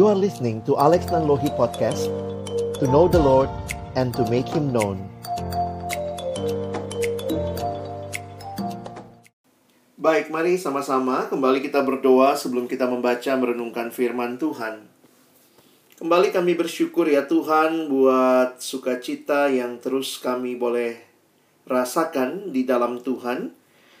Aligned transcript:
You 0.00 0.08
are 0.08 0.16
listening 0.16 0.64
to 0.64 0.80
Alex 0.80 1.12
Nanlohi 1.12 1.52
Podcast 1.60 2.08
To 2.80 2.88
know 2.88 3.04
the 3.04 3.20
Lord 3.20 3.52
and 4.00 4.16
to 4.16 4.24
make 4.32 4.48
Him 4.48 4.72
known 4.72 4.96
Baik, 10.00 10.32
mari 10.32 10.56
sama-sama 10.56 11.28
kembali 11.28 11.60
kita 11.60 11.84
berdoa 11.84 12.32
sebelum 12.32 12.64
kita 12.64 12.88
membaca 12.88 13.28
merenungkan 13.36 13.92
firman 13.92 14.40
Tuhan. 14.40 14.88
Kembali 16.00 16.32
kami 16.32 16.56
bersyukur 16.56 17.04
ya 17.04 17.28
Tuhan 17.28 17.92
buat 17.92 18.56
sukacita 18.56 19.52
yang 19.52 19.84
terus 19.84 20.16
kami 20.16 20.56
boleh 20.56 20.96
rasakan 21.68 22.56
di 22.56 22.64
dalam 22.64 23.04
Tuhan. 23.04 23.52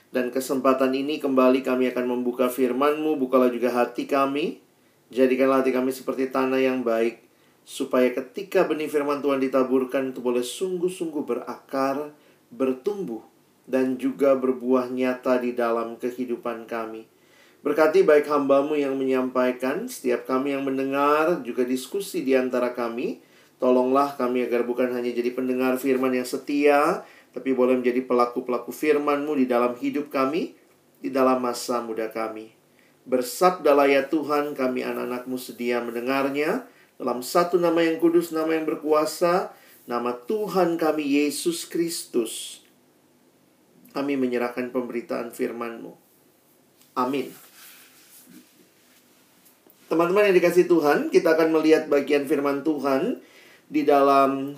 Dan 0.08 0.32
kesempatan 0.32 0.96
ini 0.96 1.20
kembali 1.20 1.60
kami 1.60 1.92
akan 1.92 2.08
membuka 2.08 2.48
firman-Mu, 2.48 3.20
bukalah 3.20 3.52
juga 3.52 3.68
hati 3.76 4.08
kami. 4.08 4.69
Jadikanlah 5.10 5.66
hati 5.66 5.74
kami 5.74 5.90
seperti 5.90 6.30
tanah 6.30 6.62
yang 6.62 6.86
baik, 6.86 7.18
supaya 7.66 8.14
ketika 8.14 8.62
benih 8.62 8.86
firman 8.86 9.18
Tuhan 9.18 9.42
ditaburkan 9.42 10.14
itu 10.14 10.22
boleh 10.22 10.46
sungguh-sungguh 10.46 11.26
berakar, 11.26 12.14
bertumbuh, 12.54 13.26
dan 13.66 13.98
juga 13.98 14.38
berbuah 14.38 14.86
nyata 14.90 15.42
di 15.42 15.50
dalam 15.50 15.98
kehidupan 15.98 16.70
kami. 16.70 17.10
Berkati 17.66 18.06
baik 18.06 18.30
hambamu 18.30 18.78
yang 18.78 18.94
menyampaikan, 18.94 19.90
setiap 19.90 20.30
kami 20.30 20.54
yang 20.54 20.62
mendengar, 20.62 21.42
juga 21.42 21.66
diskusi 21.66 22.22
di 22.22 22.38
antara 22.38 22.70
kami. 22.72 23.20
Tolonglah 23.60 24.16
kami 24.16 24.46
agar 24.48 24.64
bukan 24.64 24.94
hanya 24.94 25.12
jadi 25.12 25.34
pendengar 25.36 25.76
firman 25.76 26.16
yang 26.16 26.24
setia, 26.24 27.04
tapi 27.34 27.52
boleh 27.52 27.76
menjadi 27.76 28.06
pelaku-pelaku 28.06 28.72
firmanmu 28.72 29.36
di 29.36 29.44
dalam 29.44 29.76
hidup 29.76 30.08
kami, 30.08 30.56
di 31.02 31.12
dalam 31.12 31.42
masa 31.42 31.84
muda 31.84 32.08
kami. 32.08 32.59
Bersabdalah 33.08 33.88
ya 33.88 34.06
Tuhan, 34.08 34.52
kami 34.52 34.84
anak-anakmu 34.84 35.36
sedia 35.40 35.80
mendengarnya, 35.80 36.68
dalam 37.00 37.24
satu 37.24 37.56
nama 37.56 37.80
yang 37.80 37.96
kudus, 37.96 38.30
nama 38.30 38.52
yang 38.52 38.68
berkuasa, 38.68 39.56
nama 39.88 40.12
Tuhan 40.14 40.76
kami 40.76 41.02
Yesus 41.02 41.64
Kristus 41.64 42.60
kami 43.90 44.14
menyerahkan 44.14 44.70
pemberitaan 44.70 45.34
firman-Mu. 45.34 45.92
Amin. 46.98 47.30
Teman-teman 49.90 50.30
yang 50.30 50.36
dikasih 50.38 50.70
Tuhan, 50.70 51.10
kita 51.10 51.34
akan 51.34 51.50
melihat 51.50 51.90
bagian 51.90 52.22
firman 52.30 52.62
Tuhan 52.62 53.18
di 53.66 53.82
dalam 53.82 54.54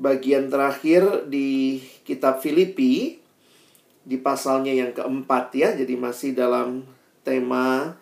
bagian 0.00 0.48
terakhir 0.48 1.28
di 1.28 1.80
kitab 2.08 2.40
Filipi 2.40 3.20
di 4.00 4.16
pasalnya 4.16 4.72
yang 4.72 4.96
keempat 4.96 5.52
ya. 5.52 5.76
Jadi 5.76 6.00
masih 6.00 6.32
dalam 6.32 6.88
tema 7.22 7.96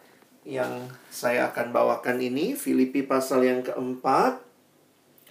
yang 0.48 0.88
saya 1.12 1.52
akan 1.52 1.74
bawakan 1.74 2.24
ini 2.24 2.56
Filipi 2.56 3.04
pasal 3.04 3.44
yang 3.44 3.60
keempat 3.60 4.48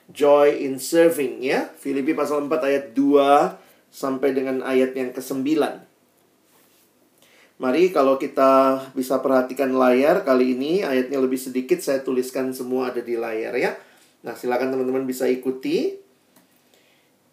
Joy 0.07 0.63
in 0.63 0.79
serving 0.79 1.43
ya. 1.43 1.67
Filipi 1.75 2.15
pasal 2.15 2.47
4 2.47 2.63
ayat 2.63 2.85
2 2.95 3.91
sampai 3.91 4.31
dengan 4.31 4.63
ayat 4.63 4.95
yang 4.95 5.11
ke-9. 5.11 5.43
Mari 7.57 7.89
kalau 7.89 8.15
kita 8.15 8.85
bisa 8.93 9.19
perhatikan 9.19 9.73
layar 9.75 10.21
kali 10.23 10.53
ini 10.55 10.85
ayatnya 10.85 11.17
lebih 11.19 11.41
sedikit 11.41 11.81
saya 11.81 12.05
tuliskan 12.05 12.53
semua 12.55 12.93
ada 12.93 13.01
di 13.03 13.17
layar 13.17 13.57
ya. 13.57 13.75
Nah, 14.23 14.37
silakan 14.37 14.77
teman-teman 14.77 15.03
bisa 15.03 15.25
ikuti. 15.25 15.97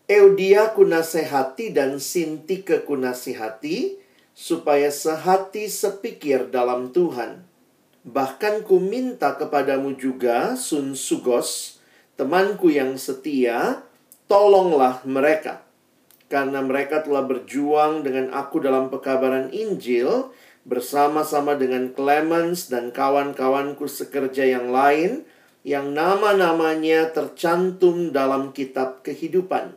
Eudia 0.05 0.73
kunasehati 0.77 1.73
dan 1.73 1.97
Sintike 1.97 2.85
kunasehati 2.85 4.04
supaya 4.35 4.91
sehati 4.91 5.71
sepikir 5.71 6.51
dalam 6.51 6.91
Tuhan. 6.91 7.47
Bahkan 8.05 8.69
ku 8.69 8.83
minta 8.83 9.39
kepadamu 9.39 9.97
juga 9.97 10.59
Sun 10.61 10.93
Sugos, 10.93 11.81
temanku 12.21 12.69
yang 12.69 13.01
setia, 13.01 13.87
tolonglah 14.29 15.01
mereka 15.09 15.65
karena 16.35 16.65
mereka 16.65 17.05
telah 17.05 17.23
berjuang 17.25 18.03
dengan 18.03 18.35
aku 18.35 18.59
dalam 18.59 18.91
pekabaran 18.91 19.55
Injil 19.55 20.35
bersama-sama 20.65 21.55
dengan 21.55 21.93
Clemens 21.93 22.73
dan 22.73 22.91
kawan-kawanku 22.91 23.85
sekerja 23.85 24.49
yang 24.49 24.73
lain 24.73 25.29
yang 25.65 25.93
nama-namanya 25.95 27.13
tercantum 27.15 28.13
dalam 28.13 28.53
kitab 28.53 29.01
kehidupan. 29.05 29.77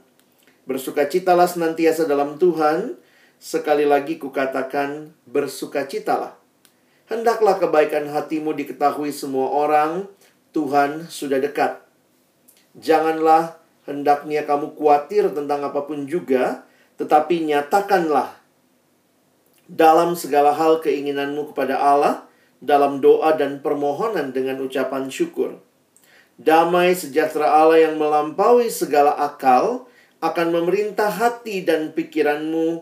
Bersukacitalah 0.67 1.47
senantiasa 1.47 2.03
dalam 2.09 2.35
Tuhan, 2.35 2.99
sekali 3.37 3.85
lagi 3.85 4.17
kukatakan 4.17 5.13
bersukacitalah. 5.29 6.37
Hendaklah 7.07 7.55
kebaikan 7.61 8.11
hatimu 8.11 8.51
diketahui 8.51 9.15
semua 9.15 9.47
orang, 9.53 10.11
Tuhan 10.51 11.07
sudah 11.07 11.39
dekat. 11.39 11.79
Janganlah 12.75 13.57
hendaknya 13.87 14.43
kamu 14.43 14.75
khawatir 14.75 15.31
tentang 15.31 15.63
apa 15.63 15.87
pun 15.87 16.03
juga, 16.03 16.67
tetapi 16.99 17.47
nyatakanlah 17.47 18.35
dalam 19.71 20.19
segala 20.19 20.51
hal 20.51 20.83
keinginanmu 20.83 21.55
kepada 21.55 21.79
Allah, 21.79 22.27
dalam 22.59 22.99
doa 22.99 23.37
dan 23.37 23.63
permohonan 23.63 24.35
dengan 24.35 24.59
ucapan 24.59 25.07
syukur. 25.07 25.61
Damai 26.37 26.93
sejahtera 26.93 27.49
Allah 27.49 27.87
yang 27.89 27.95
melampaui 27.97 28.69
segala 28.69 29.13
akal 29.15 29.87
akan 30.21 30.47
memerintah 30.53 31.09
hati 31.09 31.61
dan 31.61 31.93
pikiranmu 31.93 32.81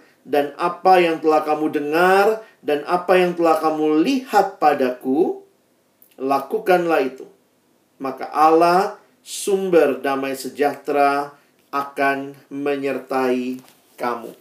dan 0.27 0.53
apa 0.57 1.01
yang 1.01 1.17
telah 1.21 1.41
kamu 1.45 1.71
dengar, 1.73 2.45
dan 2.61 2.85
apa 2.85 3.17
yang 3.17 3.33
telah 3.33 3.57
kamu 3.57 4.05
lihat 4.05 4.61
padaku, 4.61 5.41
lakukanlah 6.21 7.01
itu 7.01 7.25
maka 8.01 8.25
Allah 8.33 8.97
sumber 9.21 10.01
damai 10.01 10.33
sejahtera 10.33 11.37
akan 11.69 12.33
menyertai 12.49 13.61
kamu. 13.95 14.33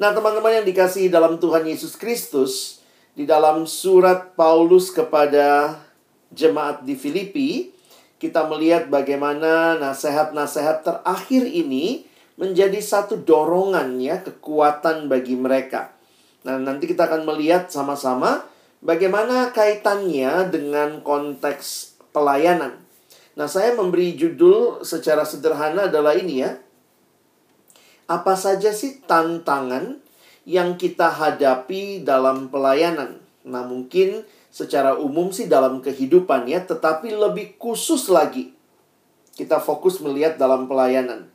Nah, 0.00 0.16
teman-teman 0.16 0.64
yang 0.64 0.66
dikasihi 0.66 1.12
dalam 1.12 1.36
Tuhan 1.36 1.68
Yesus 1.68 1.92
Kristus, 2.00 2.80
di 3.12 3.28
dalam 3.28 3.68
surat 3.68 4.32
Paulus 4.32 4.88
kepada 4.88 5.76
jemaat 6.32 6.88
di 6.88 6.96
Filipi, 6.96 7.76
kita 8.16 8.48
melihat 8.48 8.88
bagaimana 8.88 9.76
nasihat-nasihat 9.76 10.80
terakhir 10.80 11.44
ini 11.44 12.08
menjadi 12.40 12.80
satu 12.80 13.20
dorongan 13.20 14.00
ya, 14.00 14.24
kekuatan 14.24 15.12
bagi 15.12 15.36
mereka. 15.36 15.92
Nah, 16.48 16.56
nanti 16.56 16.88
kita 16.88 17.04
akan 17.04 17.28
melihat 17.28 17.68
sama-sama 17.68 18.48
bagaimana 18.80 19.52
kaitannya 19.52 20.48
dengan 20.48 21.04
konteks 21.04 22.00
pelayanan. 22.16 22.80
Nah, 23.36 23.44
saya 23.44 23.76
memberi 23.76 24.16
judul 24.16 24.80
secara 24.80 25.28
sederhana 25.28 25.92
adalah 25.92 26.16
ini 26.16 26.40
ya. 26.40 26.56
Apa 28.08 28.34
saja 28.34 28.72
sih 28.72 29.04
tantangan 29.04 30.00
yang 30.48 30.80
kita 30.80 31.12
hadapi 31.12 32.00
dalam 32.02 32.48
pelayanan? 32.48 33.20
Nah, 33.44 33.68
mungkin 33.68 34.24
secara 34.48 34.96
umum 34.96 35.28
sih 35.28 35.44
dalam 35.44 35.84
kehidupan 35.84 36.48
ya, 36.48 36.64
tetapi 36.64 37.12
lebih 37.12 37.60
khusus 37.60 38.08
lagi 38.08 38.56
kita 39.36 39.60
fokus 39.60 40.00
melihat 40.00 40.36
dalam 40.36 40.66
pelayanan. 40.66 41.28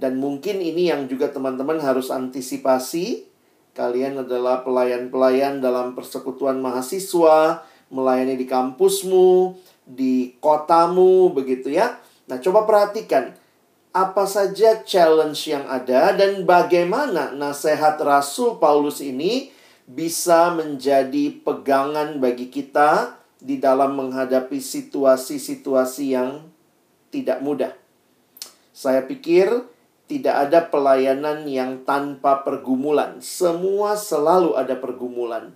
Dan 0.00 0.16
mungkin 0.16 0.64
ini 0.64 0.88
yang 0.88 1.04
juga 1.12 1.28
teman-teman 1.28 1.76
harus 1.76 2.08
antisipasi. 2.08 3.28
Kalian 3.76 4.24
adalah 4.24 4.64
pelayan-pelayan 4.64 5.60
dalam 5.60 5.92
persekutuan 5.92 6.56
mahasiswa, 6.64 7.60
melayani 7.92 8.40
di 8.40 8.48
kampusmu, 8.48 9.60
di 9.84 10.40
kotamu 10.40 11.28
begitu 11.36 11.68
ya. 11.68 12.00
Nah, 12.32 12.40
coba 12.40 12.64
perhatikan 12.64 13.36
apa 13.90 14.22
saja 14.24 14.80
challenge 14.86 15.50
yang 15.50 15.66
ada 15.66 16.14
dan 16.14 16.46
bagaimana 16.46 17.34
nasihat 17.34 17.98
Rasul 17.98 18.62
Paulus 18.62 19.02
ini 19.02 19.50
bisa 19.90 20.54
menjadi 20.54 21.34
pegangan 21.42 22.22
bagi 22.22 22.46
kita 22.48 23.18
di 23.42 23.58
dalam 23.58 23.98
menghadapi 23.98 24.62
situasi-situasi 24.62 26.04
yang 26.14 26.46
tidak 27.10 27.42
mudah. 27.42 27.74
Saya 28.70 29.02
pikir 29.02 29.50
tidak 30.10 30.50
ada 30.50 30.66
pelayanan 30.66 31.46
yang 31.46 31.86
tanpa 31.86 32.42
pergumulan. 32.42 33.22
Semua 33.22 33.94
selalu 33.94 34.58
ada 34.58 34.74
pergumulan. 34.74 35.54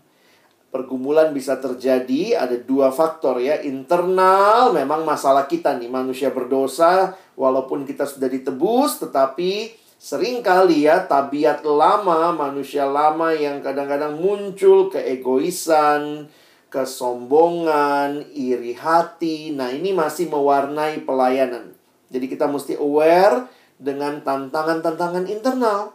Pergumulan 0.70 1.34
bisa 1.34 1.58
terjadi 1.58 2.38
ada 2.38 2.54
dua 2.54 2.94
faktor 2.94 3.42
ya. 3.42 3.58
Internal 3.66 4.70
memang 4.70 5.02
masalah 5.02 5.50
kita 5.50 5.74
nih 5.74 5.90
manusia 5.90 6.30
berdosa 6.30 7.18
walaupun 7.34 7.82
kita 7.82 8.06
sudah 8.06 8.30
ditebus 8.30 9.02
tetapi 9.02 9.74
sering 9.98 10.38
kali 10.38 10.86
ya 10.86 11.02
tabiat 11.02 11.66
lama 11.66 12.30
manusia 12.30 12.86
lama 12.86 13.34
yang 13.34 13.58
kadang-kadang 13.58 14.14
muncul 14.22 14.86
keegoisan 14.86 16.30
kesombongan 16.70 18.22
iri 18.30 18.78
hati. 18.78 19.50
Nah 19.50 19.74
ini 19.74 19.90
masih 19.90 20.30
mewarnai 20.30 21.02
pelayanan. 21.02 21.74
Jadi 22.10 22.26
kita 22.30 22.46
mesti 22.46 22.78
aware 22.78 23.63
dengan 23.84 24.24
tantangan-tantangan 24.24 25.28
internal 25.28 25.92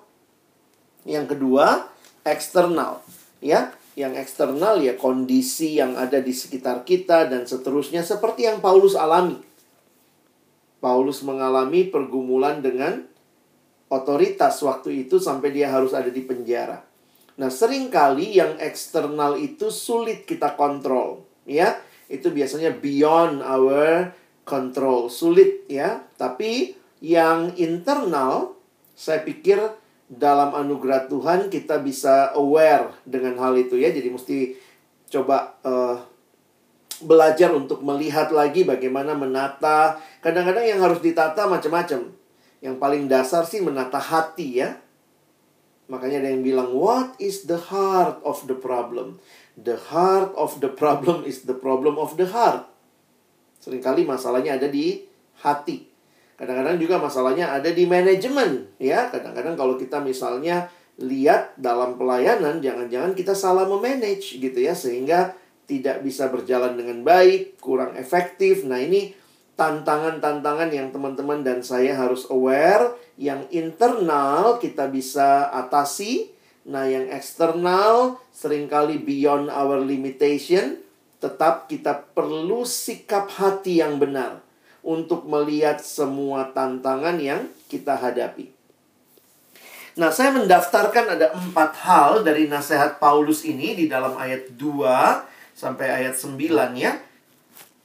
yang 1.09 1.25
kedua 1.25 1.89
eksternal 2.21 3.01
ya 3.41 3.73
yang 3.99 4.15
eksternal 4.15 4.79
ya 4.79 4.95
kondisi 4.95 5.75
yang 5.75 5.99
ada 5.99 6.23
di 6.23 6.31
sekitar 6.31 6.87
kita 6.87 7.27
dan 7.27 7.43
seterusnya 7.43 7.99
seperti 7.99 8.47
yang 8.47 8.63
Paulus 8.63 8.95
alami. 8.95 9.35
Paulus 10.79 11.19
mengalami 11.27 11.91
pergumulan 11.91 12.63
dengan 12.63 13.03
otoritas 13.91 14.55
waktu 14.63 15.03
itu 15.03 15.19
sampai 15.19 15.51
dia 15.51 15.67
harus 15.67 15.91
ada 15.91 16.07
di 16.07 16.23
penjara. 16.23 16.79
Nah, 17.35 17.51
sering 17.51 17.91
kali 17.91 18.39
yang 18.39 18.55
eksternal 18.63 19.35
itu 19.35 19.67
sulit 19.67 20.23
kita 20.23 20.55
kontrol, 20.55 21.27
ya. 21.43 21.75
Itu 22.07 22.31
biasanya 22.31 22.79
beyond 22.79 23.43
our 23.43 24.15
control, 24.47 25.11
sulit 25.11 25.67
ya. 25.67 25.99
Tapi 26.15 26.78
yang 26.99 27.55
internal 27.55 28.59
saya 28.95 29.23
pikir 29.23 29.59
dalam 30.09 30.51
anugerah 30.51 31.07
Tuhan 31.07 31.47
kita 31.47 31.79
bisa 31.79 32.35
aware 32.35 32.91
dengan 33.07 33.39
hal 33.39 33.55
itu 33.55 33.79
ya. 33.79 33.93
Jadi 33.93 34.09
mesti 34.11 34.37
coba 35.07 35.55
uh, 35.63 36.01
belajar 36.99 37.55
untuk 37.55 37.79
melihat 37.85 38.33
lagi 38.33 38.67
bagaimana 38.67 39.15
menata. 39.15 40.01
Kadang-kadang 40.19 40.65
yang 40.67 40.81
harus 40.83 40.99
ditata 40.99 41.47
macam-macam. 41.47 42.11
Yang 42.59 42.75
paling 42.75 43.07
dasar 43.07 43.47
sih 43.47 43.63
menata 43.63 44.01
hati 44.01 44.59
ya. 44.59 44.75
Makanya 45.89 46.21
ada 46.21 46.29
yang 46.29 46.45
bilang, 46.45 46.69
what 46.75 47.17
is 47.17 47.49
the 47.49 47.57
heart 47.57 48.21
of 48.21 48.45
the 48.45 48.53
problem? 48.53 49.17
The 49.57 49.79
heart 49.89 50.37
of 50.37 50.61
the 50.61 50.69
problem 50.69 51.25
is 51.25 51.49
the 51.49 51.57
problem 51.57 51.97
of 51.97 52.13
the 52.19 52.29
heart. 52.29 52.69
Seringkali 53.65 54.05
masalahnya 54.05 54.61
ada 54.61 54.69
di 54.69 55.09
hati. 55.41 55.88
Kadang-kadang 56.39 56.79
juga 56.79 56.95
masalahnya 57.03 57.51
ada 57.51 57.67
di 57.67 57.83
manajemen, 57.83 58.71
ya. 58.79 59.11
Kadang-kadang 59.11 59.59
kalau 59.59 59.75
kita 59.75 59.99
misalnya 59.99 60.71
lihat 60.95 61.51
dalam 61.59 61.99
pelayanan, 61.99 62.63
jangan-jangan 62.63 63.11
kita 63.11 63.35
salah 63.35 63.67
memanage 63.67 64.39
gitu 64.39 64.55
ya, 64.55 64.71
sehingga 64.71 65.35
tidak 65.67 65.99
bisa 65.99 66.31
berjalan 66.31 66.79
dengan 66.79 67.03
baik, 67.03 67.59
kurang 67.59 67.91
efektif. 67.99 68.63
Nah, 68.63 68.79
ini 68.79 69.11
tantangan-tantangan 69.59 70.71
yang 70.71 70.95
teman-teman 70.95 71.43
dan 71.43 71.59
saya 71.59 71.99
harus 71.99 72.23
aware. 72.31 72.95
Yang 73.19 73.51
internal 73.51 74.63
kita 74.63 74.87
bisa 74.87 75.51
atasi. 75.51 76.31
Nah, 76.71 76.87
yang 76.87 77.11
eksternal 77.11 78.15
sering 78.31 78.71
kali 78.71 78.95
beyond 78.95 79.51
our 79.51 79.75
limitation. 79.83 80.79
Tetap 81.19 81.67
kita 81.67 82.15
perlu 82.15 82.63
sikap 82.63 83.27
hati 83.27 83.83
yang 83.83 83.99
benar 83.99 84.48
untuk 84.85 85.27
melihat 85.27 85.79
semua 85.83 86.49
tantangan 86.55 87.19
yang 87.19 87.47
kita 87.67 87.95
hadapi. 87.95 88.51
Nah, 89.99 90.15
saya 90.15 90.31
mendaftarkan 90.31 91.19
ada 91.19 91.35
empat 91.35 91.71
hal 91.83 92.23
dari 92.23 92.47
nasihat 92.47 93.03
Paulus 93.03 93.43
ini 93.43 93.75
di 93.75 93.91
dalam 93.91 94.15
ayat 94.15 94.55
2 94.55 95.59
sampai 95.59 95.91
ayat 95.91 96.15
9 96.15 96.39
ya. 96.79 96.95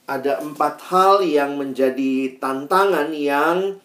Ada 0.04 0.44
empat 0.44 0.84
hal 0.92 1.24
yang 1.24 1.56
menjadi 1.56 2.36
tantangan 2.38 3.10
yang 3.10 3.82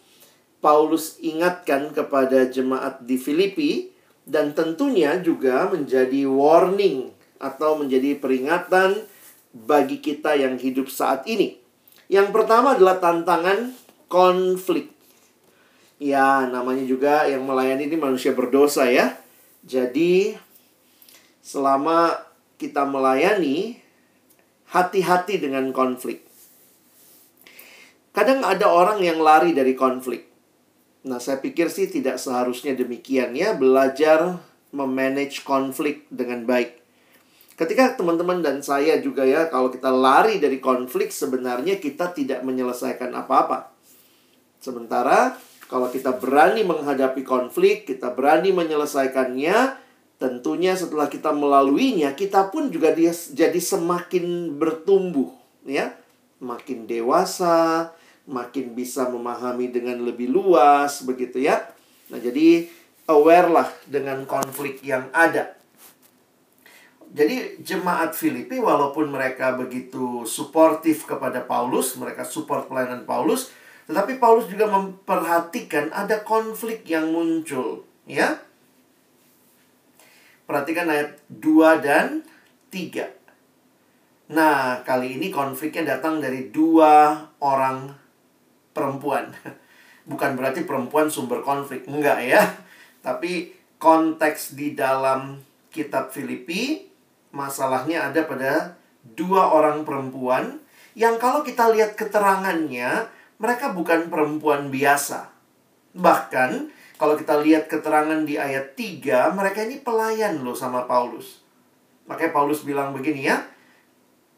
Paulus 0.60 1.16
ingatkan 1.24 1.90
kepada 1.96 2.44
jemaat 2.44 3.00
di 3.02 3.16
Filipi 3.16 3.88
dan 4.28 4.52
tentunya 4.52 5.16
juga 5.18 5.66
menjadi 5.72 6.28
warning 6.28 7.10
atau 7.40 7.80
menjadi 7.80 8.20
peringatan 8.20 9.00
bagi 9.50 9.98
kita 9.98 10.36
yang 10.36 10.60
hidup 10.60 10.92
saat 10.92 11.24
ini. 11.24 11.59
Yang 12.10 12.34
pertama 12.34 12.74
adalah 12.74 12.98
tantangan 12.98 13.70
konflik. 14.10 14.90
Ya, 16.02 16.42
namanya 16.50 16.82
juga 16.82 17.22
yang 17.30 17.46
melayani 17.46 17.86
ini 17.86 17.94
manusia 17.94 18.34
berdosa 18.34 18.90
ya. 18.90 19.14
Jadi, 19.62 20.34
selama 21.38 22.18
kita 22.58 22.82
melayani, 22.82 23.78
hati-hati 24.74 25.38
dengan 25.38 25.70
konflik. 25.70 26.26
Kadang 28.10 28.42
ada 28.42 28.66
orang 28.66 28.98
yang 29.06 29.22
lari 29.22 29.54
dari 29.54 29.78
konflik. 29.78 30.26
Nah, 31.06 31.22
saya 31.22 31.38
pikir 31.38 31.70
sih 31.70 31.86
tidak 31.86 32.18
seharusnya 32.18 32.74
demikian 32.74 33.38
ya, 33.38 33.54
belajar 33.54 34.42
memanage 34.74 35.46
konflik 35.46 36.10
dengan 36.10 36.42
baik. 36.42 36.79
Ketika 37.60 37.92
teman-teman 37.92 38.40
dan 38.40 38.64
saya 38.64 38.96
juga 39.04 39.20
ya, 39.20 39.52
kalau 39.52 39.68
kita 39.68 39.92
lari 39.92 40.40
dari 40.40 40.64
konflik, 40.64 41.12
sebenarnya 41.12 41.76
kita 41.76 42.08
tidak 42.08 42.40
menyelesaikan 42.40 43.12
apa-apa. 43.12 43.68
Sementara 44.64 45.36
kalau 45.68 45.92
kita 45.92 46.16
berani 46.16 46.64
menghadapi 46.64 47.20
konflik, 47.20 47.84
kita 47.84 48.16
berani 48.16 48.56
menyelesaikannya, 48.56 49.76
tentunya 50.16 50.72
setelah 50.72 51.12
kita 51.12 51.36
melaluinya, 51.36 52.16
kita 52.16 52.48
pun 52.48 52.72
juga 52.72 52.96
jadi 52.96 53.60
semakin 53.60 54.56
bertumbuh, 54.56 55.28
ya, 55.68 55.92
makin 56.40 56.88
dewasa, 56.88 57.92
makin 58.24 58.72
bisa 58.72 59.04
memahami 59.12 59.68
dengan 59.68 60.00
lebih 60.00 60.32
luas, 60.32 61.04
begitu 61.04 61.44
ya. 61.44 61.60
Nah, 62.08 62.16
jadi 62.16 62.72
aware 63.04 63.52
lah 63.52 63.68
dengan 63.84 64.24
konflik 64.24 64.80
yang 64.80 65.12
ada. 65.12 65.59
Jadi 67.10 67.58
jemaat 67.66 68.14
Filipi 68.14 68.62
walaupun 68.62 69.10
mereka 69.10 69.58
begitu 69.58 70.22
suportif 70.22 71.10
kepada 71.10 71.42
Paulus, 71.42 71.98
mereka 71.98 72.22
support 72.22 72.70
pelayanan 72.70 73.02
Paulus, 73.02 73.50
tetapi 73.90 74.22
Paulus 74.22 74.46
juga 74.46 74.70
memperhatikan 74.70 75.90
ada 75.90 76.22
konflik 76.22 76.86
yang 76.86 77.10
muncul, 77.10 77.82
ya. 78.06 78.38
Perhatikan 80.46 80.86
ayat 80.86 81.18
2 81.26 81.82
dan 81.82 82.22
3. 82.70 83.20
Nah, 84.30 84.86
kali 84.86 85.18
ini 85.18 85.34
konfliknya 85.34 85.98
datang 85.98 86.22
dari 86.22 86.54
dua 86.54 87.18
orang 87.42 87.90
perempuan. 88.70 89.34
Bukan 90.10 90.38
berarti 90.38 90.62
perempuan 90.62 91.10
sumber 91.10 91.42
konflik, 91.42 91.82
enggak 91.90 92.22
ya. 92.22 92.46
Tapi 93.02 93.50
konteks 93.82 94.54
di 94.54 94.78
dalam 94.78 95.42
kitab 95.74 96.14
Filipi 96.14 96.89
masalahnya 97.30 98.10
ada 98.10 98.26
pada 98.26 98.76
dua 99.02 99.50
orang 99.50 99.82
perempuan 99.86 100.60
yang 100.98 101.16
kalau 101.22 101.46
kita 101.46 101.70
lihat 101.70 101.94
keterangannya, 101.94 103.06
mereka 103.38 103.72
bukan 103.72 104.10
perempuan 104.10 104.68
biasa. 104.68 105.30
Bahkan, 105.94 106.50
kalau 107.00 107.14
kita 107.16 107.40
lihat 107.40 107.70
keterangan 107.70 108.26
di 108.26 108.36
ayat 108.36 108.76
3, 108.76 109.32
mereka 109.32 109.64
ini 109.64 109.80
pelayan 109.80 110.42
loh 110.42 110.52
sama 110.52 110.84
Paulus. 110.84 111.40
Makanya 112.10 112.34
Paulus 112.34 112.66
bilang 112.66 112.92
begini 112.92 113.30
ya, 113.30 113.40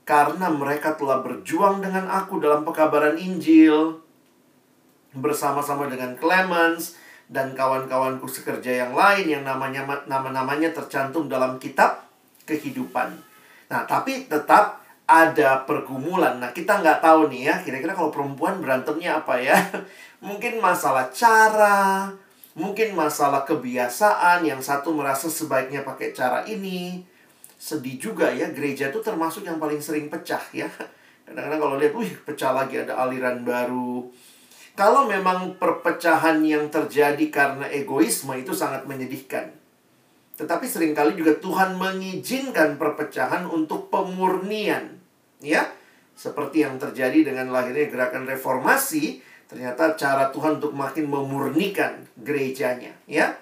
karena 0.04 0.52
mereka 0.52 0.94
telah 0.94 1.25
berjuang 1.25 1.80
dengan 1.80 2.06
aku 2.06 2.38
dalam 2.38 2.62
pekabaran 2.62 3.16
Injil, 3.16 3.99
bersama-sama 5.16 5.88
dengan 5.88 6.14
Clemens, 6.20 7.00
dan 7.32 7.56
kawan-kawanku 7.56 8.28
sekerja 8.28 8.87
yang 8.87 8.92
lain 8.92 9.25
yang 9.25 9.44
namanya 9.49 10.04
nama-namanya 10.04 10.68
tercantum 10.76 11.32
dalam 11.32 11.56
kitab 11.56 12.12
kehidupan. 12.44 13.14
Nah, 13.72 13.82
tapi 13.88 14.28
tetap 14.28 14.82
ada 15.08 15.64
pergumulan. 15.68 16.38
Nah, 16.38 16.50
kita 16.54 16.80
nggak 16.80 17.04
tahu 17.04 17.28
nih 17.28 17.52
ya, 17.52 17.54
kira-kira 17.61 17.92
kalau 17.92 18.08
perempuan 18.08 18.62
berantemnya 18.62 19.20
apa 19.20 19.37
ya? 19.40 19.56
mungkin 20.26 20.62
masalah 20.62 21.11
cara, 21.11 22.08
mungkin 22.54 22.94
masalah 22.94 23.42
kebiasaan, 23.44 24.46
yang 24.46 24.62
satu 24.62 24.94
merasa 24.94 25.26
sebaiknya 25.26 25.82
pakai 25.84 26.14
cara 26.14 26.46
ini. 26.49 27.04
Sedih 27.58 27.94
juga 27.99 28.30
ya, 28.32 28.50
gereja 28.50 28.90
itu 28.90 28.99
termasuk 28.99 29.46
yang 29.46 29.62
paling 29.62 29.78
sering 29.78 30.11
pecah 30.11 30.42
ya. 30.50 30.66
Kadang-kadang 31.26 31.61
kalau 31.61 31.76
lihat, 31.78 31.94
wih, 31.94 32.12
pecah 32.26 32.50
lagi 32.50 32.82
ada 32.82 32.99
aliran 32.99 33.46
baru. 33.46 34.11
Kalau 34.72 35.04
memang 35.04 35.61
perpecahan 35.61 36.40
yang 36.40 36.72
terjadi 36.72 37.28
karena 37.28 37.68
egoisme 37.68 38.32
itu 38.40 38.56
sangat 38.56 38.88
menyedihkan. 38.88 39.62
Tetapi 40.36 40.64
sering 40.64 40.96
kali 40.96 41.14
juga 41.14 41.36
Tuhan 41.38 41.76
mengizinkan 41.76 42.80
perpecahan 42.80 43.44
untuk 43.48 43.92
pemurnian. 43.92 44.98
Ya, 45.42 45.68
seperti 46.14 46.62
yang 46.64 46.78
terjadi 46.78 47.32
dengan 47.32 47.50
lahirnya 47.50 47.90
gerakan 47.90 48.24
reformasi, 48.24 49.20
ternyata 49.50 49.98
cara 49.98 50.30
Tuhan 50.30 50.62
untuk 50.62 50.72
makin 50.72 51.10
memurnikan 51.10 52.06
gerejanya. 52.16 52.94
Ya, 53.04 53.36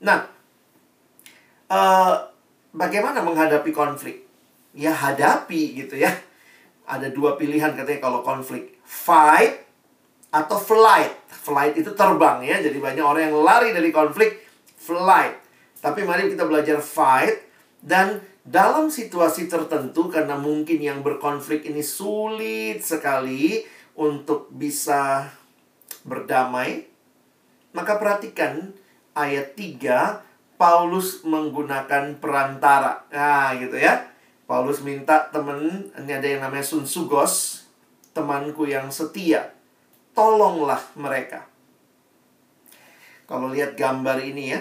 nah, 0.00 0.26
uh, 1.68 2.14
bagaimana 2.72 3.20
menghadapi 3.20 3.70
konflik? 3.70 4.32
ya 4.76 4.92
hadapi 4.92 5.76
gitu 5.84 6.00
ya. 6.00 6.10
Ada 6.88 7.12
dua 7.14 7.38
pilihan 7.38 7.72
katanya 7.76 8.00
kalau 8.02 8.20
konflik. 8.26 8.76
Fight 8.82 9.64
atau 10.32 10.58
flight. 10.58 11.14
Flight 11.30 11.78
itu 11.78 11.92
terbang 11.94 12.42
ya. 12.42 12.60
Jadi 12.60 12.78
banyak 12.80 13.04
orang 13.04 13.22
yang 13.30 13.36
lari 13.40 13.70
dari 13.70 13.92
konflik, 13.94 14.42
flight. 14.76 15.38
Tapi 15.82 16.06
mari 16.06 16.30
kita 16.30 16.46
belajar 16.46 16.78
fight 16.78 17.42
dan 17.82 18.22
dalam 18.46 18.86
situasi 18.86 19.50
tertentu 19.50 20.06
karena 20.06 20.38
mungkin 20.38 20.78
yang 20.78 21.02
berkonflik 21.02 21.66
ini 21.66 21.82
sulit 21.82 22.78
sekali 22.86 23.66
untuk 23.98 24.46
bisa 24.54 25.26
berdamai, 26.06 26.86
maka 27.74 27.98
perhatikan 27.98 28.74
ayat 29.18 29.58
3 29.58 30.58
Paulus 30.58 31.26
menggunakan 31.26 32.22
perantara. 32.22 33.02
Nah, 33.10 33.50
gitu 33.58 33.74
ya. 33.74 34.06
Paulus 34.46 34.78
minta 34.86 35.26
temen, 35.34 35.90
ini 35.98 36.12
ada 36.12 36.28
yang 36.28 36.46
namanya 36.46 36.62
Sun 36.62 36.86
Sugos, 36.86 37.66
temanku 38.14 38.70
yang 38.70 38.90
setia. 38.94 39.54
Tolonglah 40.14 40.78
mereka. 40.94 41.48
Kalau 43.26 43.50
lihat 43.50 43.74
gambar 43.74 44.22
ini 44.22 44.54
ya, 44.54 44.60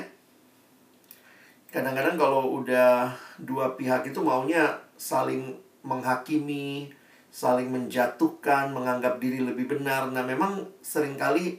kadang-kadang 1.72 2.20
kalau 2.20 2.60
udah 2.60 3.16
dua 3.40 3.80
pihak 3.80 4.12
itu 4.12 4.20
maunya 4.20 4.76
saling 5.00 5.56
menghakimi, 5.88 6.92
saling 7.32 7.72
menjatuhkan, 7.72 8.76
menganggap 8.76 9.18
diri 9.18 9.40
lebih 9.40 9.72
benar. 9.72 10.12
Nah, 10.12 10.22
memang 10.22 10.68
sering 10.84 11.16
kali 11.16 11.58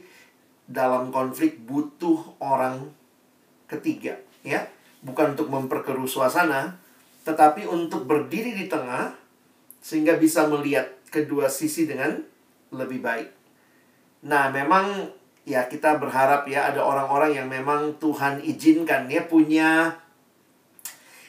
dalam 0.69 1.09
konflik 1.09 1.59
butuh 1.65 2.37
orang 2.39 2.93
ketiga, 3.67 4.15
ya. 4.45 4.63
Bukan 5.03 5.35
untuk 5.35 5.51
memperkeruh 5.51 6.07
suasana, 6.07 6.79
tetapi 7.27 7.67
untuk 7.67 8.07
berdiri 8.07 8.55
di 8.55 8.71
tengah 8.71 9.11
sehingga 9.83 10.15
bisa 10.15 10.47
melihat 10.47 10.87
kedua 11.11 11.51
sisi 11.51 11.83
dengan 11.83 12.15
lebih 12.71 13.03
baik. 13.03 13.27
Nah, 14.23 14.47
memang 14.47 15.11
ya 15.43 15.67
kita 15.67 15.99
berharap 15.99 16.47
ya 16.47 16.71
ada 16.71 16.79
orang-orang 16.79 17.35
yang 17.35 17.47
memang 17.51 17.99
Tuhan 17.99 18.39
izinkan 18.39 19.11
ya 19.11 19.27
punya 19.27 19.99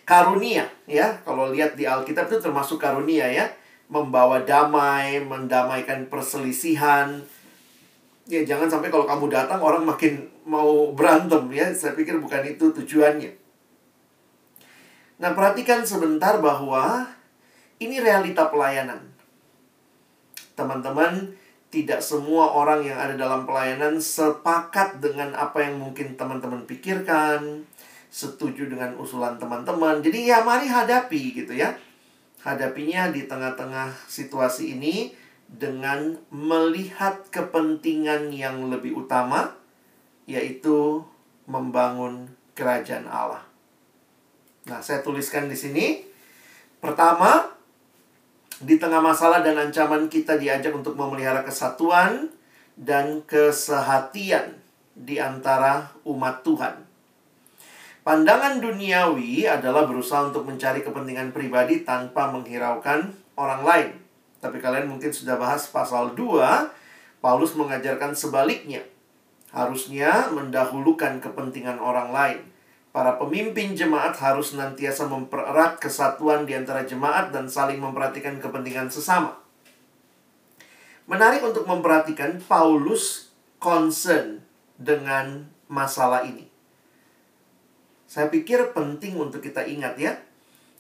karunia 0.05 0.69
ya. 0.85 1.19
Kalau 1.25 1.51
lihat 1.51 1.77
di 1.77 1.89
Alkitab 1.89 2.29
itu 2.29 2.39
termasuk 2.41 2.81
karunia 2.81 3.29
ya, 3.29 3.49
membawa 3.89 4.41
damai, 4.45 5.21
mendamaikan 5.25 6.07
perselisihan. 6.09 7.21
Ya 8.25 8.41
jangan 8.45 8.73
sampai 8.73 8.89
kalau 8.89 9.05
kamu 9.05 9.29
datang 9.29 9.61
orang 9.61 9.85
makin 9.85 10.29
mau 10.49 10.93
berantem 10.93 11.45
ya. 11.53 11.69
Saya 11.73 11.93
pikir 11.93 12.21
bukan 12.21 12.45
itu 12.45 12.73
tujuannya. 12.73 13.45
Nah, 15.15 15.31
perhatikan 15.33 15.87
sebentar 15.87 16.43
bahwa 16.43 17.07
ini 17.79 18.03
realita 18.03 18.51
pelayanan. 18.51 19.01
Teman-teman, 20.59 21.35
tidak 21.71 21.99
semua 21.99 22.55
orang 22.55 22.87
yang 22.87 22.99
ada 22.99 23.19
dalam 23.19 23.43
pelayanan 23.43 23.99
sepakat 23.99 25.03
dengan 25.03 25.35
apa 25.35 25.67
yang 25.67 25.83
mungkin 25.83 26.15
teman-teman 26.15 26.63
pikirkan, 26.71 27.67
setuju 28.15 28.71
dengan 28.71 28.95
usulan 28.95 29.35
teman-teman. 29.43 29.99
Jadi 29.99 30.31
ya 30.31 30.47
mari 30.47 30.71
hadapi 30.71 31.35
gitu 31.35 31.51
ya. 31.51 31.75
Hadapinya 32.47 33.11
di 33.11 33.27
tengah-tengah 33.27 33.91
situasi 34.07 34.79
ini 34.79 35.11
dengan 35.51 36.15
melihat 36.31 37.27
kepentingan 37.35 38.31
yang 38.31 38.71
lebih 38.71 38.95
utama 38.95 39.51
yaitu 40.31 41.03
membangun 41.51 42.31
kerajaan 42.55 43.11
Allah. 43.11 43.43
Nah, 44.71 44.81
saya 44.81 45.03
tuliskan 45.03 45.51
di 45.51 45.59
sini. 45.59 46.07
Pertama, 46.81 47.51
di 48.63 48.79
tengah 48.79 49.03
masalah 49.03 49.43
dan 49.43 49.59
ancaman 49.59 50.07
kita 50.09 50.39
diajak 50.39 50.73
untuk 50.73 50.97
memelihara 50.97 51.45
kesatuan 51.45 52.33
dan 52.79 53.21
kesehatian 53.27 54.57
di 54.95 55.19
antara 55.21 55.93
umat 56.07 56.47
Tuhan. 56.47 56.84
Pandangan 58.05 58.61
duniawi 58.61 59.49
adalah 59.49 59.89
berusaha 59.89 60.29
untuk 60.29 60.45
mencari 60.45 60.85
kepentingan 60.85 61.33
pribadi 61.33 61.89
tanpa 61.89 62.29
menghiraukan 62.29 63.17
orang 63.33 63.65
lain. 63.65 63.91
Tapi 64.45 64.61
kalian 64.61 64.93
mungkin 64.93 65.09
sudah 65.09 65.41
bahas 65.41 65.73
pasal 65.73 66.13
2, 66.13 67.25
Paulus 67.25 67.57
mengajarkan 67.57 68.13
sebaliknya. 68.13 68.85
Harusnya 69.49 70.29
mendahulukan 70.29 71.17
kepentingan 71.25 71.81
orang 71.81 72.13
lain. 72.13 72.41
Para 72.93 73.17
pemimpin 73.17 73.73
jemaat 73.73 74.13
harus 74.21 74.53
nantiasa 74.53 75.09
mempererat 75.09 75.81
kesatuan 75.81 76.45
di 76.45 76.53
antara 76.53 76.85
jemaat 76.85 77.33
dan 77.33 77.49
saling 77.49 77.81
memperhatikan 77.81 78.37
kepentingan 78.37 78.93
sesama. 78.93 79.33
Menarik 81.09 81.41
untuk 81.41 81.65
memperhatikan 81.65 82.37
Paulus 82.45 83.33
concern 83.57 84.45
dengan 84.77 85.49
masalah 85.73 86.29
ini. 86.29 86.54
Saya 88.15 88.31
pikir 88.31 88.71
penting 88.71 89.19
untuk 89.19 89.43
kita 89.43 89.67
ingat 89.67 89.99
ya. 89.99 90.15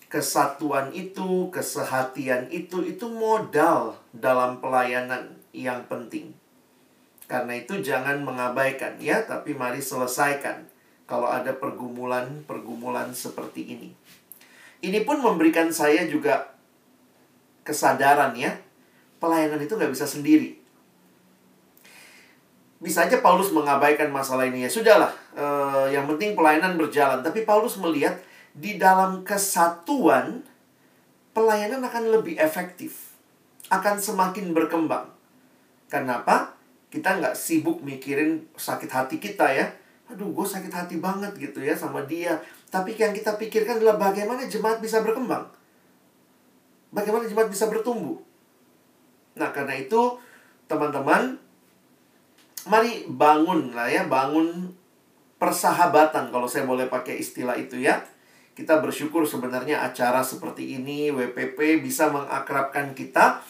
Kesatuan 0.07 0.95
itu, 0.95 1.51
kesehatian 1.51 2.47
itu, 2.55 2.87
itu 2.87 3.11
modal 3.11 3.99
dalam 4.15 4.63
pelayanan 4.63 5.35
yang 5.51 5.83
penting. 5.91 6.31
Karena 7.27 7.59
itu 7.59 7.83
jangan 7.83 8.23
mengabaikan 8.23 9.03
ya, 9.03 9.27
tapi 9.27 9.51
mari 9.51 9.83
selesaikan 9.83 10.71
kalau 11.11 11.27
ada 11.27 11.51
pergumulan-pergumulan 11.59 13.11
seperti 13.11 13.67
ini. 13.67 13.91
Ini 14.87 15.03
pun 15.03 15.19
memberikan 15.19 15.75
saya 15.75 16.07
juga 16.07 16.55
kesadaran 17.67 18.39
ya, 18.39 18.55
pelayanan 19.19 19.59
itu 19.59 19.75
nggak 19.75 19.91
bisa 19.91 20.07
sendiri. 20.07 20.55
Bisa 22.85 23.09
aja 23.09 23.25
Paulus 23.25 23.49
mengabaikan 23.49 24.13
masalah 24.13 24.45
ini 24.45 24.69
ya, 24.69 24.71
sudahlah, 24.71 25.09
eh, 25.33 25.97
yang 25.97 26.05
penting 26.05 26.37
pelayanan 26.37 26.77
berjalan. 26.77 27.25
Tapi 27.25 27.49
Paulus 27.49 27.81
melihat 27.81 28.21
di 28.53 28.77
dalam 28.77 29.25
kesatuan, 29.25 30.45
pelayanan 31.33 31.81
akan 31.81 32.21
lebih 32.21 32.37
efektif, 32.37 33.17
akan 33.73 33.97
semakin 33.97 34.53
berkembang. 34.53 35.09
Kenapa? 35.89 36.53
Kita 36.93 37.17
nggak 37.17 37.33
sibuk 37.33 37.81
mikirin 37.81 38.45
sakit 38.53 38.93
hati 38.93 39.17
kita 39.17 39.49
ya, 39.49 39.67
aduh 40.13 40.31
gue 40.31 40.47
sakit 40.47 40.71
hati 40.71 41.01
banget 41.01 41.33
gitu 41.41 41.65
ya 41.65 41.73
sama 41.73 42.05
dia. 42.05 42.37
Tapi 42.69 42.93
yang 42.95 43.17
kita 43.17 43.41
pikirkan 43.41 43.81
adalah 43.81 43.97
bagaimana 43.97 44.45
jemaat 44.45 44.79
bisa 44.85 45.01
berkembang. 45.01 45.49
Bagaimana 46.93 47.25
jemaat 47.27 47.49
bisa 47.49 47.67
bertumbuh. 47.67 48.21
Nah 49.35 49.51
karena 49.51 49.75
itu 49.75 50.21
teman-teman 50.71 51.35
mari 52.71 53.05
bangun 53.09 53.73
lah 53.73 53.89
ya, 53.89 54.07
bangun 54.09 54.73
persahabatan 55.39 56.33
kalau 56.33 56.49
saya 56.49 56.65
boleh 56.65 56.89
pakai 56.89 57.21
istilah 57.21 57.57
itu 57.59 57.81
ya. 57.81 58.01
Kita 58.55 58.79
bersyukur 58.79 59.27
sebenarnya 59.27 59.83
acara 59.83 60.23
seperti 60.23 60.79
ini 60.79 61.11
WPP 61.11 61.83
bisa 61.83 62.07
mengakrabkan 62.09 62.95
kita. 62.95 63.43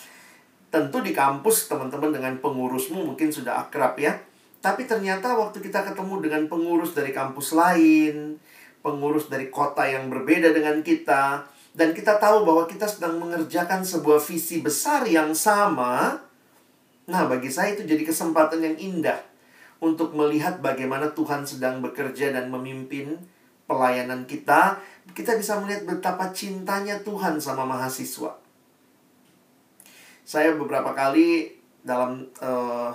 Tentu 0.72 1.04
di 1.04 1.14
kampus 1.14 1.70
teman-teman 1.70 2.10
dengan 2.10 2.34
pengurusmu 2.42 3.04
mungkin 3.14 3.30
sudah 3.30 3.68
akrab 3.68 3.94
ya 4.00 4.18
tapi 4.64 4.88
ternyata 4.88 5.36
waktu 5.36 5.60
kita 5.60 5.84
ketemu 5.92 6.24
dengan 6.24 6.48
pengurus 6.48 6.96
dari 6.96 7.12
kampus 7.12 7.52
lain, 7.52 8.40
pengurus 8.80 9.28
dari 9.28 9.52
kota 9.52 9.84
yang 9.84 10.08
berbeda 10.08 10.56
dengan 10.56 10.80
kita, 10.80 11.44
dan 11.76 11.92
kita 11.92 12.16
tahu 12.16 12.48
bahwa 12.48 12.64
kita 12.64 12.88
sedang 12.88 13.20
mengerjakan 13.20 13.84
sebuah 13.84 14.24
visi 14.24 14.64
besar 14.64 15.04
yang 15.04 15.36
sama, 15.36 16.16
nah 17.04 17.28
bagi 17.28 17.52
saya 17.52 17.76
itu 17.76 17.84
jadi 17.84 18.00
kesempatan 18.00 18.64
yang 18.64 18.76
indah 18.80 19.20
untuk 19.84 20.16
melihat 20.16 20.64
bagaimana 20.64 21.12
Tuhan 21.12 21.44
sedang 21.44 21.84
bekerja 21.84 22.32
dan 22.32 22.48
memimpin 22.48 23.20
pelayanan 23.68 24.24
kita. 24.24 24.80
Kita 25.12 25.36
bisa 25.36 25.60
melihat 25.60 25.84
betapa 25.84 26.32
cintanya 26.32 27.00
Tuhan 27.04 27.36
sama 27.36 27.68
mahasiswa. 27.68 28.32
Saya 30.24 30.56
beberapa 30.56 30.96
kali 30.96 31.52
dalam 31.84 32.24
uh, 32.40 32.88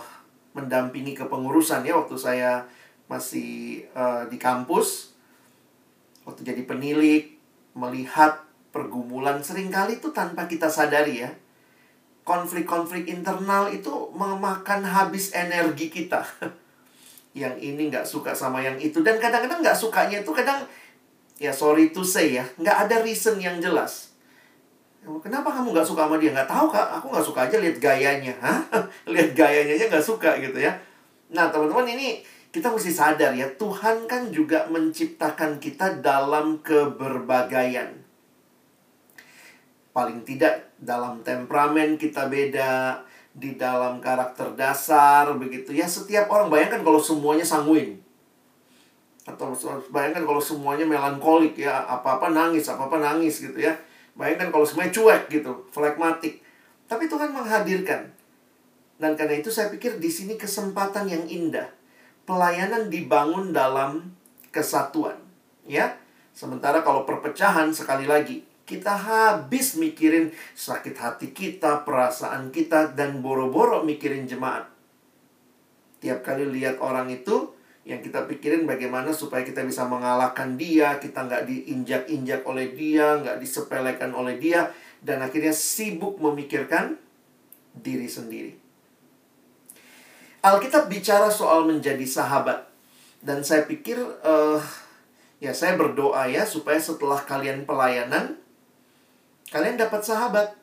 mendampingi 0.57 1.13
kepengurusan 1.13 1.85
ya 1.85 1.93
waktu 1.93 2.17
saya 2.17 2.65
masih 3.05 3.85
uh, 3.93 4.25
di 4.25 4.41
kampus 4.41 5.13
waktu 6.25 6.41
jadi 6.41 6.65
penilik 6.65 7.37
melihat 7.77 8.41
pergumulan 8.73 9.45
sering 9.45 9.69
kali 9.69 10.01
itu 10.01 10.09
tanpa 10.09 10.49
kita 10.49 10.65
sadari 10.65 11.21
ya 11.21 11.29
konflik-konflik 12.29 13.09
internal 13.09 13.73
itu 13.73 13.89
memakan 14.13 14.85
habis 14.85 15.33
energi 15.33 15.89
kita 15.89 16.21
yang 17.41 17.57
ini 17.57 17.89
nggak 17.89 18.05
suka 18.05 18.37
sama 18.37 18.61
yang 18.61 18.77
itu 18.77 19.01
dan 19.01 19.17
kadang-kadang 19.17 19.65
nggak 19.65 19.73
sukanya 19.73 20.21
itu 20.21 20.29
kadang 20.29 20.61
ya 21.41 21.49
sorry 21.49 21.89
to 21.89 22.05
say 22.05 22.37
ya 22.37 22.45
nggak 22.61 22.85
ada 22.85 23.01
reason 23.01 23.41
yang 23.41 23.57
jelas 23.57 24.09
Kenapa 24.99 25.49
kamu 25.49 25.71
gak 25.73 25.87
suka 25.87 26.05
sama 26.05 26.19
dia? 26.19 26.35
Gak 26.35 26.45
tahu 26.45 26.69
kak, 26.69 26.87
aku 26.99 27.07
gak 27.09 27.25
suka 27.25 27.39
aja 27.47 27.57
lihat 27.57 27.79
gayanya. 27.81 28.35
Hah? 28.43 28.61
lihat 29.09 29.31
gayanya 29.33 29.73
aja 29.79 29.85
gak 29.89 30.05
suka 30.05 30.37
gitu 30.37 30.59
ya. 30.59 30.75
Nah 31.33 31.49
teman-teman 31.49 31.87
ini 31.97 32.21
kita 32.51 32.69
mesti 32.69 32.91
sadar 32.91 33.31
ya, 33.33 33.47
Tuhan 33.57 34.05
kan 34.05 34.29
juga 34.29 34.67
menciptakan 34.69 35.57
kita 35.57 36.03
dalam 36.03 36.59
keberbagaian. 36.61 37.95
paling 39.89 40.21
tidak 40.21 40.68
dalam 40.79 41.19
temperamen 41.21 41.99
kita 41.99 42.31
beda, 42.31 43.03
di 43.35 43.55
dalam 43.55 44.01
karakter 44.01 44.57
dasar 44.57 45.31
begitu 45.37 45.71
ya. 45.71 45.85
Setiap 45.85 46.27
orang 46.31 46.49
bayangkan 46.49 46.81
kalau 46.81 46.99
semuanya 46.99 47.45
sanguin. 47.45 48.01
Atau 49.27 49.53
bayangkan 49.93 50.25
kalau 50.25 50.41
semuanya 50.41 50.89
melankolik 50.89 51.53
ya, 51.59 51.85
apa-apa 51.85 52.33
nangis, 52.33 52.65
apa-apa 52.65 52.97
nangis 52.97 53.45
gitu 53.45 53.59
ya. 53.61 53.77
Bayangkan 54.17 54.49
kalau 54.49 54.65
semuanya 54.65 54.91
cuek 54.91 55.29
gitu, 55.29 55.51
flekmatik. 55.69 56.41
Tapi 56.89 57.05
Tuhan 57.05 57.29
menghadirkan. 57.29 58.09
Dan 58.99 59.15
karena 59.15 59.39
itu 59.39 59.47
saya 59.47 59.71
pikir 59.71 60.01
di 60.01 60.11
sini 60.11 60.35
kesempatan 60.35 61.07
yang 61.07 61.23
indah. 61.29 61.69
Pelayanan 62.27 62.91
dibangun 62.91 63.55
dalam 63.55 64.11
kesatuan, 64.51 65.15
ya. 65.65 65.95
Sementara 66.33 66.83
kalau 66.83 67.07
perpecahan 67.07 67.73
sekali 67.73 68.05
lagi 68.05 68.48
kita 68.69 68.93
habis 68.93 69.73
mikirin 69.73 70.29
sakit 70.53 70.93
hati 70.93 71.33
kita, 71.33 71.81
perasaan 71.81 72.53
kita, 72.53 72.93
dan 72.93 73.25
boro-boro 73.25 73.81
mikirin 73.81 74.29
jemaat. 74.29 74.69
Tiap 75.97 76.21
kali 76.21 76.45
lihat 76.45 76.77
orang 76.77 77.09
itu, 77.09 77.49
yang 77.89 78.05
kita 78.05 78.29
pikirin 78.29 78.69
bagaimana 78.69 79.09
supaya 79.09 79.41
kita 79.41 79.65
bisa 79.65 79.89
mengalahkan 79.89 80.53
dia, 80.53 81.01
kita 81.01 81.25
nggak 81.25 81.49
diinjak-injak 81.49 82.45
oleh 82.45 82.69
dia, 82.77 83.17
nggak 83.17 83.41
disepelekan 83.41 84.13
oleh 84.13 84.37
dia, 84.37 84.69
dan 85.01 85.25
akhirnya 85.25 85.51
sibuk 85.51 86.21
memikirkan 86.21 86.95
diri 87.73 88.05
sendiri. 88.05 88.53
Alkitab 90.39 90.87
bicara 90.87 91.27
soal 91.27 91.67
menjadi 91.67 92.05
sahabat, 92.07 92.63
dan 93.19 93.43
saya 93.43 93.67
pikir, 93.67 93.99
uh, 94.23 94.63
ya 95.43 95.51
saya 95.51 95.75
berdoa 95.75 96.31
ya 96.31 96.47
supaya 96.47 96.79
setelah 96.79 97.19
kalian 97.27 97.67
pelayanan, 97.67 98.38
Kalian 99.49 99.81
dapat 99.81 100.05
sahabat 100.05 100.53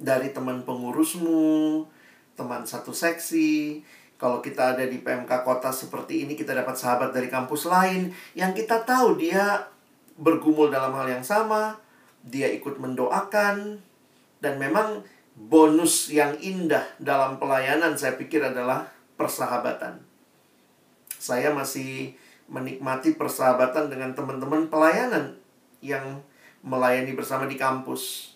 dari 0.00 0.32
teman 0.32 0.64
pengurusmu, 0.64 1.84
teman 2.32 2.64
satu 2.64 2.96
seksi. 2.96 3.84
Kalau 4.16 4.40
kita 4.40 4.72
ada 4.72 4.88
di 4.88 5.02
PMK 5.02 5.44
kota 5.44 5.68
seperti 5.68 6.24
ini, 6.24 6.32
kita 6.32 6.56
dapat 6.56 6.78
sahabat 6.78 7.12
dari 7.12 7.28
kampus 7.28 7.68
lain 7.68 8.08
yang 8.32 8.56
kita 8.56 8.86
tahu 8.88 9.20
dia 9.20 9.68
bergumul 10.16 10.72
dalam 10.72 10.94
hal 10.96 11.10
yang 11.10 11.26
sama, 11.26 11.76
dia 12.24 12.48
ikut 12.48 12.78
mendoakan, 12.78 13.82
dan 14.40 14.54
memang 14.56 15.02
bonus 15.36 16.08
yang 16.08 16.38
indah 16.38 16.86
dalam 17.02 17.36
pelayanan 17.36 17.98
saya 17.98 18.16
pikir 18.16 18.40
adalah 18.40 18.88
persahabatan. 19.18 20.00
Saya 21.18 21.52
masih 21.52 22.14
menikmati 22.48 23.18
persahabatan 23.18 23.90
dengan 23.92 24.14
teman-teman 24.16 24.70
pelayanan 24.70 25.36
yang 25.82 26.22
melayani 26.62 27.12
bersama 27.14 27.44
di 27.50 27.58
kampus. 27.58 28.34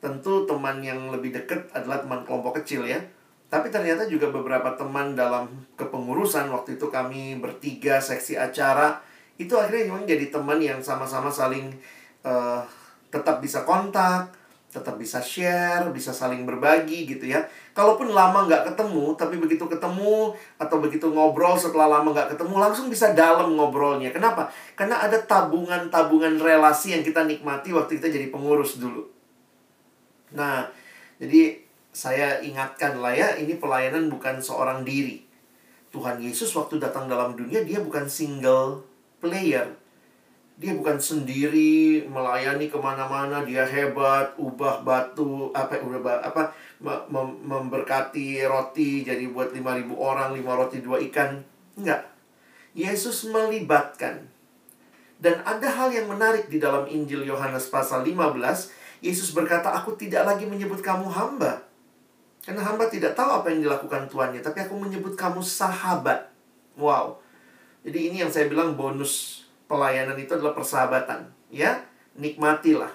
Tentu 0.00 0.44
teman 0.44 0.84
yang 0.84 1.08
lebih 1.08 1.32
dekat 1.32 1.72
adalah 1.72 2.04
teman 2.04 2.22
kelompok 2.28 2.60
kecil 2.60 2.84
ya. 2.84 3.00
Tapi 3.48 3.72
ternyata 3.72 4.04
juga 4.08 4.28
beberapa 4.28 4.76
teman 4.76 5.16
dalam 5.16 5.48
kepengurusan 5.80 6.52
waktu 6.52 6.76
itu 6.76 6.90
kami 6.92 7.40
bertiga 7.40 8.00
seksi 8.00 8.36
acara 8.36 9.00
itu 9.34 9.54
akhirnya 9.58 9.90
memang 9.90 10.06
jadi 10.06 10.30
teman 10.30 10.62
yang 10.62 10.78
sama-sama 10.78 11.26
saling 11.26 11.74
uh, 12.22 12.62
tetap 13.10 13.42
bisa 13.42 13.66
kontak, 13.66 14.30
tetap 14.74 14.98
bisa 14.98 15.22
share, 15.22 15.86
bisa 15.94 16.10
saling 16.10 16.42
berbagi 16.42 17.06
gitu 17.06 17.30
ya. 17.30 17.46
Kalaupun 17.70 18.10
lama 18.10 18.50
nggak 18.50 18.74
ketemu, 18.74 19.14
tapi 19.14 19.38
begitu 19.38 19.70
ketemu 19.70 20.34
atau 20.58 20.76
begitu 20.82 21.06
ngobrol 21.14 21.54
setelah 21.54 21.86
lama 21.86 22.10
nggak 22.10 22.34
ketemu, 22.34 22.58
langsung 22.58 22.90
bisa 22.90 23.14
dalam 23.14 23.54
ngobrolnya. 23.54 24.10
Kenapa? 24.10 24.50
Karena 24.74 24.98
ada 24.98 25.14
tabungan-tabungan 25.22 26.42
relasi 26.42 26.98
yang 26.98 27.06
kita 27.06 27.22
nikmati 27.22 27.70
waktu 27.70 28.02
kita 28.02 28.10
jadi 28.10 28.34
pengurus 28.34 28.82
dulu. 28.82 29.06
Nah, 30.34 30.66
jadi 31.22 31.62
saya 31.94 32.42
ingatkan 32.42 32.98
lah 32.98 33.14
ya, 33.14 33.38
ini 33.38 33.54
pelayanan 33.54 34.10
bukan 34.10 34.42
seorang 34.42 34.82
diri. 34.82 35.22
Tuhan 35.94 36.18
Yesus 36.18 36.50
waktu 36.58 36.82
datang 36.82 37.06
dalam 37.06 37.38
dunia, 37.38 37.62
dia 37.62 37.78
bukan 37.78 38.10
single 38.10 38.82
player 39.22 39.83
dia 40.54 40.70
bukan 40.70 40.94
sendiri 41.02 42.06
melayani 42.06 42.70
ke 42.70 42.78
mana-mana 42.78 43.42
dia 43.42 43.66
hebat 43.66 44.38
ubah 44.38 44.86
batu 44.86 45.50
apa 45.50 45.82
ubah 45.82 46.22
apa 46.22 46.54
mem 46.78 47.28
memberkati 47.42 48.38
roti 48.46 49.02
jadi 49.02 49.34
buat 49.34 49.50
5000 49.50 49.90
orang 49.98 50.30
lima 50.30 50.54
roti 50.54 50.78
dua 50.78 51.02
ikan. 51.10 51.42
Enggak. 51.74 52.06
Yesus 52.74 53.26
melibatkan. 53.26 54.30
Dan 55.18 55.42
ada 55.42 55.66
hal 55.66 55.90
yang 55.90 56.06
menarik 56.06 56.46
di 56.46 56.62
dalam 56.62 56.86
Injil 56.86 57.26
Yohanes 57.26 57.70
pasal 57.70 58.06
15 58.06 58.84
Yesus 59.04 59.36
berkata 59.36 59.68
aku 59.76 60.00
tidak 60.00 60.24
lagi 60.24 60.48
menyebut 60.48 60.80
kamu 60.80 61.12
hamba 61.12 61.60
karena 62.44 62.60
hamba 62.60 62.88
tidak 62.88 63.12
tahu 63.12 63.40
apa 63.40 63.52
yang 63.52 63.64
dilakukan 63.64 64.08
tuannya 64.08 64.40
tapi 64.40 64.64
aku 64.64 64.76
menyebut 64.80 65.12
kamu 65.12 65.44
sahabat. 65.44 66.28
Wow. 66.76 67.20
Jadi 67.84 68.12
ini 68.12 68.24
yang 68.24 68.32
saya 68.32 68.48
bilang 68.48 68.76
bonus 68.76 69.43
pelayanan 69.66 70.16
itu 70.18 70.36
adalah 70.36 70.54
persahabatan. 70.56 71.28
Ya 71.48 71.84
nikmatilah. 72.18 72.90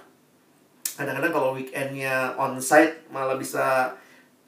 Kadang-kadang 0.99 1.31
kalau 1.31 1.49
weekendnya 1.55 2.35
onsite 2.35 3.07
malah 3.07 3.39
bisa 3.39 3.95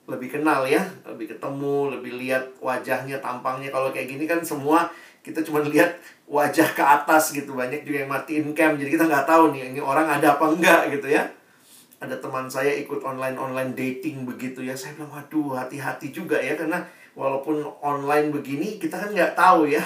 lebih 0.09 0.33
kenal 0.33 0.67
ya 0.67 0.83
lebih 1.07 1.31
ketemu 1.31 1.95
lebih 1.95 2.19
lihat 2.19 2.43
wajahnya 2.59 3.23
tampangnya. 3.23 3.71
Kalau 3.71 3.93
kayak 3.95 4.11
gini 4.11 4.27
kan 4.27 4.43
semua 4.43 4.91
kita 5.23 5.45
cuma 5.45 5.63
lihat 5.71 5.95
wajah 6.27 6.75
ke 6.75 6.83
atas 6.83 7.31
gitu. 7.31 7.55
Banyak 7.55 7.87
juga 7.87 8.03
yang 8.03 8.11
matiin 8.11 8.51
cam 8.51 8.75
jadi 8.75 8.89
kita 8.91 9.05
nggak 9.07 9.27
tahu 9.27 9.55
nih 9.55 9.71
ini 9.71 9.79
orang 9.79 10.07
ada 10.11 10.35
apa 10.35 10.45
enggak 10.51 10.91
gitu 10.91 11.07
ya. 11.07 11.23
Ada 12.01 12.17
teman 12.17 12.49
saya 12.49 12.73
ikut 12.81 12.99
online 13.05 13.37
online 13.37 13.71
dating 13.77 14.27
begitu 14.27 14.65
ya. 14.65 14.73
Saya 14.75 14.97
bilang 14.97 15.13
waduh 15.13 15.55
hati-hati 15.55 16.11
juga 16.11 16.35
ya 16.41 16.57
karena 16.57 16.83
walaupun 17.15 17.63
online 17.83 18.31
begini 18.31 18.79
kita 18.79 18.99
kan 18.99 19.11
nggak 19.11 19.35
tahu 19.35 19.71
ya 19.71 19.83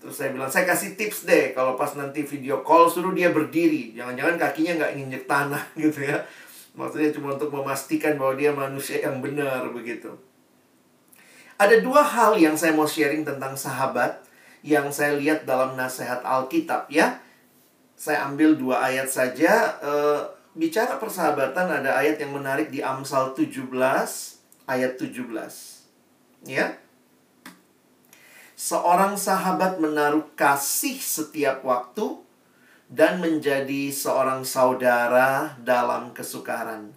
Terus 0.00 0.16
saya 0.16 0.32
bilang, 0.32 0.48
saya 0.48 0.64
kasih 0.64 0.96
tips 0.96 1.28
deh 1.28 1.52
kalau 1.52 1.76
pas 1.76 1.92
nanti 1.92 2.24
video 2.24 2.64
call 2.64 2.88
suruh 2.88 3.12
dia 3.12 3.28
berdiri. 3.28 3.92
Jangan-jangan 3.92 4.40
kakinya 4.40 4.72
nggak 4.80 4.92
nginjek 4.96 5.24
tanah 5.28 5.62
gitu 5.84 6.00
ya. 6.08 6.24
Maksudnya 6.72 7.12
cuma 7.12 7.36
untuk 7.36 7.52
memastikan 7.52 8.16
bahwa 8.16 8.34
dia 8.40 8.50
manusia 8.56 9.04
yang 9.04 9.20
benar 9.20 9.68
begitu. 9.68 10.16
Ada 11.60 11.84
dua 11.84 12.00
hal 12.00 12.40
yang 12.40 12.56
saya 12.56 12.72
mau 12.72 12.88
sharing 12.88 13.20
tentang 13.28 13.52
sahabat 13.52 14.24
yang 14.64 14.88
saya 14.88 15.20
lihat 15.20 15.44
dalam 15.44 15.76
nasihat 15.76 16.24
Alkitab 16.24 16.88
ya. 16.88 17.20
Saya 18.00 18.24
ambil 18.24 18.56
dua 18.56 18.80
ayat 18.80 19.12
saja. 19.12 19.76
E, 19.84 19.92
bicara 20.56 20.96
persahabatan 20.96 21.68
ada 21.68 22.00
ayat 22.00 22.16
yang 22.16 22.32
menarik 22.32 22.72
di 22.72 22.80
Amsal 22.80 23.36
17 23.36 23.68
ayat 24.64 24.96
17. 24.96 26.48
Ya. 26.48 26.80
Seorang 28.60 29.16
sahabat 29.16 29.80
menaruh 29.80 30.36
kasih 30.36 31.00
setiap 31.00 31.64
waktu 31.64 32.20
dan 32.92 33.16
menjadi 33.16 33.88
seorang 33.88 34.44
saudara 34.44 35.56
dalam 35.64 36.12
kesukaran. 36.12 36.92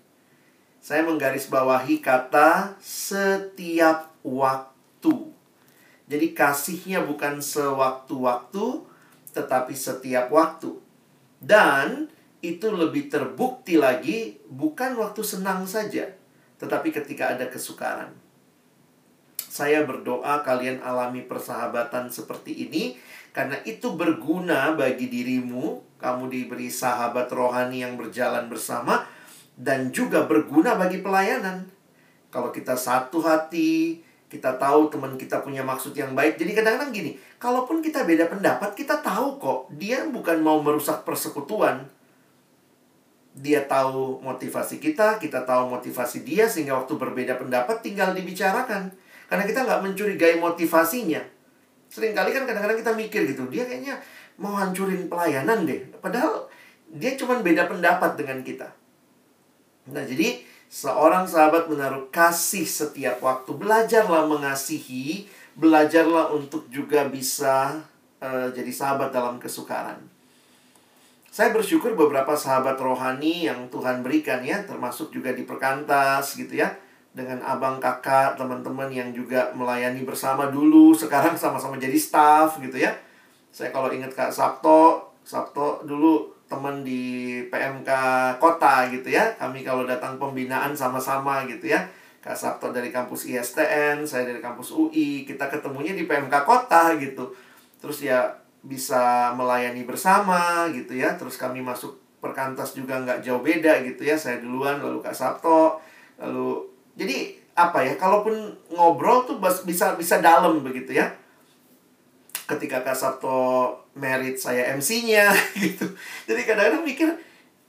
Saya 0.84 1.08
menggarisbawahi 1.08 2.04
kata 2.04 2.76
setiap 2.84 4.12
waktu. 4.28 5.32
Jadi 6.12 6.36
kasihnya 6.36 7.08
bukan 7.08 7.40
sewaktu-waktu, 7.40 8.84
tetapi 9.32 9.72
setiap 9.72 10.36
waktu. 10.36 10.84
Dan 11.40 12.12
itu 12.44 12.76
lebih 12.76 13.08
terbukti 13.08 13.80
lagi 13.80 14.36
bukan 14.52 15.00
waktu 15.00 15.24
senang 15.24 15.64
saja, 15.64 16.12
tetapi 16.60 16.92
ketika 16.92 17.32
ada 17.32 17.48
kesukaran. 17.48 18.23
Saya 19.54 19.86
berdoa 19.86 20.42
kalian 20.42 20.82
alami 20.82 21.22
persahabatan 21.30 22.10
seperti 22.10 22.66
ini 22.66 22.98
karena 23.30 23.54
itu 23.70 23.94
berguna 23.94 24.74
bagi 24.74 25.14
dirimu. 25.14 25.94
Kamu 26.02 26.26
diberi 26.26 26.74
sahabat 26.74 27.30
rohani 27.30 27.86
yang 27.86 27.94
berjalan 27.94 28.50
bersama 28.50 29.06
dan 29.54 29.94
juga 29.94 30.26
berguna 30.26 30.74
bagi 30.74 31.06
pelayanan. 31.06 31.70
Kalau 32.34 32.50
kita 32.50 32.74
satu 32.74 33.22
hati, 33.22 34.02
kita 34.26 34.58
tahu 34.58 34.90
teman 34.90 35.22
kita 35.22 35.46
punya 35.46 35.62
maksud 35.62 35.94
yang 35.94 36.18
baik. 36.18 36.42
Jadi 36.42 36.58
kadang-kadang 36.58 36.90
gini, 36.90 37.12
kalaupun 37.38 37.86
kita 37.86 38.10
beda 38.10 38.34
pendapat, 38.34 38.74
kita 38.74 39.06
tahu 39.06 39.38
kok 39.38 39.70
dia 39.78 40.02
bukan 40.10 40.42
mau 40.42 40.58
merusak 40.66 41.06
persekutuan. 41.06 41.86
Dia 43.38 43.70
tahu 43.70 44.18
motivasi 44.18 44.82
kita, 44.82 45.22
kita 45.22 45.46
tahu 45.46 45.70
motivasi 45.78 46.26
dia 46.26 46.50
sehingga 46.50 46.74
waktu 46.82 46.98
berbeda 46.98 47.38
pendapat 47.38 47.86
tinggal 47.86 48.18
dibicarakan. 48.18 49.03
Karena 49.34 49.50
kita 49.50 49.66
nggak 49.66 49.82
mencurigai 49.82 50.38
motivasinya. 50.38 51.18
Seringkali 51.90 52.30
kan 52.38 52.46
kadang-kadang 52.46 52.78
kita 52.78 52.94
mikir 52.94 53.26
gitu, 53.34 53.50
dia 53.50 53.66
kayaknya 53.66 53.98
mau 54.38 54.54
hancurin 54.54 55.10
pelayanan 55.10 55.66
deh. 55.66 55.82
Padahal 55.98 56.46
dia 56.94 57.18
cuma 57.18 57.42
beda 57.42 57.66
pendapat 57.66 58.14
dengan 58.14 58.46
kita. 58.46 58.70
Nah, 59.90 60.06
jadi 60.06 60.38
seorang 60.70 61.26
sahabat 61.26 61.66
menaruh 61.66 62.14
kasih 62.14 62.70
setiap 62.70 63.26
waktu. 63.26 63.58
Belajarlah 63.58 64.30
mengasihi, 64.30 65.26
belajarlah 65.58 66.30
untuk 66.30 66.70
juga 66.70 67.10
bisa 67.10 67.82
uh, 68.22 68.54
jadi 68.54 68.70
sahabat 68.70 69.10
dalam 69.10 69.42
kesukaran. 69.42 69.98
saya 71.34 71.50
bersyukur 71.50 71.98
beberapa 71.98 72.38
sahabat 72.38 72.78
rohani 72.78 73.50
yang 73.50 73.66
Tuhan 73.74 74.06
berikan 74.06 74.46
ya, 74.46 74.62
termasuk 74.62 75.10
juga 75.10 75.34
di 75.34 75.42
perkantas 75.42 76.38
gitu 76.38 76.62
ya. 76.62 76.70
Dengan 77.14 77.40
abang 77.46 77.78
kakak, 77.78 78.36
teman-teman 78.36 78.90
yang 78.90 79.14
juga 79.14 79.54
melayani 79.54 80.02
bersama 80.02 80.50
dulu, 80.50 80.94
sekarang 81.02 81.38
sama-sama 81.38 81.78
jadi 81.78 81.96
staff 81.96 82.58
gitu 82.60 82.82
ya. 82.82 82.94
Saya 83.54 83.70
kalau 83.70 83.94
ingat 83.94 84.18
Kak 84.18 84.34
Sabto, 84.34 85.14
Sabto 85.22 85.86
dulu 85.86 86.34
teman 86.50 86.82
di 86.82 87.42
PMK 87.54 87.90
kota 88.42 88.90
gitu 88.90 89.14
ya. 89.14 89.38
Kami 89.38 89.62
kalau 89.62 89.86
datang 89.86 90.18
pembinaan 90.18 90.74
sama-sama 90.74 91.46
gitu 91.46 91.70
ya. 91.70 91.86
Kak 92.18 92.34
Sabto 92.34 92.74
dari 92.74 92.90
kampus 92.90 93.30
ISTN, 93.30 94.10
saya 94.10 94.26
dari 94.26 94.42
kampus 94.42 94.74
UI, 94.74 95.22
kita 95.30 95.54
ketemunya 95.54 95.94
di 95.94 96.10
PMK 96.10 96.34
kota 96.50 96.98
gitu. 96.98 97.30
Terus 97.78 98.02
ya 98.02 98.44
bisa 98.64 99.36
melayani 99.36 99.84
bersama 99.84 100.72
gitu 100.72 100.96
ya 100.96 101.20
terus 101.20 101.36
kami 101.36 101.60
masuk 101.60 102.00
perkantas 102.24 102.72
juga 102.72 103.04
nggak 103.04 103.20
jauh 103.20 103.44
beda 103.44 103.84
gitu 103.84 104.08
ya 104.08 104.16
saya 104.16 104.40
duluan 104.40 104.80
lalu 104.80 105.04
kak 105.04 105.12
Sabto 105.12 105.84
lalu 106.16 106.64
jadi 106.94 107.38
apa 107.54 107.86
ya 107.86 107.94
kalaupun 107.98 108.34
ngobrol 108.74 109.30
tuh 109.30 109.38
bisa 109.66 109.94
bisa 109.94 110.22
dalam 110.22 110.62
begitu 110.62 110.98
ya. 110.98 111.10
Ketika 112.44 112.84
kak 112.84 112.98
Sabto 112.98 113.72
merit 113.96 114.36
saya 114.36 114.76
MC-nya 114.76 115.32
gitu. 115.64 115.88
Jadi 116.28 116.42
kadang-kadang 116.44 116.84
mikir 116.84 117.10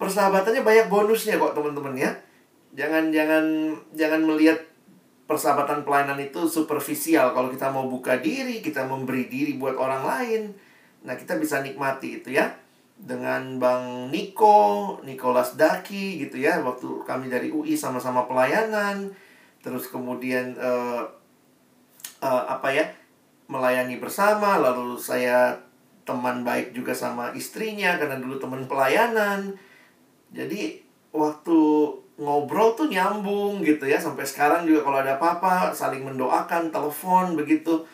persahabatannya 0.01 0.67
banyak 0.67 0.87
bonusnya 0.91 1.39
kok 1.39 1.55
teman-teman 1.55 1.95
ya. 1.95 2.11
Jangan 2.75 3.15
jangan 3.15 3.45
jangan 3.95 4.21
melihat 4.27 4.59
persahabatan 5.31 5.87
pelayanan 5.87 6.19
itu 6.21 6.45
superficial. 6.51 7.31
Kalau 7.33 7.49
kita 7.49 7.71
mau 7.71 7.87
buka 7.87 8.19
diri 8.19 8.59
kita 8.61 8.85
memberi 8.85 9.31
diri 9.31 9.55
buat 9.55 9.79
orang 9.79 10.03
lain 10.03 10.43
Nah, 11.05 11.15
kita 11.21 11.37
bisa 11.37 11.61
nikmati 11.61 12.21
itu 12.21 12.33
ya 12.33 12.49
dengan 12.94 13.59
Bang 13.59 14.09
Niko, 14.14 14.96
Nicholas 15.02 15.59
Daki 15.59 16.22
gitu 16.22 16.38
ya, 16.38 16.62
waktu 16.62 17.02
kami 17.02 17.26
dari 17.26 17.50
UI 17.50 17.74
sama-sama 17.74 18.24
pelayanan, 18.30 19.11
terus 19.61 19.90
kemudian 19.90 20.54
uh, 20.57 21.02
uh, 22.22 22.44
apa 22.46 22.68
ya 22.70 22.87
melayani 23.50 23.98
bersama, 23.98 24.57
lalu 24.62 24.96
saya 24.96 25.59
teman 26.04 26.44
baik 26.44 26.76
juga 26.76 26.92
sama 26.94 27.33
istrinya 27.35 27.96
karena 27.98 28.20
dulu 28.20 28.38
teman 28.38 28.64
pelayanan. 28.70 29.57
Jadi 30.30 30.80
waktu 31.11 31.59
ngobrol 32.14 32.78
tuh 32.78 32.87
nyambung 32.87 33.59
gitu 33.66 33.90
ya 33.90 33.98
sampai 33.98 34.22
sekarang 34.22 34.62
juga 34.70 34.87
kalau 34.87 34.98
ada 35.02 35.18
apa-apa 35.18 35.74
saling 35.74 36.04
mendoakan 36.07 36.70
telepon 36.70 37.35
begitu. 37.35 37.85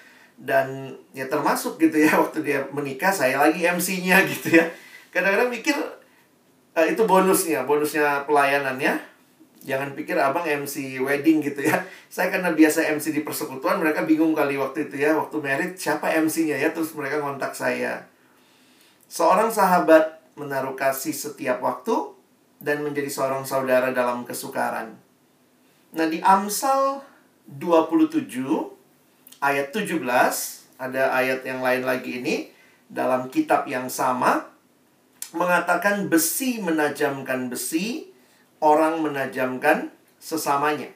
Dan 0.40 0.96
ya 1.12 1.28
termasuk 1.28 1.76
gitu 1.76 2.00
ya 2.00 2.16
waktu 2.22 2.44
dia 2.44 2.64
menikah 2.70 3.12
saya 3.12 3.40
lagi 3.42 3.64
MC-nya 3.64 4.22
gitu 4.28 4.60
ya 4.60 4.66
kadang-kadang 5.11 5.51
mikir 5.51 5.77
uh, 6.75 6.87
itu 6.87 7.03
bonusnya 7.07 7.66
bonusnya 7.66 8.25
pelayanannya. 8.27 9.11
Jangan 9.61 9.92
pikir 9.92 10.16
abang 10.16 10.49
MC 10.49 10.96
wedding 11.05 11.44
gitu 11.44 11.68
ya. 11.68 11.85
Saya 12.14 12.33
karena 12.33 12.57
biasa 12.57 12.81
MC 12.96 13.12
di 13.12 13.20
persekutuan 13.20 13.77
mereka 13.77 14.09
bingung 14.09 14.33
kali 14.33 14.57
waktu 14.57 14.88
itu 14.88 15.05
ya. 15.05 15.12
Waktu 15.12 15.37
merit 15.44 15.77
siapa 15.77 16.09
MC-nya 16.16 16.57
ya? 16.57 16.73
Terus 16.73 16.96
mereka 16.96 17.20
kontak 17.20 17.53
saya. 17.53 18.09
Seorang 19.12 19.53
sahabat 19.53 20.25
menaruh 20.40 20.73
kasih 20.73 21.12
setiap 21.12 21.61
waktu 21.61 21.92
dan 22.57 22.81
menjadi 22.81 23.12
seorang 23.12 23.44
saudara 23.44 23.92
dalam 23.92 24.25
kesukaran. 24.25 24.96
Nah 25.92 26.07
di 26.09 26.25
Amsal 26.25 27.05
27 27.44 28.31
ayat 29.44 29.75
17, 29.77 29.99
ada 30.81 31.03
ayat 31.12 31.44
yang 31.44 31.61
lain 31.61 31.83
lagi 31.85 32.23
ini 32.23 32.49
dalam 32.88 33.29
kitab 33.29 33.68
yang 33.68 33.92
sama 33.92 34.49
mengatakan 35.37 36.11
besi 36.11 36.59
menajamkan 36.59 37.51
besi, 37.51 38.11
orang 38.59 39.01
menajamkan 39.05 39.90
sesamanya. 40.21 40.90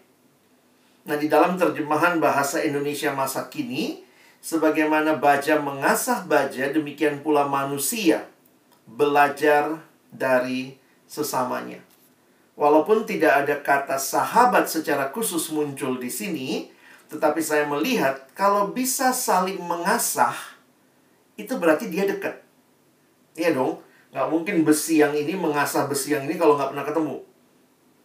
Nah, 1.05 1.17
di 1.21 1.29
dalam 1.29 1.61
terjemahan 1.61 2.17
bahasa 2.17 2.65
Indonesia 2.65 3.13
masa 3.13 3.53
kini, 3.53 4.05
sebagaimana 4.41 5.21
baja 5.21 5.61
mengasah 5.61 6.25
baja, 6.25 6.73
demikian 6.73 7.21
pula 7.21 7.45
manusia 7.45 8.25
belajar 8.89 9.85
dari 10.09 10.81
sesamanya. 11.05 11.81
Walaupun 12.57 13.05
tidak 13.05 13.45
ada 13.45 13.57
kata 13.61 13.99
sahabat 14.01 14.71
secara 14.71 15.13
khusus 15.13 15.53
muncul 15.53 16.01
di 16.01 16.09
sini, 16.09 16.73
tetapi 17.13 17.45
saya 17.45 17.69
melihat 17.69 18.25
kalau 18.33 18.73
bisa 18.73 19.13
saling 19.13 19.61
mengasah, 19.61 20.33
itu 21.37 21.53
berarti 21.61 21.93
dia 21.93 22.09
dekat. 22.09 22.41
Iya 23.37 23.59
dong, 23.59 23.84
nggak 24.15 24.29
mungkin 24.31 24.63
besi 24.63 25.03
yang 25.03 25.11
ini 25.11 25.35
mengasah 25.35 25.91
besi 25.91 26.15
yang 26.15 26.31
ini 26.31 26.39
kalau 26.39 26.55
nggak 26.55 26.71
pernah 26.71 26.87
ketemu. 26.87 27.17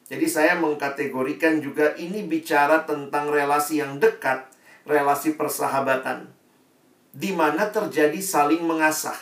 Jadi 0.10 0.26
saya 0.26 0.58
mengkategorikan 0.58 1.62
juga 1.62 1.94
ini 2.02 2.26
bicara 2.26 2.82
tentang 2.82 3.30
relasi 3.30 3.78
yang 3.78 4.02
dekat, 4.02 4.42
relasi 4.90 5.38
persahabatan. 5.38 6.34
Di 7.14 7.30
mana 7.30 7.70
terjadi 7.70 8.18
saling 8.18 8.66
mengasah. 8.66 9.18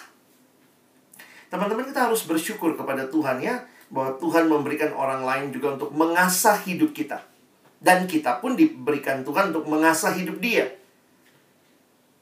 Teman-teman 1.52 1.92
kita 1.92 2.08
harus 2.08 2.24
bersyukur 2.24 2.80
kepada 2.80 3.04
Tuhan 3.12 3.44
ya, 3.44 3.68
bahwa 3.92 4.16
Tuhan 4.16 4.48
memberikan 4.48 4.96
orang 4.96 5.28
lain 5.28 5.52
juga 5.52 5.76
untuk 5.76 5.92
mengasah 5.92 6.56
hidup 6.64 6.96
kita. 6.96 7.20
Dan 7.84 8.08
kita 8.08 8.40
pun 8.40 8.56
diberikan 8.56 9.28
Tuhan 9.28 9.52
untuk 9.52 9.68
mengasah 9.68 10.16
hidup 10.16 10.40
dia. 10.40 10.72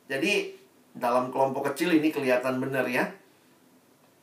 Jadi 0.10 0.58
dalam 0.94 1.30
kelompok 1.30 1.70
kecil 1.74 1.94
ini 1.94 2.10
kelihatan 2.10 2.58
benar 2.58 2.86
ya. 2.90 3.14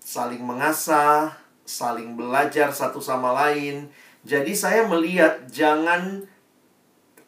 Saling 0.03 0.43
mengasah, 0.43 1.39
saling 1.63 2.19
belajar 2.19 2.75
satu 2.75 2.99
sama 2.99 3.31
lain. 3.31 3.87
Jadi 4.27 4.53
saya 4.59 4.83
melihat 4.91 5.47
jangan 5.47 6.27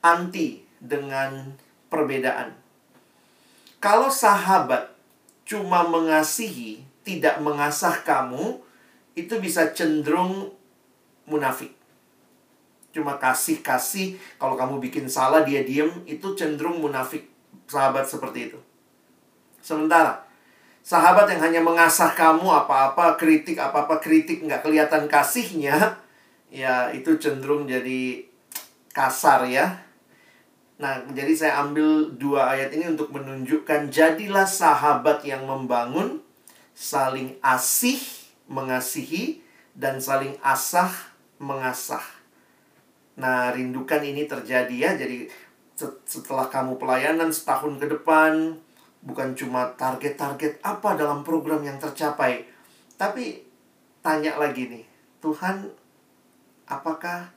anti 0.02 0.66
dengan 0.82 1.54
perbedaan. 1.87 2.54
Kalau 3.78 4.10
sahabat 4.10 4.90
cuma 5.46 5.87
mengasihi, 5.87 6.82
tidak 7.06 7.38
mengasah 7.38 8.02
kamu, 8.02 8.58
itu 9.14 9.38
bisa 9.38 9.70
cenderung 9.70 10.50
munafik 11.24 11.72
cuma 12.94 13.18
kasih-kasih 13.18 14.16
kalau 14.38 14.54
kamu 14.54 14.78
bikin 14.78 15.10
salah 15.10 15.42
dia 15.42 15.66
diem 15.66 15.90
itu 16.06 16.38
cenderung 16.38 16.78
munafik 16.78 17.26
sahabat 17.66 18.06
seperti 18.06 18.54
itu 18.54 18.58
sementara 19.58 20.22
sahabat 20.85 21.33
yang 21.33 21.40
hanya 21.40 21.61
mengasah 21.64 22.12
kamu 22.12 22.44
apa-apa 22.44 23.16
kritik 23.16 23.57
apa-apa 23.57 23.99
kritik 24.05 24.44
nggak 24.44 24.61
kelihatan 24.61 25.09
kasihnya 25.09 25.97
ya 26.53 26.92
itu 26.92 27.16
cenderung 27.16 27.64
jadi 27.64 28.29
kasar 28.92 29.49
ya 29.49 29.81
nah 30.77 31.01
jadi 31.16 31.33
saya 31.33 31.64
ambil 31.64 32.12
dua 32.20 32.53
ayat 32.53 32.68
ini 32.77 32.92
untuk 32.92 33.09
menunjukkan 33.16 33.88
jadilah 33.88 34.44
sahabat 34.44 35.25
yang 35.25 35.49
membangun 35.49 36.20
saling 36.77 37.35
asih 37.40 37.97
mengasihi 38.44 39.40
dan 39.73 39.97
saling 39.97 40.37
asah 40.44 40.92
mengasah 41.40 42.05
Nah, 43.14 43.55
rindukan 43.55 44.03
ini 44.03 44.27
terjadi 44.27 44.75
ya. 44.75 44.90
Jadi 44.99 45.31
setelah 46.07 46.51
kamu 46.51 46.79
pelayanan 46.79 47.31
setahun 47.31 47.79
ke 47.79 47.87
depan, 47.87 48.59
bukan 49.04 49.36
cuma 49.36 49.68
target-target 49.76 50.64
apa 50.64 50.96
dalam 50.96 51.20
program 51.20 51.60
yang 51.60 51.76
tercapai, 51.76 52.48
tapi 52.96 53.44
tanya 54.00 54.40
lagi 54.40 54.68
nih, 54.72 54.84
Tuhan, 55.20 55.68
apakah 56.64 57.28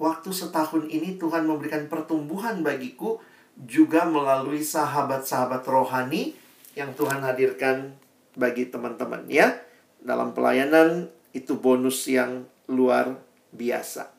waktu 0.00 0.28
setahun 0.32 0.88
ini 0.88 1.20
Tuhan 1.20 1.44
memberikan 1.44 1.88
pertumbuhan 1.88 2.64
bagiku 2.64 3.20
juga 3.56 4.04
melalui 4.04 4.60
sahabat-sahabat 4.60 5.64
rohani 5.64 6.36
yang 6.76 6.92
Tuhan 6.92 7.24
hadirkan 7.24 7.96
bagi 8.36 8.68
teman-teman 8.68 9.24
ya. 9.32 9.56
Dalam 10.04 10.36
pelayanan 10.36 11.08
itu 11.32 11.56
bonus 11.56 12.04
yang 12.08 12.44
luar 12.68 13.16
biasa. 13.56 14.12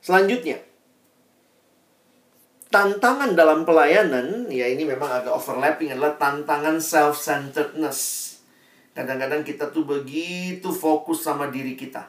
Selanjutnya, 0.00 0.58
tantangan 2.72 3.36
dalam 3.36 3.68
pelayanan, 3.68 4.48
ya 4.48 4.64
ini 4.64 4.88
memang 4.88 5.20
agak 5.22 5.36
overlapping 5.36 5.92
adalah 5.92 6.16
tantangan 6.16 6.80
self-centeredness. 6.80 8.32
Kadang-kadang 8.96 9.44
kita 9.44 9.68
tuh 9.68 9.84
begitu 9.84 10.72
fokus 10.72 11.20
sama 11.20 11.52
diri 11.52 11.76
kita. 11.76 12.08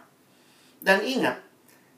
Dan 0.79 1.03
ingat, 1.03 1.43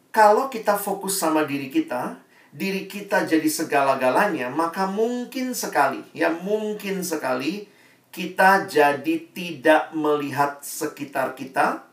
kalau 0.10 0.49
kita 0.49 0.82
fokus 0.82 1.21
sama 1.21 1.45
diri 1.45 1.69
kita, 1.69 2.17
diri 2.49 2.89
kita 2.89 3.30
jadi 3.30 3.45
segala-galanya, 3.45 4.49
maka 4.49 4.89
mungkin 4.89 5.54
sekali, 5.54 6.01
ya 6.17 6.34
mungkin 6.34 7.06
sekali 7.06 7.69
kita 8.10 8.65
jadi 8.65 9.15
tidak 9.30 9.93
melihat 9.93 10.62
sekitar 10.65 11.38
kita, 11.38 11.86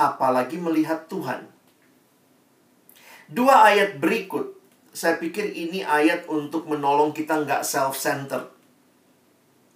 apalagi 0.00 0.56
melihat 0.56 1.08
Tuhan. 1.08 1.48
Dua 3.26 3.66
ayat 3.66 3.98
berikut, 3.98 4.54
saya 4.96 5.20
pikir 5.20 5.52
ini 5.52 5.84
ayat 5.84 6.24
untuk 6.24 6.64
menolong 6.64 7.12
kita 7.12 7.44
nggak 7.44 7.60
self-centered. 7.60 8.48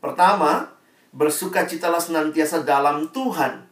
Pertama, 0.01 0.73
bersukacitalah 1.13 2.01
senantiasa 2.01 2.65
dalam 2.65 3.13
Tuhan. 3.13 3.69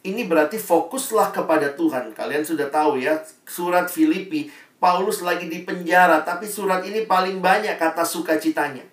Ini 0.00 0.24
berarti 0.24 0.56
fokuslah 0.56 1.36
kepada 1.36 1.76
Tuhan. 1.76 2.16
Kalian 2.16 2.40
sudah 2.40 2.72
tahu 2.72 2.96
ya, 2.96 3.20
surat 3.44 3.92
Filipi, 3.92 4.48
Paulus 4.80 5.20
lagi 5.20 5.52
di 5.52 5.68
penjara, 5.68 6.24
tapi 6.24 6.48
surat 6.48 6.80
ini 6.88 7.04
paling 7.04 7.44
banyak 7.44 7.76
kata 7.76 8.00
sukacitanya. 8.00 8.88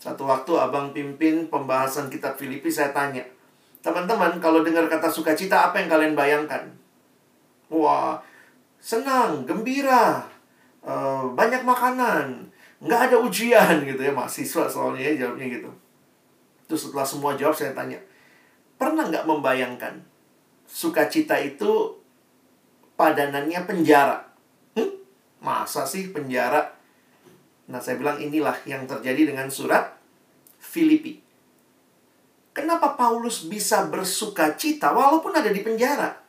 Satu 0.00 0.24
waktu 0.24 0.56
abang 0.56 0.96
pimpin 0.96 1.52
pembahasan 1.52 2.08
kitab 2.08 2.40
Filipi, 2.40 2.72
saya 2.72 2.96
tanya, 2.96 3.20
teman-teman 3.84 4.40
kalau 4.40 4.64
dengar 4.64 4.88
kata 4.88 5.12
sukacita, 5.12 5.68
apa 5.68 5.84
yang 5.84 5.92
kalian 5.92 6.16
bayangkan? 6.16 6.72
Wah, 7.68 8.16
senang, 8.80 9.44
gembira, 9.48 10.26
uh, 10.84 11.26
banyak 11.34 11.62
makanan, 11.66 12.50
nggak 12.80 13.00
ada 13.10 13.16
ujian 13.18 13.82
gitu 13.82 14.00
ya, 14.00 14.12
mahasiswa 14.12 14.64
soalnya 14.68 15.02
ya 15.12 15.26
jawabnya 15.26 15.46
gitu. 15.58 15.70
Terus 16.66 16.90
setelah 16.90 17.06
semua 17.06 17.32
jawab 17.38 17.54
saya 17.54 17.72
tanya, 17.72 17.98
pernah 18.76 19.06
nggak 19.06 19.26
membayangkan 19.26 20.02
sukacita 20.66 21.38
itu 21.38 21.94
padanannya 22.98 23.60
penjara? 23.64 24.26
Hmm? 24.74 24.90
Masa 25.38 25.86
sih 25.86 26.10
penjara? 26.10 26.74
Nah 27.70 27.78
saya 27.82 27.98
bilang 27.98 28.18
inilah 28.18 28.58
yang 28.66 28.86
terjadi 28.86 29.30
dengan 29.34 29.50
surat 29.50 29.94
Filipi. 30.58 31.22
Kenapa 32.56 32.96
Paulus 32.96 33.44
bisa 33.46 33.84
bersukacita 33.86 34.88
walaupun 34.90 35.28
ada 35.36 35.52
di 35.52 35.60
penjara? 35.60 36.25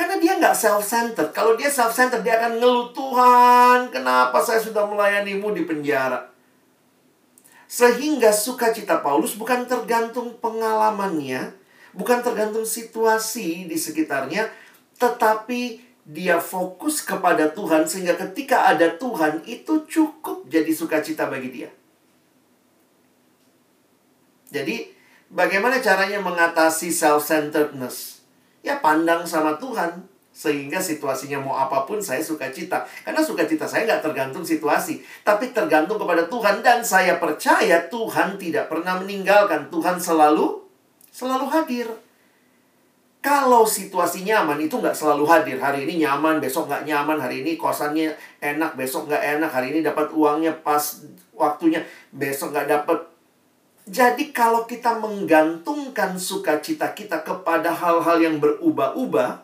Karena 0.00 0.16
dia 0.16 0.40
nggak 0.40 0.56
self-centered. 0.56 1.28
Kalau 1.36 1.60
dia 1.60 1.68
self-centered, 1.68 2.24
dia 2.24 2.40
akan 2.40 2.56
ngeluh, 2.56 2.88
Tuhan, 2.96 3.92
kenapa 3.92 4.40
saya 4.40 4.56
sudah 4.56 4.88
melayanimu 4.88 5.52
di 5.52 5.68
penjara? 5.68 6.24
Sehingga 7.68 8.32
sukacita 8.32 9.04
Paulus 9.04 9.36
bukan 9.36 9.68
tergantung 9.68 10.40
pengalamannya, 10.40 11.52
bukan 11.92 12.24
tergantung 12.24 12.64
situasi 12.64 13.68
di 13.68 13.76
sekitarnya, 13.76 14.48
tetapi 14.96 15.84
dia 16.08 16.40
fokus 16.40 17.04
kepada 17.04 17.52
Tuhan 17.52 17.84
sehingga 17.84 18.16
ketika 18.16 18.72
ada 18.72 18.96
Tuhan 18.96 19.44
itu 19.44 19.84
cukup 19.84 20.48
jadi 20.48 20.72
sukacita 20.72 21.28
bagi 21.28 21.52
dia. 21.52 21.70
Jadi, 24.48 24.96
bagaimana 25.28 25.76
caranya 25.84 26.24
mengatasi 26.24 26.88
self-centeredness? 26.88 28.19
Ya 28.60 28.80
pandang 28.80 29.24
sama 29.24 29.56
Tuhan. 29.56 30.08
Sehingga 30.30 30.78
situasinya 30.78 31.42
mau 31.42 31.58
apa 31.58 31.84
pun 31.84 31.98
saya 31.98 32.22
suka 32.22 32.48
cita. 32.48 32.86
Karena 33.02 33.20
sukacita 33.20 33.66
saya 33.66 33.84
nggak 33.84 34.04
tergantung 34.08 34.46
situasi. 34.46 35.02
Tapi 35.26 35.50
tergantung 35.50 35.98
kepada 35.98 36.24
Tuhan. 36.30 36.62
Dan 36.64 36.80
saya 36.80 37.18
percaya 37.18 37.90
Tuhan 37.90 38.38
tidak 38.40 38.70
pernah 38.70 38.96
meninggalkan. 39.02 39.68
Tuhan 39.68 39.98
selalu, 39.98 40.64
selalu 41.10 41.46
hadir. 41.50 41.88
Kalau 43.20 43.68
situasi 43.68 44.24
nyaman 44.24 44.56
itu 44.64 44.80
nggak 44.80 44.96
selalu 44.96 45.28
hadir. 45.28 45.60
Hari 45.60 45.84
ini 45.84 46.00
nyaman, 46.00 46.40
besok 46.40 46.72
nggak 46.72 46.88
nyaman. 46.88 47.20
Hari 47.20 47.44
ini 47.44 47.60
kosannya 47.60 48.16
enak, 48.40 48.80
besok 48.80 49.12
nggak 49.12 49.20
enak. 49.36 49.50
Hari 49.52 49.76
ini 49.76 49.84
dapat 49.84 50.08
uangnya 50.08 50.56
pas 50.64 51.04
waktunya, 51.36 51.84
besok 52.16 52.56
nggak 52.56 52.64
dapat. 52.64 53.09
Jadi 53.90 54.30
kalau 54.30 54.70
kita 54.70 55.02
menggantungkan 55.02 56.14
sukacita 56.14 56.94
kita 56.94 57.26
kepada 57.26 57.74
hal-hal 57.74 58.22
yang 58.22 58.38
berubah-ubah, 58.38 59.42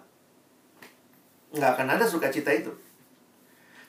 nggak 1.51 1.71
akan 1.75 1.89
ada 1.99 2.07
sukacita 2.07 2.55
itu. 2.55 2.71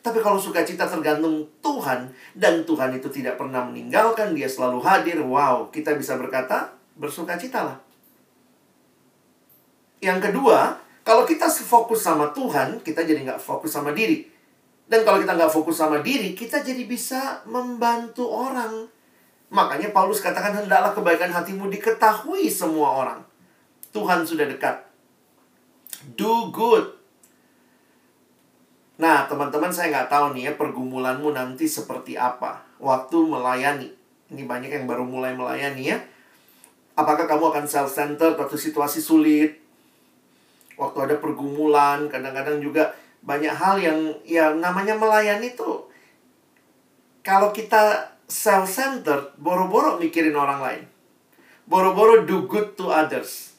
Tapi 0.01 0.17
kalau 0.17 0.41
sukacita 0.41 0.89
tergantung 0.89 1.45
Tuhan 1.61 2.09
dan 2.33 2.65
Tuhan 2.65 2.89
itu 2.97 3.05
tidak 3.13 3.37
pernah 3.37 3.69
meninggalkan, 3.69 4.33
dia 4.33 4.49
selalu 4.49 4.81
hadir. 4.81 5.21
Wow, 5.21 5.69
kita 5.69 5.93
bisa 5.93 6.17
berkata 6.17 6.73
bersukacitalah. 6.97 7.77
Yang 10.01 10.31
kedua, 10.31 10.81
kalau 11.05 11.21
kita 11.29 11.45
fokus 11.53 12.01
sama 12.01 12.33
Tuhan, 12.33 12.81
kita 12.81 13.05
jadi 13.05 13.29
nggak 13.29 13.41
fokus 13.45 13.77
sama 13.77 13.93
diri. 13.93 14.25
Dan 14.89 15.05
kalau 15.05 15.21
kita 15.21 15.37
nggak 15.37 15.53
fokus 15.53 15.77
sama 15.77 16.01
diri, 16.01 16.33
kita 16.33 16.65
jadi 16.65 16.81
bisa 16.87 17.45
membantu 17.45 18.25
orang. 18.25 18.96
Makanya 19.47 19.95
Paulus 19.95 20.19
katakan, 20.19 20.53
hendaklah 20.53 20.91
kebaikan 20.91 21.31
hatimu 21.31 21.71
diketahui 21.71 22.51
semua 22.51 22.99
orang. 22.99 23.19
Tuhan 23.95 24.27
sudah 24.27 24.45
dekat. 24.45 24.83
Do 26.19 26.51
good 26.51 26.97
Nah, 28.97 29.29
teman-teman 29.29 29.69
saya 29.69 29.93
nggak 29.93 30.09
tahu 30.09 30.25
nih 30.33 30.49
ya 30.49 30.53
pergumulanmu 30.57 31.29
nanti 31.29 31.69
seperti 31.69 32.17
apa 32.17 32.65
waktu 32.81 33.17
melayani. 33.29 33.93
Ini 34.33 34.43
banyak 34.43 34.73
yang 34.73 34.89
baru 34.89 35.05
mulai 35.05 35.37
melayani 35.37 35.93
ya. 35.93 35.97
Apakah 36.97 37.29
kamu 37.29 37.53
akan 37.53 37.65
self-centered 37.69 38.33
waktu 38.41 38.57
situasi 38.57 38.97
sulit? 38.97 39.61
Waktu 40.81 40.97
ada 40.97 41.15
pergumulan, 41.21 42.09
kadang-kadang 42.09 42.57
juga 42.57 42.97
banyak 43.21 43.53
hal 43.53 43.77
yang 43.77 43.99
ya 44.25 44.53
namanya 44.53 44.97
melayani 44.97 45.53
tuh 45.53 45.89
kalau 47.21 47.53
kita 47.53 48.13
self-centered, 48.27 49.39
boro-boro 49.39 49.95
mikirin 49.97 50.35
orang 50.35 50.59
lain. 50.59 50.83
Boro-boro 51.63 52.27
do 52.27 52.47
good 52.47 52.75
to 52.75 52.91
others. 52.91 53.55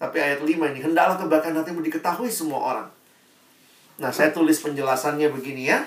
Tapi 0.00 0.18
ayat 0.18 0.42
5 0.42 0.48
ini, 0.48 0.80
hendaklah 0.82 1.20
kebaikan 1.20 1.54
hatimu 1.54 1.84
diketahui 1.84 2.32
semua 2.32 2.60
orang. 2.60 2.88
Nah, 4.00 4.10
saya 4.10 4.34
tulis 4.34 4.58
penjelasannya 4.58 5.30
begini 5.30 5.70
ya. 5.70 5.84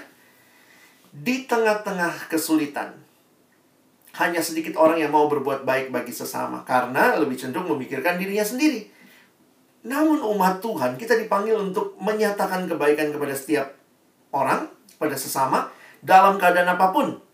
Di 1.11 1.43
tengah-tengah 1.49 2.31
kesulitan, 2.31 2.95
hanya 4.15 4.39
sedikit 4.39 4.79
orang 4.79 5.03
yang 5.03 5.11
mau 5.11 5.27
berbuat 5.27 5.67
baik 5.67 5.91
bagi 5.91 6.15
sesama 6.15 6.63
karena 6.63 7.19
lebih 7.19 7.35
cenderung 7.35 7.67
memikirkan 7.75 8.15
dirinya 8.15 8.47
sendiri. 8.47 8.87
Namun 9.85 10.23
umat 10.33 10.63
Tuhan, 10.63 10.95
kita 10.95 11.19
dipanggil 11.19 11.59
untuk 11.59 11.99
menyatakan 11.99 12.65
kebaikan 12.65 13.11
kepada 13.11 13.35
setiap 13.35 13.75
orang, 14.31 14.71
pada 14.97 15.13
sesama, 15.19 15.69
dalam 15.99 16.39
keadaan 16.39 16.73
apa 16.73 16.89
pun. 16.89 17.24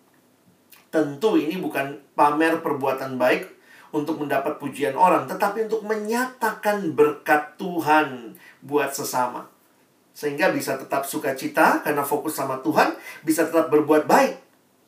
Tentu 0.91 1.39
ini 1.39 1.55
bukan 1.55 1.97
pamer 2.13 2.59
perbuatan 2.59 3.15
baik 3.15 3.47
untuk 3.95 4.19
mendapat 4.19 4.59
pujian 4.59 4.95
orang, 4.95 5.27
tetapi 5.27 5.67
untuk 5.67 5.87
menyatakan 5.87 6.91
berkat 6.91 7.55
Tuhan 7.55 8.35
buat 8.63 8.91
sesama. 8.91 9.47
Sehingga 10.11 10.51
bisa 10.51 10.75
tetap 10.75 11.07
sukacita 11.07 11.79
karena 11.79 12.03
fokus 12.03 12.35
sama 12.35 12.59
Tuhan, 12.59 12.91
bisa 13.23 13.47
tetap 13.47 13.71
berbuat 13.71 14.03
baik 14.07 14.35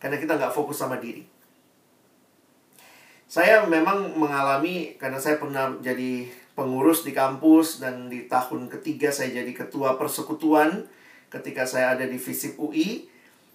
karena 0.03 0.19
kita 0.19 0.35
nggak 0.35 0.51
fokus 0.51 0.83
sama 0.83 0.99
diri. 0.99 1.23
Saya 3.31 3.63
memang 3.65 4.13
mengalami 4.19 4.99
karena 4.99 5.17
saya 5.17 5.39
pernah 5.39 5.71
jadi 5.79 6.27
pengurus 6.53 7.01
di 7.01 7.15
kampus 7.15 7.81
dan 7.81 8.11
di 8.11 8.29
tahun 8.29 8.69
ketiga 8.69 9.09
saya 9.09 9.41
jadi 9.41 9.49
ketua 9.55 9.97
persekutuan 9.97 10.85
ketika 11.33 11.65
saya 11.65 11.97
ada 11.97 12.05
di 12.05 12.19
FISIP 12.19 12.59
UI. 12.61 13.09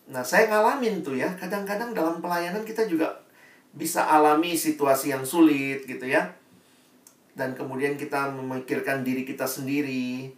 Nah, 0.09 0.25
saya 0.25 0.49
ngalamin 0.49 1.05
tuh 1.05 1.21
ya, 1.21 1.29
kadang-kadang 1.37 1.93
dalam 1.93 2.25
pelayanan 2.25 2.65
kita 2.65 2.89
juga 2.89 3.13
bisa 3.77 4.09
alami 4.09 4.57
situasi 4.57 5.13
yang 5.13 5.21
sulit 5.23 5.85
gitu 5.85 6.09
ya. 6.09 6.33
Dan 7.37 7.53
kemudian 7.53 7.95
kita 7.95 8.33
memikirkan 8.33 9.05
diri 9.05 9.23
kita 9.23 9.45
sendiri, 9.45 10.33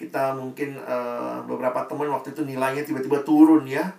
kita 0.00 0.32
mungkin 0.32 0.80
uh, 0.80 1.44
beberapa 1.44 1.84
teman 1.84 2.08
waktu 2.08 2.32
itu 2.32 2.48
nilainya 2.48 2.82
tiba-tiba 2.88 3.20
turun 3.20 3.68
ya. 3.68 3.92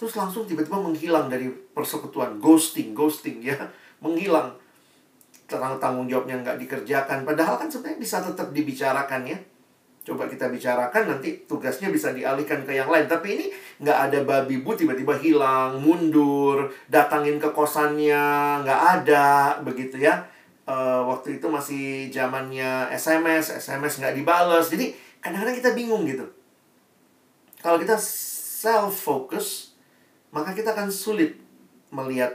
Terus 0.00 0.16
langsung 0.16 0.48
tiba-tiba 0.48 0.80
menghilang 0.80 1.28
dari 1.28 1.52
persekutuan. 1.76 2.40
Ghosting 2.40 2.96
ghosting 2.96 3.44
ya. 3.44 3.54
Menghilang. 4.04 4.56
Tentang 5.44 5.76
tanggung 5.76 6.08
jawabnya 6.08 6.40
nggak 6.40 6.56
dikerjakan. 6.56 7.28
Padahal 7.28 7.60
kan 7.60 7.68
sebenarnya 7.68 8.00
bisa 8.00 8.24
tetap 8.24 8.50
dibicarakan 8.56 9.28
ya. 9.28 9.38
Coba 10.02 10.26
kita 10.26 10.50
bicarakan 10.50 11.14
nanti 11.14 11.46
tugasnya 11.46 11.92
bisa 11.92 12.10
dialihkan 12.10 12.66
ke 12.66 12.74
yang 12.74 12.90
lain. 12.90 13.06
Tapi 13.06 13.38
ini 13.38 13.46
nggak 13.82 13.98
ada 14.08 14.18
babi 14.22 14.62
bu 14.62 14.78
tiba-tiba 14.78 15.18
hilang 15.18 15.82
mundur 15.82 16.70
datangin 16.86 17.42
ke 17.42 17.50
kosannya 17.50 18.62
nggak 18.62 18.80
ada 19.02 19.58
begitu 19.66 19.98
ya 19.98 20.22
uh, 20.70 21.02
waktu 21.02 21.42
itu 21.42 21.46
masih 21.50 22.06
zamannya 22.14 22.86
SMS 22.94 23.58
SMS 23.58 23.98
nggak 23.98 24.14
dibales 24.14 24.70
jadi 24.70 24.94
kadang-kadang 25.22 25.56
kita 25.56 25.70
bingung 25.78 26.02
gitu. 26.04 26.26
Kalau 27.62 27.78
kita 27.78 27.94
self-focus, 27.94 29.78
maka 30.34 30.50
kita 30.50 30.74
akan 30.74 30.90
sulit 30.90 31.38
melihat 31.94 32.34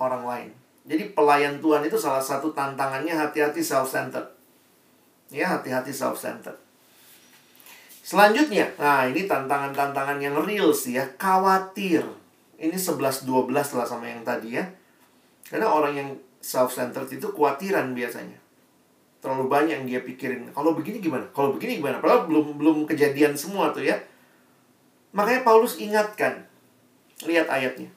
orang 0.00 0.24
lain. 0.24 0.50
Jadi 0.88 1.12
pelayan 1.12 1.60
Tuhan 1.60 1.84
itu 1.84 2.00
salah 2.00 2.24
satu 2.24 2.56
tantangannya 2.56 3.12
hati-hati 3.12 3.60
self-centered. 3.60 4.24
Ya, 5.28 5.52
hati-hati 5.52 5.92
self-centered. 5.92 6.56
Selanjutnya, 8.04 8.68
nah 8.76 9.08
ini 9.08 9.24
tantangan-tantangan 9.24 10.20
yang 10.20 10.36
real 10.44 10.76
sih 10.76 11.00
ya, 11.00 11.08
khawatir. 11.16 12.04
Ini 12.60 12.76
11-12 12.76 13.48
lah 13.48 13.86
sama 13.88 14.04
yang 14.04 14.20
tadi 14.20 14.60
ya. 14.60 14.64
Karena 15.48 15.72
orang 15.72 15.96
yang 15.96 16.08
self-centered 16.44 17.08
itu 17.08 17.24
khawatiran 17.32 17.96
biasanya 17.96 18.36
terlalu 19.24 19.48
banyak 19.48 19.80
yang 19.80 19.88
dia 19.88 20.00
pikirin 20.04 20.52
kalau 20.52 20.76
begini 20.76 21.00
gimana 21.00 21.24
kalau 21.32 21.56
begini 21.56 21.80
gimana 21.80 21.96
padahal 21.96 22.28
belum 22.28 22.60
belum 22.60 22.76
kejadian 22.84 23.32
semua 23.32 23.72
tuh 23.72 23.80
ya 23.80 23.96
makanya 25.16 25.40
Paulus 25.40 25.80
ingatkan 25.80 26.44
lihat 27.24 27.48
ayatnya 27.48 27.88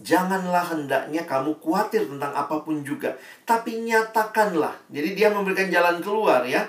Janganlah 0.00 0.64
hendaknya 0.70 1.26
kamu 1.28 1.60
khawatir 1.60 2.08
tentang 2.08 2.32
apa 2.32 2.62
pun 2.64 2.80
juga, 2.80 3.12
tapi 3.44 3.84
nyatakanlah. 3.84 4.72
Jadi 4.88 5.12
dia 5.12 5.28
memberikan 5.28 5.68
jalan 5.68 6.00
keluar 6.00 6.40
ya. 6.46 6.64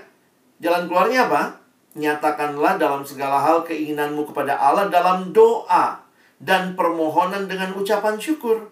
Jalan 0.59 0.89
keluarnya 0.89 1.31
apa? 1.31 1.60
Nyatakanlah 1.91 2.79
dalam 2.79 3.03
segala 3.03 3.43
hal 3.43 3.67
keinginanmu 3.67 4.31
kepada 4.31 4.55
Allah 4.55 4.87
dalam 4.87 5.35
doa 5.35 5.99
dan 6.39 6.73
permohonan 6.79 7.51
dengan 7.51 7.75
ucapan 7.75 8.15
syukur. 8.15 8.71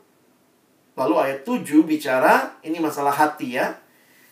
Lalu 0.95 1.15
ayat 1.15 1.39
7 1.43 1.83
bicara, 1.83 2.59
ini 2.63 2.79
masalah 2.79 3.11
hati 3.11 3.59
ya. 3.59 3.75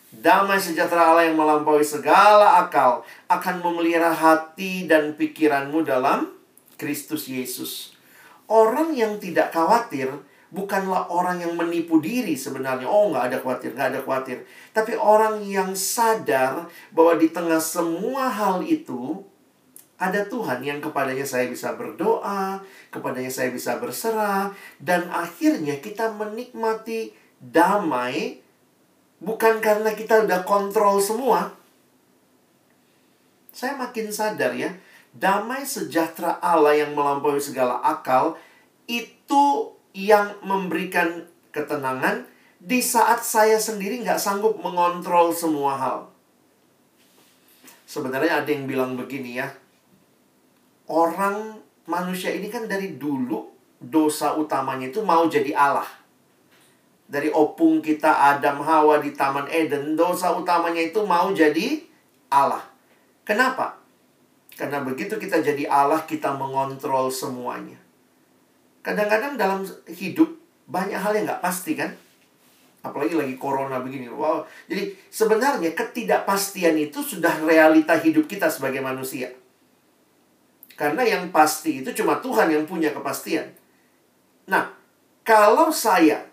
Damai 0.08 0.56
sejahtera 0.56 1.12
Allah 1.12 1.28
yang 1.28 1.36
melampaui 1.36 1.84
segala 1.84 2.63
akal 2.63 3.04
akan 3.28 3.60
memelihara 3.60 4.15
hati 4.15 4.88
dan 4.88 5.19
pikiranmu 5.19 5.84
dalam 5.84 6.32
Kristus 6.80 7.28
Yesus. 7.28 7.91
Orang 8.47 8.95
yang 8.95 9.19
tidak 9.19 9.52
khawatir 9.52 10.08
bukanlah 10.47 11.12
orang 11.12 11.43
yang 11.43 11.53
menipu 11.55 11.99
diri 11.99 12.33
sebenarnya. 12.39 12.88
Oh, 12.88 13.12
nggak 13.12 13.25
ada 13.33 13.38
khawatir, 13.43 13.75
nggak 13.75 13.89
ada 13.95 13.99
khawatir. 14.03 14.38
Tapi 14.71 14.95
orang 14.95 15.43
yang 15.43 15.75
sadar 15.75 16.67
bahwa 16.95 17.19
di 17.19 17.27
tengah 17.31 17.60
semua 17.60 18.31
hal 18.31 18.63
itu, 18.63 19.23
ada 19.97 20.23
Tuhan 20.29 20.62
yang 20.62 20.79
kepadanya 20.79 21.25
saya 21.25 21.49
bisa 21.49 21.73
berdoa, 21.73 22.62
kepadanya 22.93 23.33
saya 23.33 23.49
bisa 23.49 23.81
berserah, 23.81 24.53
dan 24.77 25.10
akhirnya 25.10 25.81
kita 25.81 26.13
menikmati 26.13 27.12
damai 27.41 28.39
bukan 29.17 29.57
karena 29.57 29.91
kita 29.97 30.23
udah 30.23 30.45
kontrol 30.45 31.01
semua. 31.01 31.49
Saya 33.49 33.73
makin 33.73 34.13
sadar 34.13 34.53
ya, 34.53 34.69
damai 35.17 35.65
sejahtera 35.65 36.38
Allah 36.38 36.77
yang 36.77 36.93
melampaui 36.93 37.41
segala 37.41 37.81
akal 37.81 38.38
itu 38.86 39.73
yang 39.97 40.38
memberikan 40.45 41.25
ketenangan 41.49 42.29
di 42.62 42.86
saat 42.86 43.25
saya 43.25 43.57
sendiri 43.57 44.05
nggak 44.05 44.21
sanggup 44.21 44.62
mengontrol 44.62 45.33
semua 45.33 45.73
hal. 45.73 45.99
Sebenarnya 47.89 48.45
ada 48.45 48.49
yang 48.53 48.69
bilang 48.69 48.93
begini 48.93 49.41
ya, 49.41 49.49
orang 50.86 51.57
manusia 51.89 52.29
ini 52.29 52.45
kan 52.45 52.69
dari 52.69 52.93
dulu 52.93 53.49
dosa 53.81 54.38
utamanya 54.38 54.93
itu 54.93 55.01
mau 55.01 55.25
jadi 55.25 55.49
Allah. 55.57 55.89
Dari 57.07 57.31
opung 57.31 57.79
kita 57.81 58.36
Adam 58.36 58.62
Hawa 58.62 58.99
di 58.99 59.15
Taman 59.15 59.47
Eden, 59.49 59.95
dosa 59.97 60.36
utamanya 60.36 60.83
itu 60.83 61.01
mau 61.07 61.31
jadi 61.31 61.79
Allah. 62.27 62.62
Kenapa? 63.23 63.79
Karena 64.60 64.83
begitu 64.83 65.15
kita 65.15 65.39
jadi 65.39 65.71
Allah, 65.71 66.03
kita 66.03 66.36
mengontrol 66.36 67.07
semuanya. 67.07 67.87
Kadang-kadang 68.88 69.36
dalam 69.36 69.67
hidup 69.91 70.32
banyak 70.71 70.95
hal 70.95 71.12
yang 71.12 71.28
nggak 71.28 71.43
pasti 71.43 71.76
kan? 71.76 71.91
Apalagi 72.80 73.19
lagi 73.19 73.36
corona 73.36 73.84
begini. 73.84 74.08
Wow. 74.08 74.47
Jadi 74.71 74.95
sebenarnya 75.12 75.76
ketidakpastian 75.76 76.80
itu 76.80 77.04
sudah 77.04 77.36
realita 77.43 78.00
hidup 78.00 78.32
kita 78.32 78.47
sebagai 78.47 78.80
manusia. 78.80 79.28
Karena 80.80 81.04
yang 81.04 81.36
pasti 81.36 81.84
itu 81.84 81.91
cuma 82.00 82.23
Tuhan 82.23 82.47
yang 82.47 82.63
punya 82.63 82.95
kepastian. 82.95 83.52
Nah, 84.47 84.71
kalau 85.28 85.67
saya 85.67 86.23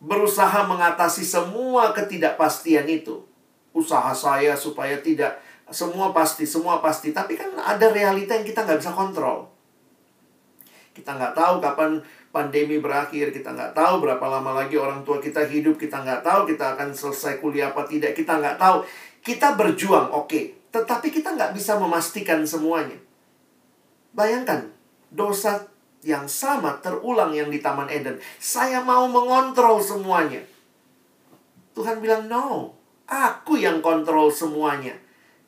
berusaha 0.00 0.64
mengatasi 0.64 1.20
semua 1.20 1.92
ketidakpastian 1.92 2.88
itu, 2.88 3.20
usaha 3.76 4.16
saya 4.16 4.56
supaya 4.56 4.96
tidak 5.04 5.36
semua 5.68 6.16
pasti, 6.16 6.48
semua 6.48 6.80
pasti. 6.80 7.12
Tapi 7.12 7.36
kan 7.36 7.52
ada 7.60 7.92
realita 7.92 8.32
yang 8.32 8.48
kita 8.48 8.64
nggak 8.64 8.80
bisa 8.80 8.96
kontrol. 8.96 9.59
Kita 10.90 11.14
nggak 11.14 11.34
tahu 11.38 11.62
kapan 11.62 12.02
pandemi 12.30 12.78
berakhir, 12.82 13.30
kita 13.30 13.54
nggak 13.54 13.74
tahu 13.74 14.02
berapa 14.02 14.22
lama 14.26 14.62
lagi 14.62 14.74
orang 14.78 15.02
tua 15.06 15.22
kita 15.22 15.46
hidup, 15.46 15.78
kita 15.78 16.02
nggak 16.02 16.22
tahu 16.22 16.46
kita 16.50 16.74
akan 16.74 16.90
selesai 16.90 17.38
kuliah 17.38 17.70
apa 17.70 17.86
tidak, 17.86 18.14
kita 18.14 18.38
nggak 18.38 18.58
tahu. 18.58 18.82
Kita 19.20 19.54
berjuang, 19.54 20.10
oke. 20.10 20.26
Okay. 20.26 20.44
Tetapi 20.70 21.10
kita 21.10 21.34
nggak 21.34 21.52
bisa 21.52 21.76
memastikan 21.76 22.40
semuanya. 22.46 22.96
Bayangkan, 24.14 24.70
dosa 25.10 25.66
yang 26.00 26.24
sama 26.30 26.78
terulang 26.80 27.34
yang 27.34 27.52
di 27.52 27.60
Taman 27.60 27.90
Eden. 27.90 28.16
Saya 28.40 28.80
mau 28.80 29.04
mengontrol 29.10 29.82
semuanya. 29.82 30.40
Tuhan 31.76 32.00
bilang, 32.00 32.26
no. 32.30 32.74
Aku 33.10 33.58
yang 33.58 33.82
kontrol 33.82 34.30
semuanya. 34.30 34.94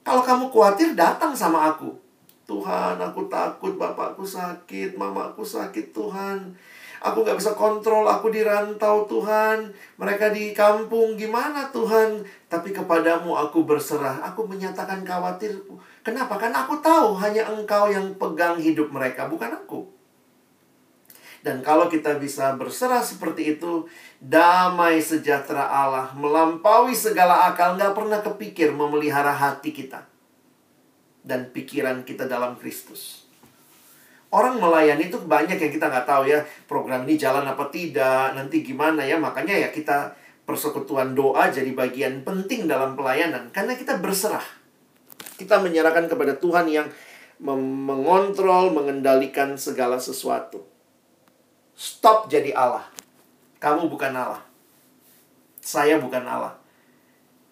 Kalau 0.03 0.27
kamu 0.27 0.51
khawatir, 0.51 0.99
datang 0.99 1.31
sama 1.31 1.71
aku. 1.71 1.95
Tuhan, 2.43 2.99
aku 2.99 3.31
takut 3.31 3.79
bapakku 3.79 4.27
sakit, 4.27 4.99
mamaku 4.99 5.47
sakit, 5.47 5.95
Tuhan. 5.95 6.55
Aku 7.03 7.27
gak 7.27 7.35
bisa 7.35 7.55
kontrol, 7.59 8.07
aku 8.07 8.31
di 8.31 8.47
rantau, 8.47 9.07
Tuhan. 9.11 9.75
Mereka 9.99 10.31
di 10.31 10.55
kampung, 10.55 11.19
gimana 11.19 11.71
Tuhan? 11.75 12.23
Tapi 12.47 12.71
kepadamu 12.71 13.35
aku 13.35 13.67
berserah, 13.67 14.23
aku 14.23 14.47
menyatakan 14.47 15.03
khawatirku. 15.03 15.75
Kenapa? 16.07 16.39
Karena 16.39 16.63
aku 16.63 16.79
tahu 16.79 17.19
hanya 17.19 17.51
engkau 17.51 17.91
yang 17.91 18.15
pegang 18.19 18.59
hidup 18.59 18.91
mereka, 18.95 19.27
bukan 19.27 19.51
aku. 19.51 19.91
Dan 21.43 21.59
kalau 21.59 21.91
kita 21.91 22.23
bisa 22.23 22.55
berserah 22.55 23.03
seperti 23.03 23.59
itu, 23.59 23.91
damai 24.23 25.03
sejahtera 25.03 25.67
Allah 25.67 26.15
melampaui 26.15 26.95
segala 26.95 27.51
akal, 27.51 27.75
nggak 27.75 27.99
pernah 27.99 28.23
kepikir 28.23 28.71
memelihara 28.71 29.35
hati 29.35 29.75
kita 29.75 30.12
dan 31.23 31.51
pikiran 31.55 32.03
kita 32.03 32.27
dalam 32.27 32.59
Kristus. 32.59 33.27
Orang 34.33 34.59
melayani 34.59 35.13
itu 35.13 35.21
banyak 35.21 35.61
yang 35.61 35.73
kita 35.73 35.93
nggak 35.93 36.09
tahu 36.09 36.25
ya, 36.25 36.41
program 36.65 37.05
ini 37.05 37.21
jalan 37.21 37.45
apa 37.45 37.69
tidak, 37.69 38.33
nanti 38.33 38.65
gimana 38.65 39.05
ya, 39.05 39.21
makanya 39.21 39.53
ya 39.53 39.69
kita 39.69 40.17
persekutuan 40.49 41.13
doa 41.13 41.53
jadi 41.53 41.69
bagian 41.77 42.25
penting 42.25 42.65
dalam 42.65 42.97
pelayanan, 42.97 43.53
karena 43.53 43.77
kita 43.77 44.01
berserah. 44.01 44.45
Kita 45.37 45.61
menyerahkan 45.61 46.09
kepada 46.09 46.35
Tuhan 46.41 46.65
yang 46.73 46.89
mengontrol, 47.43 48.73
mengendalikan 48.73 49.59
segala 49.59 49.99
sesuatu. 49.99 50.65
Stop 51.77 52.31
jadi 52.31 52.55
Allah. 52.55 52.87
Kamu 53.59 53.91
bukan 53.91 54.15
Allah. 54.15 54.43
Saya 55.59 55.99
bukan 55.99 56.23
Allah. 56.23 56.55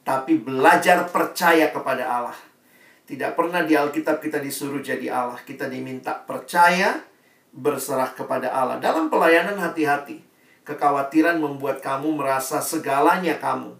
Tapi 0.07 0.39
belajar 0.39 1.07
percaya 1.11 1.71
kepada 1.71 2.07
Allah. 2.07 2.39
Tidak 3.11 3.35
pernah 3.35 3.67
di 3.67 3.75
Alkitab 3.75 4.23
kita 4.23 4.39
disuruh 4.39 4.79
jadi 4.79 5.11
Allah. 5.11 5.43
Kita 5.43 5.67
diminta 5.67 6.15
percaya, 6.15 7.03
berserah 7.51 8.15
kepada 8.15 8.55
Allah. 8.55 8.79
Dalam 8.79 9.11
pelayanan 9.11 9.59
hati-hati. 9.59 10.23
Kekhawatiran 10.63 11.43
membuat 11.43 11.83
kamu 11.83 12.15
merasa 12.15 12.63
segalanya 12.63 13.35
kamu. 13.43 13.75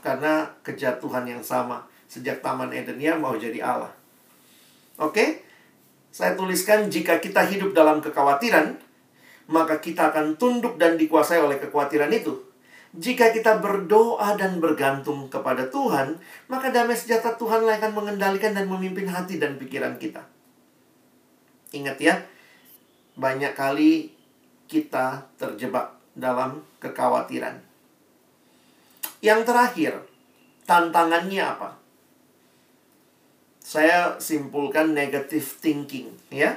Karena 0.00 0.48
kejatuhan 0.64 1.28
yang 1.28 1.44
sama. 1.44 1.84
Sejak 2.08 2.40
Taman 2.40 2.72
Eden 2.72 2.96
ya 2.96 3.20
mau 3.20 3.36
jadi 3.36 3.60
Allah. 3.60 3.92
Oke? 4.96 5.44
Saya 6.08 6.32
tuliskan 6.40 6.88
jika 6.88 7.20
kita 7.20 7.44
hidup 7.52 7.76
dalam 7.76 8.00
kekhawatiran, 8.00 8.80
maka 9.52 9.76
kita 9.76 10.08
akan 10.08 10.40
tunduk 10.40 10.80
dan 10.80 10.96
dikuasai 10.96 11.36
oleh 11.36 11.60
kekhawatiran 11.60 12.08
itu. 12.16 12.47
Jika 12.96 13.36
kita 13.36 13.60
berdoa 13.60 14.38
dan 14.40 14.64
bergantung 14.64 15.28
kepada 15.28 15.68
Tuhan, 15.68 16.16
maka 16.48 16.72
damai 16.72 16.96
sejahtera 16.96 17.36
Tuhan 17.36 17.68
akan 17.68 17.92
mengendalikan 17.92 18.56
dan 18.56 18.64
memimpin 18.64 19.04
hati 19.04 19.36
dan 19.36 19.60
pikiran 19.60 20.00
kita. 20.00 20.24
Ingat 21.76 22.00
ya, 22.00 22.24
banyak 23.20 23.52
kali 23.52 24.16
kita 24.64 25.28
terjebak 25.36 25.92
dalam 26.16 26.64
kekhawatiran. 26.80 27.60
Yang 29.20 29.40
terakhir, 29.44 29.92
tantangannya 30.64 31.44
apa? 31.44 31.78
saya 33.68 34.16
simpulkan 34.16 34.96
negative 34.96 35.44
thinking 35.60 36.08
ya. 36.32 36.56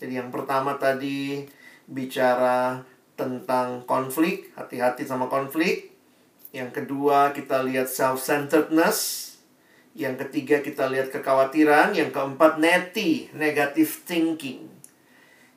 Jadi 0.00 0.16
yang 0.16 0.32
pertama 0.32 0.80
tadi 0.80 1.44
bicara 1.84 2.80
tentang 3.16 3.82
konflik, 3.88 4.52
hati-hati 4.54 5.08
sama 5.08 5.26
konflik. 5.26 5.96
Yang 6.52 6.84
kedua 6.84 7.32
kita 7.32 7.64
lihat 7.64 7.88
self-centeredness. 7.88 9.24
Yang 9.96 10.28
ketiga 10.28 10.60
kita 10.60 10.92
lihat 10.92 11.08
kekhawatiran, 11.08 11.96
yang 11.96 12.12
keempat 12.12 12.60
neti, 12.60 13.32
negative 13.32 14.04
thinking. 14.04 14.68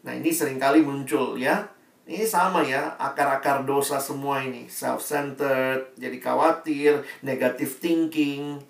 Nah, 0.07 0.16
ini 0.16 0.32
sering 0.32 0.55
kali 0.55 0.80
muncul 0.80 1.36
ya. 1.36 1.68
Ini 2.07 2.24
sama 2.24 2.64
ya, 2.64 2.95
akar-akar 2.97 3.68
dosa 3.68 3.99
semua 3.99 4.41
ini. 4.41 4.66
Self-centered, 4.72 5.93
jadi 5.99 6.18
khawatir, 6.24 7.03
negative 7.22 7.70
thinking. 7.84 8.64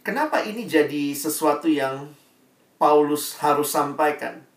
Kenapa 0.00 0.40
ini 0.40 0.64
jadi 0.64 1.12
sesuatu 1.12 1.68
yang 1.68 2.08
Paulus 2.80 3.36
harus 3.44 3.68
sampaikan? 3.68 4.47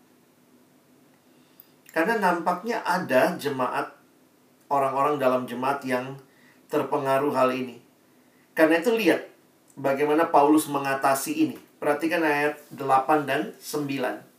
Karena 1.92 2.16
nampaknya 2.16 2.80
ada 2.82 3.36
jemaat, 3.36 3.92
orang-orang 4.72 5.20
dalam 5.20 5.44
jemaat 5.44 5.84
yang 5.84 6.16
terpengaruh 6.72 7.36
hal 7.36 7.52
ini. 7.52 7.76
Karena 8.56 8.80
itu 8.80 8.96
lihat 8.96 9.28
bagaimana 9.76 10.32
Paulus 10.32 10.72
mengatasi 10.72 11.32
ini. 11.48 11.56
Perhatikan 11.76 12.24
ayat 12.24 12.56
8 12.72 13.28
dan 13.28 13.52
9. 13.60 14.32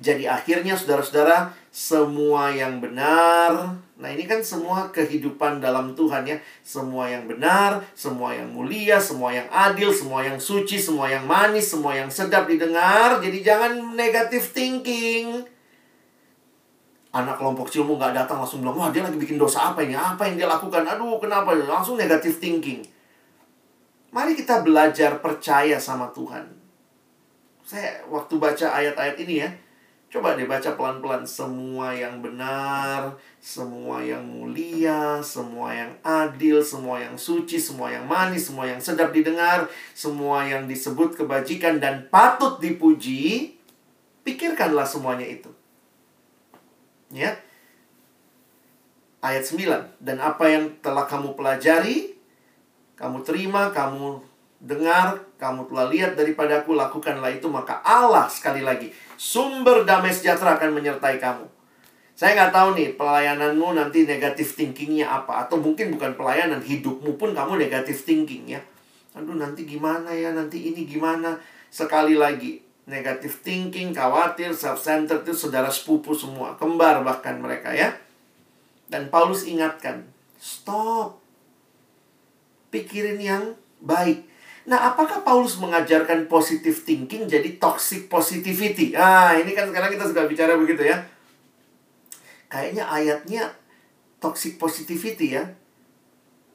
Jadi 0.00 0.24
akhirnya 0.24 0.74
saudara-saudara, 0.74 1.52
semua 1.68 2.48
yang 2.48 2.80
benar. 2.80 3.76
Nah, 4.00 4.08
ini 4.08 4.24
kan 4.24 4.40
semua 4.40 4.88
kehidupan 4.88 5.60
dalam 5.60 5.92
Tuhan 5.92 6.24
ya. 6.24 6.40
Semua 6.64 7.04
yang 7.12 7.28
benar, 7.28 7.84
semua 7.92 8.32
yang 8.32 8.48
mulia, 8.48 8.96
semua 8.96 9.28
yang 9.28 9.44
adil, 9.52 9.92
semua 9.92 10.24
yang 10.24 10.40
suci, 10.40 10.80
semua 10.80 11.12
yang 11.12 11.28
manis, 11.28 11.68
semua 11.68 11.92
yang 11.92 12.08
sedap 12.08 12.48
didengar. 12.48 13.20
Jadi 13.20 13.44
jangan 13.44 13.92
negative 13.92 14.48
thinking. 14.56 15.44
Anak 17.10 17.42
kelompok 17.42 17.66
cilmu 17.66 17.98
nggak 17.98 18.14
datang 18.14 18.38
langsung 18.38 18.62
bilang, 18.62 18.78
wah 18.78 18.90
dia 18.94 19.02
lagi 19.02 19.18
bikin 19.18 19.34
dosa 19.34 19.74
apa 19.74 19.82
ini? 19.82 19.98
Apa 19.98 20.30
yang 20.30 20.38
dia 20.38 20.46
lakukan? 20.46 20.86
Aduh, 20.86 21.18
kenapa? 21.18 21.54
Langsung 21.58 21.98
negative 21.98 22.38
thinking. 22.38 22.86
Mari 24.14 24.38
kita 24.38 24.62
belajar 24.62 25.18
percaya 25.18 25.78
sama 25.78 26.10
Tuhan. 26.14 26.46
Saya 27.66 28.02
waktu 28.06 28.34
baca 28.38 28.66
ayat-ayat 28.74 29.16
ini 29.22 29.34
ya, 29.42 29.50
Coba 30.10 30.34
deh 30.34 30.42
baca 30.42 30.74
pelan-pelan 30.74 31.22
semua 31.22 31.94
yang 31.94 32.18
benar, 32.18 33.14
semua 33.38 34.02
yang 34.02 34.26
mulia, 34.26 35.22
semua 35.22 35.70
yang 35.70 35.94
adil, 36.02 36.58
semua 36.58 36.98
yang 36.98 37.14
suci, 37.14 37.62
semua 37.62 37.94
yang 37.94 38.02
manis, 38.10 38.50
semua 38.50 38.66
yang 38.66 38.82
sedap 38.82 39.14
didengar, 39.14 39.70
semua 39.94 40.42
yang 40.42 40.66
disebut 40.66 41.14
kebajikan 41.14 41.78
dan 41.78 42.10
patut 42.10 42.58
dipuji. 42.58 43.54
Pikirkanlah 44.26 44.82
semuanya 44.82 45.30
itu. 45.30 45.59
Ya. 47.10 47.34
Ayat 49.20 49.44
9. 49.44 50.00
Dan 50.00 50.16
apa 50.22 50.48
yang 50.48 50.70
telah 50.80 51.04
kamu 51.04 51.36
pelajari, 51.36 52.16
kamu 52.96 53.20
terima, 53.26 53.68
kamu 53.74 54.22
dengar, 54.60 55.20
kamu 55.36 55.68
telah 55.68 55.86
lihat 55.92 56.12
daripada 56.16 56.64
aku, 56.64 56.72
lakukanlah 56.72 57.32
itu, 57.32 57.50
maka 57.50 57.80
Allah 57.84 58.28
sekali 58.30 58.64
lagi 58.64 58.92
sumber 59.20 59.84
damai 59.84 60.12
sejahtera 60.12 60.56
akan 60.56 60.80
menyertai 60.80 61.20
kamu. 61.20 61.44
Saya 62.16 62.36
nggak 62.36 62.52
tahu 62.52 62.68
nih 62.76 62.88
pelayananmu 63.00 63.80
nanti 63.80 64.04
negatif 64.04 64.52
thinkingnya 64.52 65.08
apa 65.08 65.48
atau 65.48 65.56
mungkin 65.56 65.88
bukan 65.96 66.12
pelayanan 66.20 66.60
hidupmu 66.60 67.16
pun 67.16 67.32
kamu 67.32 67.56
negatif 67.56 68.04
thinking 68.04 68.44
ya. 68.44 68.60
Aduh 69.16 69.40
nanti 69.40 69.64
gimana 69.64 70.12
ya 70.12 70.28
nanti 70.36 70.68
ini 70.68 70.84
gimana 70.84 71.40
sekali 71.72 72.20
lagi 72.20 72.60
negatif 72.90 73.46
thinking 73.46 73.94
khawatir 73.94 74.50
self 74.50 74.82
centered 74.82 75.22
itu 75.22 75.32
saudara 75.32 75.70
sepupu 75.70 76.10
semua 76.12 76.58
kembar 76.58 77.06
bahkan 77.06 77.38
mereka 77.38 77.70
ya. 77.70 77.94
Dan 78.90 79.06
Paulus 79.06 79.46
ingatkan 79.46 80.02
stop 80.42 81.22
pikirin 82.74 83.22
yang 83.22 83.54
baik 83.78 84.30
Nah, 84.68 84.92
apakah 84.92 85.24
Paulus 85.26 85.56
mengajarkan 85.56 86.28
positive 86.28 86.76
thinking 86.84 87.24
jadi 87.24 87.58
toxic 87.58 88.12
positivity? 88.12 88.92
Ah, 88.92 89.32
ini 89.34 89.56
kan 89.56 89.66
sekarang 89.66 89.90
kita 89.90 90.06
suka 90.06 90.28
bicara 90.28 90.54
begitu 90.54 90.84
ya. 90.84 91.00
Kayaknya 92.46 92.86
ayatnya 92.86 93.42
toxic 94.22 94.62
positivity 94.62 95.34
ya. 95.34 95.48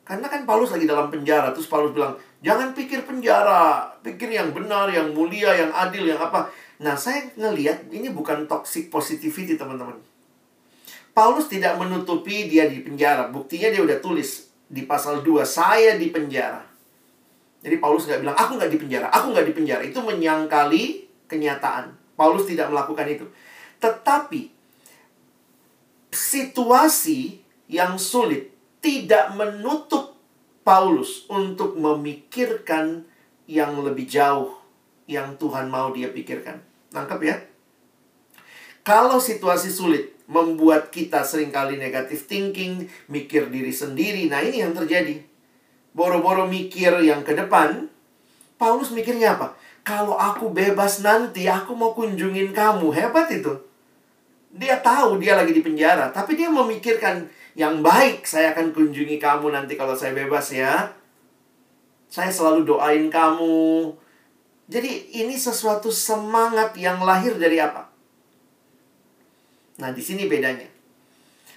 Karena 0.07 0.31
kan 0.31 0.47
Paulus 0.47 0.71
lagi 0.71 0.88
dalam 0.88 1.11
penjara, 1.11 1.49
terus 1.49 1.67
Paulus 1.67 1.91
bilang, 1.91 2.13
"Jangan 2.43 2.75
pikir 2.75 3.07
penjara, 3.07 3.95
pikir 4.03 4.31
yang 4.31 4.51
benar, 4.51 4.91
yang 4.91 5.13
mulia, 5.15 5.55
yang 5.55 5.71
adil, 5.71 6.07
yang 6.07 6.19
apa." 6.19 6.51
Nah, 6.81 6.99
saya 6.99 7.31
ngelihat 7.39 7.88
ini 7.93 8.11
bukan 8.11 8.49
toxic 8.49 8.91
positivity, 8.91 9.55
teman-teman. 9.55 9.95
Paulus 11.15 11.47
tidak 11.47 11.79
menutupi 11.79 12.51
dia 12.51 12.67
di 12.67 12.83
penjara. 12.83 13.31
Buktinya 13.31 13.71
dia 13.71 13.79
udah 13.79 14.03
tulis 14.03 14.51
di 14.67 14.83
pasal 14.83 15.23
2, 15.23 15.47
"Saya 15.47 15.95
di 15.95 16.11
penjara." 16.11 16.59
Jadi 17.65 17.81
Paulus 17.81 18.05
nggak 18.05 18.21
bilang, 18.21 18.38
aku 18.38 18.61
nggak 18.61 18.71
di 18.71 18.77
penjara, 18.77 19.07
aku 19.09 19.33
nggak 19.33 19.47
di 19.49 19.53
penjara. 19.55 19.81
Itu 19.81 20.03
menyangkali 20.05 20.83
kenyataan. 21.25 21.97
Paulus 22.13 22.45
tidak 22.45 22.69
melakukan 22.69 23.07
itu. 23.09 23.25
Tetapi, 23.81 24.53
situasi 26.13 27.41
yang 27.71 27.97
sulit 27.97 28.53
tidak 28.79 29.33
menutup 29.33 30.14
Paulus 30.66 31.30
untuk 31.30 31.78
memikirkan 31.78 33.05
yang 33.45 33.78
lebih 33.86 34.09
jauh 34.09 34.49
yang 35.05 35.38
Tuhan 35.38 35.70
mau 35.70 35.93
dia 35.93 36.09
pikirkan. 36.09 36.57
Nangkep 36.89 37.22
ya? 37.22 37.38
Kalau 38.82 39.22
situasi 39.22 39.70
sulit 39.70 40.18
membuat 40.26 40.89
kita 40.89 41.22
sering 41.22 41.53
kali 41.53 41.78
negatif 41.78 42.26
thinking, 42.26 42.89
mikir 43.05 43.53
diri 43.53 43.70
sendiri, 43.70 44.26
nah 44.26 44.41
ini 44.41 44.66
yang 44.66 44.74
terjadi 44.74 45.22
boro-boro 45.93 46.49
mikir 46.49 46.97
yang 47.05 47.22
ke 47.22 47.38
depan, 47.38 47.86
Paulus 48.57 48.89
mikirnya 48.89 49.38
apa? 49.38 49.53
Kalau 49.86 50.18
aku 50.18 50.49
bebas 50.49 51.05
nanti, 51.05 51.45
aku 51.45 51.78
mau 51.78 51.93
kunjungin 51.93 52.49
kamu. 52.49 52.89
Hebat 52.89 53.30
itu. 53.30 53.53
Dia 54.49 54.82
tahu 54.82 55.22
dia 55.22 55.38
lagi 55.38 55.53
di 55.53 55.61
penjara, 55.61 56.09
tapi 56.09 56.34
dia 56.34 56.49
memikirkan 56.49 57.30
yang 57.56 57.80
baik. 57.80 58.28
Saya 58.28 58.51
akan 58.51 58.76
kunjungi 58.76 59.18
kamu 59.18 59.56
nanti 59.56 59.80
kalau 59.80 59.95
saya 59.95 60.12
bebas 60.12 60.51
ya. 60.51 60.91
Saya 62.12 62.30
selalu 62.30 62.68
doain 62.68 63.08
kamu. 63.08 63.95
Jadi 64.68 65.20
ini 65.24 65.36
sesuatu 65.39 65.89
semangat 65.89 66.76
yang 66.76 67.01
lahir 67.01 67.36
dari 67.39 67.58
apa? 67.58 67.88
Nah, 69.80 69.91
di 69.91 69.99
sini 69.99 70.28
bedanya. 70.28 70.68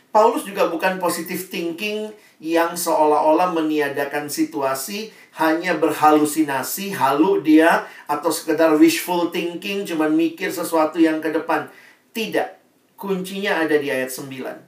Paulus 0.09 0.42
juga 0.42 0.66
bukan 0.72 0.96
positive 0.96 1.46
thinking 1.53 2.11
yang 2.42 2.74
seolah-olah 2.74 3.55
meniadakan 3.55 4.26
situasi, 4.26 5.12
hanya 5.38 5.76
berhalusinasi, 5.78 6.96
halu 6.96 7.44
dia, 7.44 7.86
atau 8.11 8.32
sekedar 8.32 8.74
wishful 8.78 9.30
thinking, 9.30 9.84
cuman 9.86 10.11
mikir 10.16 10.51
sesuatu 10.51 10.99
yang 10.99 11.22
ke 11.22 11.30
depan. 11.30 11.70
Tidak. 12.11 12.59
Kuncinya 12.99 13.62
ada 13.62 13.78
di 13.78 13.92
ayat 13.94 14.11
9. 14.11 14.67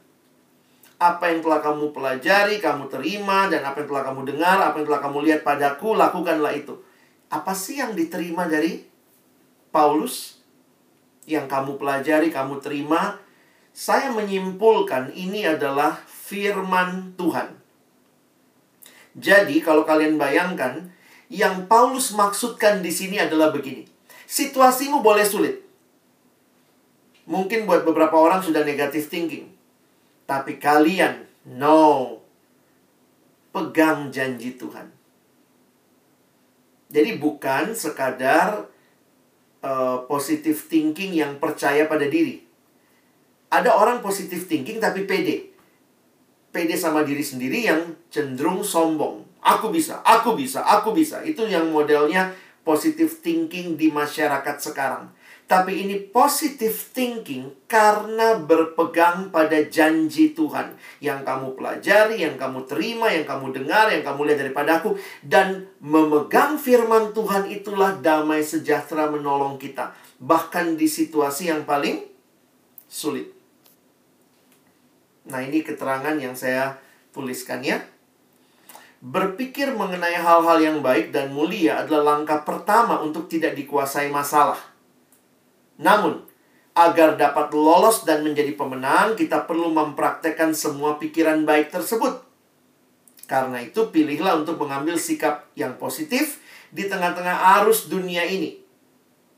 Apa 1.00 1.32
yang 1.32 1.40
telah 1.40 1.64
kamu 1.64 1.96
pelajari, 1.96 2.60
kamu 2.60 2.92
terima, 2.92 3.48
dan 3.48 3.64
apa 3.64 3.80
yang 3.80 3.88
telah 3.88 4.04
kamu 4.12 4.20
dengar, 4.36 4.60
apa 4.60 4.76
yang 4.76 4.86
telah 4.92 5.00
kamu 5.00 5.18
lihat 5.24 5.40
padaku, 5.40 5.96
lakukanlah 5.96 6.52
itu. 6.52 6.76
Apa 7.32 7.56
sih 7.56 7.80
yang 7.80 7.96
diterima 7.96 8.44
dari 8.44 8.84
Paulus? 9.72 10.36
Yang 11.24 11.48
kamu 11.48 11.80
pelajari, 11.80 12.28
kamu 12.28 12.60
terima, 12.60 13.16
saya 13.72 14.12
menyimpulkan 14.12 15.16
ini 15.16 15.48
adalah 15.48 16.04
firman 16.04 17.16
Tuhan. 17.16 17.56
Jadi, 19.16 19.56
kalau 19.64 19.88
kalian 19.88 20.20
bayangkan, 20.20 20.92
yang 21.30 21.64
Paulus 21.70 22.12
maksudkan 22.12 22.82
di 22.84 22.92
sini 22.92 23.16
adalah 23.16 23.54
begini. 23.54 23.86
Situasimu 24.28 25.00
boleh 25.00 25.24
sulit. 25.24 25.62
Mungkin 27.30 27.64
buat 27.64 27.86
beberapa 27.86 28.18
orang 28.18 28.42
sudah 28.42 28.66
negatif 28.66 29.06
thinking. 29.06 29.59
Tapi 30.30 30.62
kalian, 30.62 31.26
no. 31.58 32.22
Pegang 33.50 34.14
janji 34.14 34.54
Tuhan. 34.54 34.86
Jadi 36.86 37.18
bukan 37.18 37.74
sekadar 37.74 38.70
uh, 39.66 39.98
positive 40.06 40.54
thinking 40.54 41.18
yang 41.18 41.42
percaya 41.42 41.90
pada 41.90 42.06
diri 42.06 42.46
ada 43.50 43.74
orang 43.74 43.98
positif 43.98 44.46
thinking 44.46 44.78
tapi 44.78 45.04
pede. 45.04 45.50
Pede 46.54 46.74
sama 46.78 47.02
diri 47.02 47.22
sendiri 47.22 47.66
yang 47.66 47.98
cenderung 48.06 48.62
sombong. 48.62 49.26
Aku 49.42 49.74
bisa, 49.74 50.02
aku 50.06 50.38
bisa, 50.38 50.62
aku 50.62 50.94
bisa. 50.94 51.22
Itu 51.26 51.46
yang 51.50 51.74
modelnya 51.74 52.30
positive 52.62 53.10
thinking 53.10 53.74
di 53.74 53.90
masyarakat 53.90 54.56
sekarang. 54.62 55.10
Tapi 55.50 55.82
ini 55.82 55.98
positive 55.98 56.94
thinking 56.94 57.50
karena 57.66 58.38
berpegang 58.38 59.34
pada 59.34 59.58
janji 59.66 60.30
Tuhan. 60.30 60.78
Yang 61.02 61.26
kamu 61.26 61.58
pelajari, 61.58 62.22
yang 62.22 62.38
kamu 62.38 62.70
terima, 62.70 63.10
yang 63.10 63.26
kamu 63.26 63.50
dengar, 63.50 63.90
yang 63.90 64.06
kamu 64.06 64.30
lihat 64.30 64.46
daripada 64.46 64.78
aku. 64.78 64.94
Dan 65.26 65.66
memegang 65.82 66.54
firman 66.54 67.10
Tuhan 67.10 67.50
itulah 67.50 67.98
damai 67.98 68.46
sejahtera 68.46 69.10
menolong 69.10 69.58
kita. 69.58 69.90
Bahkan 70.22 70.78
di 70.78 70.86
situasi 70.86 71.50
yang 71.50 71.66
paling 71.66 71.98
sulit. 72.86 73.34
Nah, 75.26 75.42
ini 75.42 75.66
keterangan 75.66 76.14
yang 76.14 76.38
saya 76.38 76.78
tuliskan 77.10 77.66
ya. 77.66 77.82
Berpikir 79.02 79.74
mengenai 79.74 80.14
hal-hal 80.14 80.62
yang 80.62 80.78
baik 80.78 81.10
dan 81.10 81.34
mulia 81.34 81.82
adalah 81.82 82.14
langkah 82.14 82.46
pertama 82.46 83.02
untuk 83.02 83.26
tidak 83.26 83.58
dikuasai 83.58 84.14
masalah. 84.14 84.69
Namun, 85.80 86.20
agar 86.76 87.16
dapat 87.16 87.50
lolos 87.56 88.04
dan 88.04 88.22
menjadi 88.22 88.54
pemenang, 88.54 89.16
kita 89.16 89.48
perlu 89.48 89.72
mempraktekkan 89.72 90.52
semua 90.52 91.00
pikiran 91.00 91.42
baik 91.48 91.72
tersebut. 91.72 92.20
Karena 93.24 93.64
itu, 93.64 93.88
pilihlah 93.88 94.44
untuk 94.44 94.60
mengambil 94.60 95.00
sikap 95.00 95.48
yang 95.56 95.80
positif 95.80 96.38
di 96.70 96.86
tengah-tengah 96.86 97.62
arus 97.62 97.88
dunia 97.88 98.22
ini. 98.28 98.60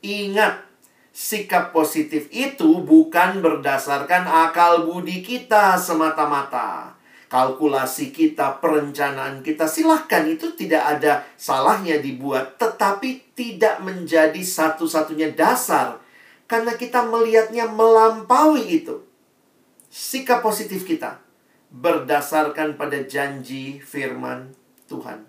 Ingat, 0.03 0.67
sikap 1.15 1.71
positif 1.71 2.27
itu 2.35 2.83
bukan 2.83 3.39
berdasarkan 3.39 4.27
akal 4.27 4.89
budi 4.89 5.23
kita 5.23 5.79
semata-mata. 5.79 6.99
Kalkulasi 7.31 8.13
kita, 8.13 8.61
perencanaan 8.61 9.41
kita, 9.41 9.65
silahkan 9.65 10.29
itu 10.29 10.53
tidak 10.53 10.85
ada 10.99 11.25
salahnya 11.41 11.97
dibuat, 11.97 12.61
tetapi 12.61 13.33
tidak 13.33 13.81
menjadi 13.81 14.37
satu-satunya 14.37 15.33
dasar. 15.33 16.02
Karena 16.53 16.77
kita 16.77 17.09
melihatnya 17.09 17.65
melampaui 17.65 18.85
itu. 18.85 19.09
sikap 19.93 20.41
positif 20.41 20.89
kita 20.89 21.21
berdasarkan 21.69 22.81
pada 22.81 22.97
janji 23.05 23.77
firman 23.81 24.57
Tuhan. 24.89 25.29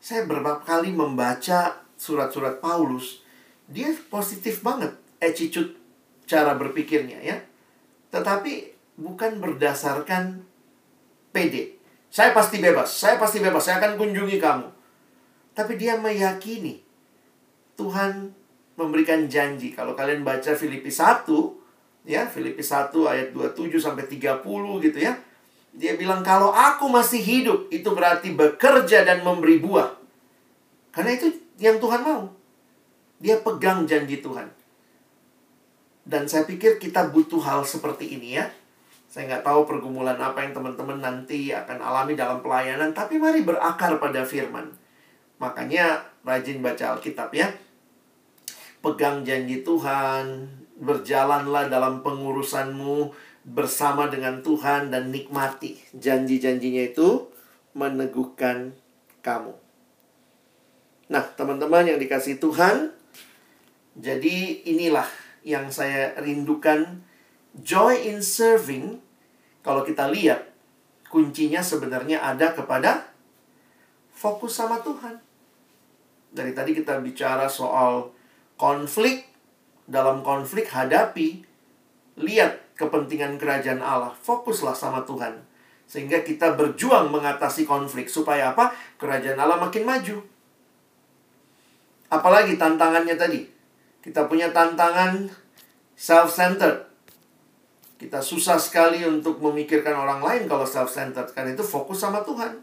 Saya 0.00 0.24
beberapa 0.24 0.64
kali 0.64 0.88
membaca 0.88 1.84
surat-surat 2.00 2.60
Paulus, 2.64 3.20
dia 3.68 3.92
positif 4.08 4.64
banget 4.64 4.96
attitude 5.20 5.76
cara 6.24 6.56
berpikirnya 6.56 7.20
ya. 7.20 7.36
Tetapi 8.08 8.72
bukan 8.96 9.36
berdasarkan 9.36 10.44
PD. 11.32 11.76
Saya 12.08 12.32
pasti 12.32 12.56
bebas, 12.56 12.88
saya 12.88 13.20
pasti 13.20 13.44
bebas, 13.44 13.68
saya 13.68 13.84
akan 13.84 14.00
kunjungi 14.00 14.40
kamu. 14.40 14.68
Tapi 15.52 15.76
dia 15.76 16.00
meyakini 16.00 16.80
Tuhan 17.76 18.32
memberikan 18.76 19.26
janji. 19.26 19.72
Kalau 19.72 19.96
kalian 19.96 20.22
baca 20.22 20.52
Filipi 20.52 20.92
1, 20.92 21.26
ya, 22.06 22.28
Filipi 22.28 22.62
1 22.62 22.92
ayat 23.08 23.32
27 23.32 23.80
sampai 23.80 24.04
30 24.06 24.44
gitu 24.84 24.98
ya. 25.00 25.16
Dia 25.76 25.92
bilang 26.00 26.24
kalau 26.24 26.52
aku 26.56 26.88
masih 26.88 27.20
hidup 27.20 27.68
itu 27.68 27.88
berarti 27.92 28.32
bekerja 28.32 29.04
dan 29.04 29.20
memberi 29.20 29.60
buah. 29.60 29.92
Karena 30.92 31.12
itu 31.12 31.28
yang 31.60 31.76
Tuhan 31.76 32.00
mau. 32.00 32.32
Dia 33.20 33.40
pegang 33.44 33.84
janji 33.84 34.24
Tuhan. 34.24 34.48
Dan 36.06 36.30
saya 36.30 36.46
pikir 36.48 36.80
kita 36.80 37.12
butuh 37.12 37.42
hal 37.44 37.66
seperti 37.66 38.16
ini 38.16 38.40
ya. 38.40 38.48
Saya 39.10 39.32
nggak 39.32 39.44
tahu 39.48 39.64
pergumulan 39.64 40.16
apa 40.20 40.44
yang 40.44 40.52
teman-teman 40.52 41.00
nanti 41.00 41.50
akan 41.50 41.80
alami 41.80 42.12
dalam 42.12 42.44
pelayanan, 42.44 42.92
tapi 42.92 43.16
mari 43.16 43.40
berakar 43.40 43.96
pada 43.96 44.22
firman. 44.22 44.70
Makanya 45.40 46.04
rajin 46.24 46.60
baca 46.64 46.96
Alkitab 46.96 47.32
ya. 47.32 47.48
Pegang 48.86 49.26
janji 49.26 49.66
Tuhan, 49.66 50.46
berjalanlah 50.78 51.66
dalam 51.66 52.06
pengurusanmu 52.06 53.10
bersama 53.42 54.06
dengan 54.06 54.46
Tuhan 54.46 54.94
dan 54.94 55.10
nikmati 55.10 55.74
janji-janjinya 55.90 56.94
itu 56.94 57.26
meneguhkan 57.74 58.78
kamu. 59.26 59.58
Nah, 61.10 61.24
teman-teman 61.34 61.82
yang 61.82 61.98
dikasih 61.98 62.38
Tuhan, 62.38 62.94
jadi 63.98 64.62
inilah 64.62 65.10
yang 65.42 65.66
saya 65.74 66.14
rindukan 66.22 67.02
joy 67.58 68.06
in 68.06 68.22
serving 68.22 69.02
kalau 69.66 69.82
kita 69.82 70.06
lihat 70.14 70.46
kuncinya 71.10 71.58
sebenarnya 71.58 72.22
ada 72.22 72.54
kepada 72.54 73.10
fokus 74.14 74.54
sama 74.54 74.78
Tuhan. 74.78 75.18
Dari 76.30 76.54
tadi 76.54 76.70
kita 76.70 77.02
bicara 77.02 77.50
soal 77.50 78.15
konflik, 78.56 79.28
dalam 79.86 80.24
konflik 80.24 80.68
hadapi, 80.72 81.44
lihat 82.18 82.76
kepentingan 82.76 83.40
kerajaan 83.40 83.80
Allah, 83.80 84.12
fokuslah 84.20 84.76
sama 84.76 85.04
Tuhan. 85.04 85.40
Sehingga 85.86 86.26
kita 86.26 86.58
berjuang 86.58 87.14
mengatasi 87.14 87.62
konflik 87.62 88.10
supaya 88.10 88.50
apa? 88.52 88.74
Kerajaan 88.98 89.38
Allah 89.38 89.62
makin 89.62 89.86
maju. 89.86 90.18
Apalagi 92.10 92.58
tantangannya 92.58 93.14
tadi? 93.14 93.46
Kita 94.02 94.26
punya 94.26 94.50
tantangan 94.50 95.30
self-centered. 95.94 96.86
Kita 97.96 98.20
susah 98.20 98.60
sekali 98.60 99.02
untuk 99.06 99.40
memikirkan 99.40 99.94
orang 99.94 100.20
lain 100.20 100.42
kalau 100.50 100.66
self-centered. 100.66 101.32
Karena 101.32 101.54
itu 101.54 101.64
fokus 101.64 102.02
sama 102.02 102.20
Tuhan. 102.26 102.60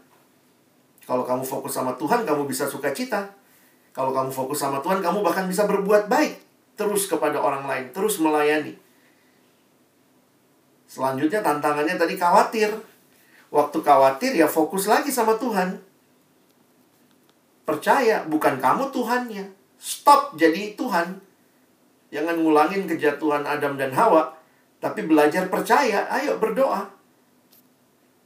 Kalau 1.04 1.24
kamu 1.24 1.44
fokus 1.44 1.76
sama 1.76 1.92
Tuhan, 2.00 2.24
kamu 2.24 2.48
bisa 2.48 2.64
suka 2.64 2.92
cita. 2.96 3.28
Kalau 3.94 4.10
kamu 4.10 4.34
fokus 4.34 4.58
sama 4.58 4.82
Tuhan, 4.82 4.98
kamu 4.98 5.22
bahkan 5.22 5.46
bisa 5.46 5.70
berbuat 5.70 6.10
baik. 6.10 6.42
Terus 6.74 7.06
kepada 7.06 7.38
orang 7.38 7.70
lain, 7.70 7.94
terus 7.94 8.18
melayani. 8.18 8.74
Selanjutnya 10.90 11.38
tantangannya 11.46 11.94
tadi 11.94 12.18
khawatir. 12.18 12.74
Waktu 13.54 13.78
khawatir 13.86 14.34
ya 14.34 14.50
fokus 14.50 14.90
lagi 14.90 15.14
sama 15.14 15.38
Tuhan. 15.38 15.78
Percaya, 17.62 18.26
bukan 18.26 18.58
kamu 18.58 18.90
Tuhannya. 18.90 19.46
Stop 19.78 20.34
jadi 20.34 20.74
Tuhan. 20.74 21.22
Jangan 22.10 22.42
ngulangin 22.42 22.90
kejatuhan 22.90 23.46
Adam 23.46 23.78
dan 23.78 23.94
Hawa. 23.94 24.34
Tapi 24.82 25.06
belajar 25.06 25.46
percaya, 25.46 26.10
ayo 26.10 26.36
berdoa. 26.42 26.90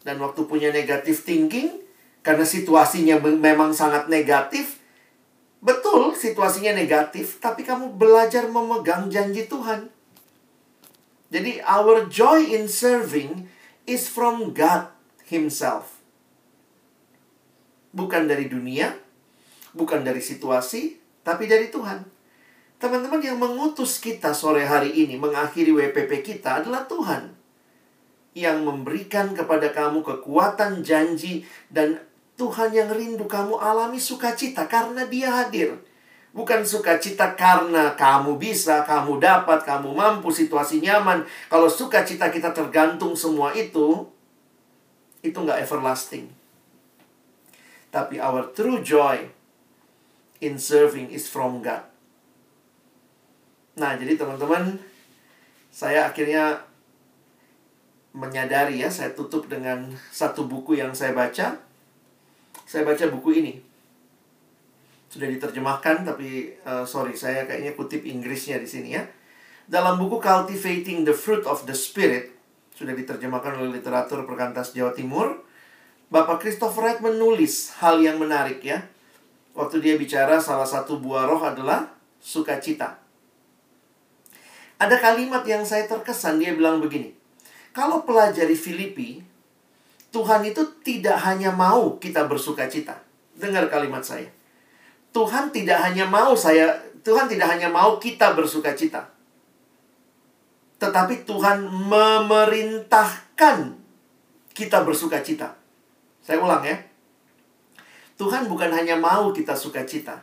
Dan 0.01 0.17
waktu 0.25 0.49
punya 0.49 0.73
negatif 0.73 1.29
thinking, 1.29 1.77
karena 2.25 2.43
situasinya 2.43 3.21
memang 3.21 3.77
sangat 3.77 4.09
negatif, 4.09 4.78
betul 5.59 6.15
situasinya 6.15 6.75
negatif, 6.75 7.43
tapi 7.43 7.67
kamu 7.67 7.99
belajar 7.99 8.47
memegang 8.47 9.11
janji 9.11 9.47
Tuhan. 9.47 9.91
Jadi 11.29 11.61
our 11.61 12.09
joy 12.09 12.57
in 12.57 12.71
serving 12.71 13.51
is 13.85 14.09
from 14.09 14.57
God 14.57 14.89
himself. 15.29 16.01
Bukan 17.93 18.29
dari 18.29 18.49
dunia, 18.49 18.97
bukan 19.77 20.05
dari 20.05 20.25
situasi, 20.25 20.97
tapi 21.21 21.45
dari 21.45 21.69
Tuhan. 21.69 22.05
Teman-teman 22.79 23.21
yang 23.21 23.37
mengutus 23.37 23.99
kita 23.99 24.33
sore 24.33 24.65
hari 24.65 24.95
ini 24.95 25.19
mengakhiri 25.19 25.75
WPP 25.75 26.23
kita 26.23 26.63
adalah 26.63 26.87
Tuhan. 26.87 27.35
Yang 28.33 28.59
memberikan 28.63 29.35
kepada 29.35 29.75
kamu 29.75 30.01
kekuatan 30.07 30.87
janji 30.87 31.43
dan 31.69 31.99
Tuhan 32.39 32.71
yang 32.71 32.87
rindu 32.95 33.27
kamu 33.27 33.59
alami 33.59 33.99
sukacita 33.99 34.71
karena 34.71 35.03
dia 35.11 35.27
hadir. 35.43 35.75
Bukan 36.31 36.63
sukacita 36.63 37.35
karena 37.35 37.99
kamu 37.99 38.39
bisa, 38.39 38.87
kamu 38.87 39.19
dapat, 39.19 39.67
kamu 39.67 39.91
mampu, 39.91 40.31
situasi 40.31 40.79
nyaman. 40.79 41.27
Kalau 41.51 41.67
sukacita 41.67 42.31
kita 42.31 42.55
tergantung 42.55 43.19
semua 43.19 43.51
itu, 43.59 44.07
itu 45.19 45.35
nggak 45.35 45.67
everlasting. 45.67 46.31
Tapi 47.91 48.23
our 48.23 48.55
true 48.55 48.87
joy 48.87 49.19
in 50.39 50.63
serving 50.63 51.11
is 51.11 51.27
from 51.27 51.59
God. 51.59 51.83
Nah, 53.75 53.99
jadi 53.99 54.15
teman-teman, 54.15 54.79
saya 55.75 56.07
akhirnya 56.07 56.63
menyadari 58.15 58.79
ya, 58.79 58.91
saya 58.91 59.11
tutup 59.11 59.51
dengan 59.51 59.91
satu 60.15 60.47
buku 60.47 60.79
yang 60.79 60.95
saya 60.95 61.11
baca. 61.15 61.68
Saya 62.69 62.85
baca 62.85 63.01
buku 63.09 63.41
ini. 63.41 63.57
Sudah 65.09 65.25
diterjemahkan, 65.25 66.05
tapi 66.05 66.53
uh, 66.69 66.85
sorry, 66.85 67.17
saya 67.17 67.49
kayaknya 67.49 67.73
kutip 67.73 68.05
Inggrisnya 68.05 68.61
di 68.61 68.69
sini 68.69 68.93
ya. 68.93 69.09
Dalam 69.65 69.97
buku 69.97 70.21
Cultivating 70.21 71.09
the 71.09 71.17
Fruit 71.17 71.49
of 71.49 71.65
the 71.65 71.73
Spirit, 71.73 72.29
sudah 72.77 72.93
diterjemahkan 72.93 73.57
oleh 73.57 73.81
literatur 73.81 74.29
perkantas 74.29 74.77
Jawa 74.77 74.93
Timur, 74.93 75.49
Bapak 76.13 76.45
Christopher 76.45 76.85
Wright 76.85 77.01
menulis 77.01 77.73
hal 77.81 78.05
yang 78.05 78.21
menarik 78.21 78.61
ya. 78.61 78.85
Waktu 79.57 79.81
dia 79.81 79.97
bicara 79.97 80.37
salah 80.37 80.69
satu 80.69 81.01
buah 81.01 81.25
roh 81.25 81.41
adalah 81.41 81.89
sukacita. 82.21 83.01
Ada 84.77 85.01
kalimat 85.01 85.41
yang 85.49 85.65
saya 85.65 85.89
terkesan, 85.89 86.37
dia 86.37 86.53
bilang 86.53 86.85
begini. 86.85 87.17
Kalau 87.73 88.05
pelajari 88.05 88.55
Filipi, 88.55 89.25
Tuhan 90.09 90.41
itu 90.49 90.65
tidak 90.81 91.21
hanya 91.21 91.53
mau 91.53 92.01
kita 92.01 92.25
bersuka 92.25 92.65
cita. 92.65 92.97
Dengar 93.37 93.69
kalimat 93.69 94.01
saya. 94.01 94.33
Tuhan 95.13 95.53
tidak 95.53 95.81
hanya 95.85 96.09
mau 96.09 96.33
saya, 96.37 96.73
Tuhan 97.05 97.29
tidak 97.29 97.49
hanya 97.49 97.69
mau 97.69 98.01
kita 98.01 98.33
bersuka 98.37 98.73
cita. 98.77 99.09
Tetapi 100.79 101.27
Tuhan 101.29 101.65
memerintahkan 101.69 103.57
kita 104.55 104.79
bersuka 104.85 105.21
cita. 105.21 105.57
Saya 106.23 106.41
ulang 106.41 106.65
ya. 106.65 106.77
Tuhan 108.19 108.51
bukan 108.51 108.75
hanya 108.75 108.99
mau 108.99 109.31
kita 109.31 109.55
suka 109.55 109.87
cita. 109.87 110.19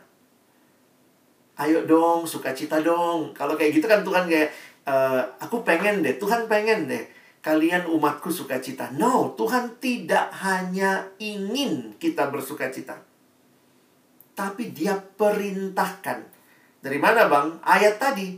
Ayo 1.56 1.88
dong, 1.88 2.28
sukacita 2.28 2.84
dong. 2.84 3.32
Kalau 3.32 3.56
kayak 3.56 3.80
gitu 3.80 3.88
kan 3.88 4.04
Tuhan 4.04 4.28
kayak, 4.28 4.52
e, 4.84 4.94
aku 5.40 5.64
pengen 5.64 6.04
deh, 6.04 6.20
Tuhan 6.20 6.44
pengen 6.44 6.84
deh 6.84 7.04
kalian 7.46 7.86
umatku 7.86 8.26
sukacita. 8.26 8.90
No, 8.98 9.30
Tuhan 9.38 9.78
tidak 9.78 10.34
hanya 10.42 11.06
ingin 11.22 11.94
kita 11.94 12.26
bersuka 12.26 12.74
cita. 12.74 12.98
Tapi 14.34 14.74
dia 14.74 14.98
perintahkan. 14.98 16.26
Dari 16.82 16.98
mana 16.98 17.30
bang? 17.30 17.62
Ayat 17.62 18.02
tadi. 18.02 18.34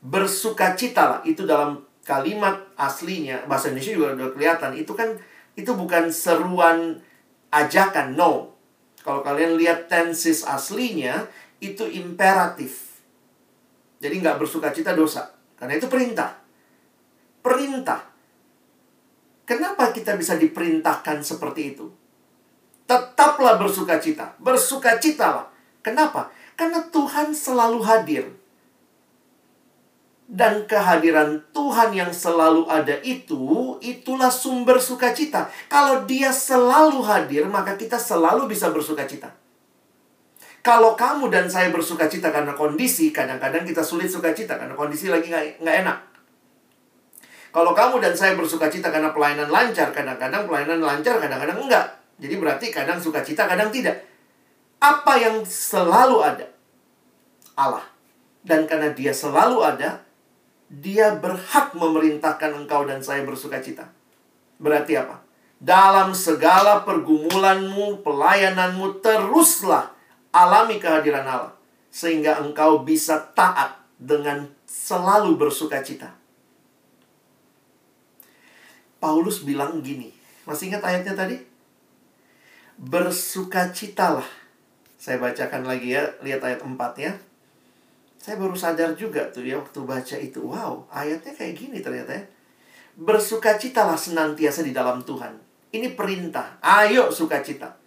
Bersukacitalah. 0.00 1.20
Itu 1.28 1.44
dalam 1.44 1.84
kalimat 2.00 2.64
aslinya. 2.80 3.44
Bahasa 3.44 3.68
Indonesia 3.68 3.92
juga 3.92 4.08
udah 4.16 4.32
kelihatan. 4.32 4.72
Itu 4.72 4.96
kan, 4.96 5.20
itu 5.52 5.76
bukan 5.76 6.08
seruan 6.08 6.96
ajakan. 7.52 8.16
No. 8.16 8.56
Kalau 9.04 9.20
kalian 9.20 9.60
lihat 9.60 9.92
tenses 9.92 10.48
aslinya, 10.48 11.28
itu 11.60 11.84
imperatif. 11.84 13.04
Jadi 14.00 14.16
nggak 14.16 14.40
bersukacita 14.40 14.96
dosa. 14.96 15.28
Karena 15.60 15.76
itu 15.76 15.92
perintah. 15.92 16.40
Perintah. 17.44 18.09
Kenapa 19.50 19.90
kita 19.90 20.14
bisa 20.14 20.38
diperintahkan 20.38 21.26
seperti 21.26 21.74
itu? 21.74 21.90
Tetaplah 22.86 23.58
bersukacita. 23.58 24.38
Bersukacitalah. 24.38 25.50
Kenapa? 25.82 26.30
Karena 26.54 26.86
Tuhan 26.86 27.34
selalu 27.34 27.82
hadir. 27.82 28.30
dan 30.30 30.62
kehadiran 30.70 31.42
Tuhan 31.50 31.90
yang 31.90 32.14
selalu 32.14 32.70
ada 32.70 33.02
itu, 33.02 33.74
itulah 33.82 34.30
sumber 34.30 34.78
sukacita. 34.78 35.50
Kalau 35.66 36.06
Dia 36.06 36.30
selalu 36.30 37.02
hadir, 37.02 37.50
maka 37.50 37.74
kita 37.74 37.98
selalu 37.98 38.46
bisa 38.46 38.70
bersukacita. 38.70 39.34
Kalau 40.62 40.94
kamu 40.94 41.34
dan 41.34 41.50
saya 41.50 41.74
bersukacita 41.74 42.30
karena 42.30 42.54
kondisi, 42.54 43.10
kadang-kadang 43.10 43.66
kita 43.66 43.82
sulit 43.82 44.06
sukacita 44.06 44.54
karena 44.54 44.78
kondisi 44.78 45.10
lagi 45.10 45.34
nggak 45.34 45.76
enak. 45.82 45.98
Kalau 47.50 47.74
kamu 47.74 47.98
dan 47.98 48.14
saya 48.14 48.38
bersukacita 48.38 48.94
karena 48.94 49.10
pelayanan 49.10 49.50
lancar, 49.50 49.90
kadang-kadang 49.90 50.46
pelayanan 50.46 50.78
lancar, 50.78 51.18
kadang-kadang 51.18 51.58
enggak. 51.58 51.86
Jadi 52.22 52.34
berarti 52.38 52.66
kadang 52.70 53.02
sukacita, 53.02 53.50
kadang 53.50 53.74
tidak. 53.74 54.06
Apa 54.78 55.18
yang 55.18 55.42
selalu 55.42 56.22
ada? 56.22 56.46
Allah. 57.58 57.84
Dan 58.40 58.64
karena 58.70 58.94
dia 58.94 59.10
selalu 59.10 59.66
ada, 59.66 60.00
dia 60.70 61.18
berhak 61.18 61.74
memerintahkan 61.74 62.64
engkau 62.64 62.86
dan 62.86 63.02
saya 63.02 63.26
bersuka 63.26 63.58
cita. 63.58 63.90
Berarti 64.62 64.94
apa? 64.94 65.18
Dalam 65.60 66.14
segala 66.14 66.86
pergumulanmu, 66.86 68.00
pelayananmu, 68.06 69.02
teruslah 69.02 69.92
alami 70.30 70.78
kehadiran 70.78 71.26
Allah. 71.26 71.52
Sehingga 71.90 72.38
engkau 72.38 72.86
bisa 72.86 73.18
taat 73.34 73.76
dengan 73.98 74.48
selalu 74.64 75.36
bersuka 75.36 75.82
cita. 75.82 76.19
Paulus 79.00 79.42
bilang 79.42 79.80
gini. 79.80 80.12
Masih 80.44 80.68
ingat 80.70 80.84
ayatnya 80.84 81.16
tadi? 81.16 81.40
Bersukacitalah. 82.76 84.28
Saya 85.00 85.16
bacakan 85.16 85.64
lagi 85.64 85.96
ya. 85.96 86.04
Lihat 86.20 86.44
ayat 86.44 86.60
4 86.60 86.76
ya 87.00 87.12
saya 88.20 88.36
baru 88.36 88.52
sadar 88.52 88.92
juga 89.00 89.24
tuh 89.32 89.48
ya 89.48 89.56
waktu 89.56 89.80
baca 89.80 90.16
itu. 90.20 90.44
Wow, 90.44 90.84
ayatnya 90.92 91.32
kayak 91.32 91.56
gini 91.56 91.80
ternyata 91.80 92.12
ya. 92.12 92.24
Bersukacitalah 93.00 93.96
senantiasa 93.96 94.60
di 94.60 94.76
dalam 94.76 95.00
Tuhan. 95.00 95.40
Ini 95.72 95.96
perintah. 95.96 96.60
Ayo 96.60 97.08
sukacita. 97.08 97.80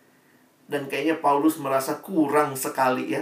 Dan 0.66 0.89
kayaknya 0.89 1.22
Paulus 1.22 1.61
merasa 1.61 2.01
kurang 2.01 2.57
sekali 2.57 3.14
ya. 3.14 3.22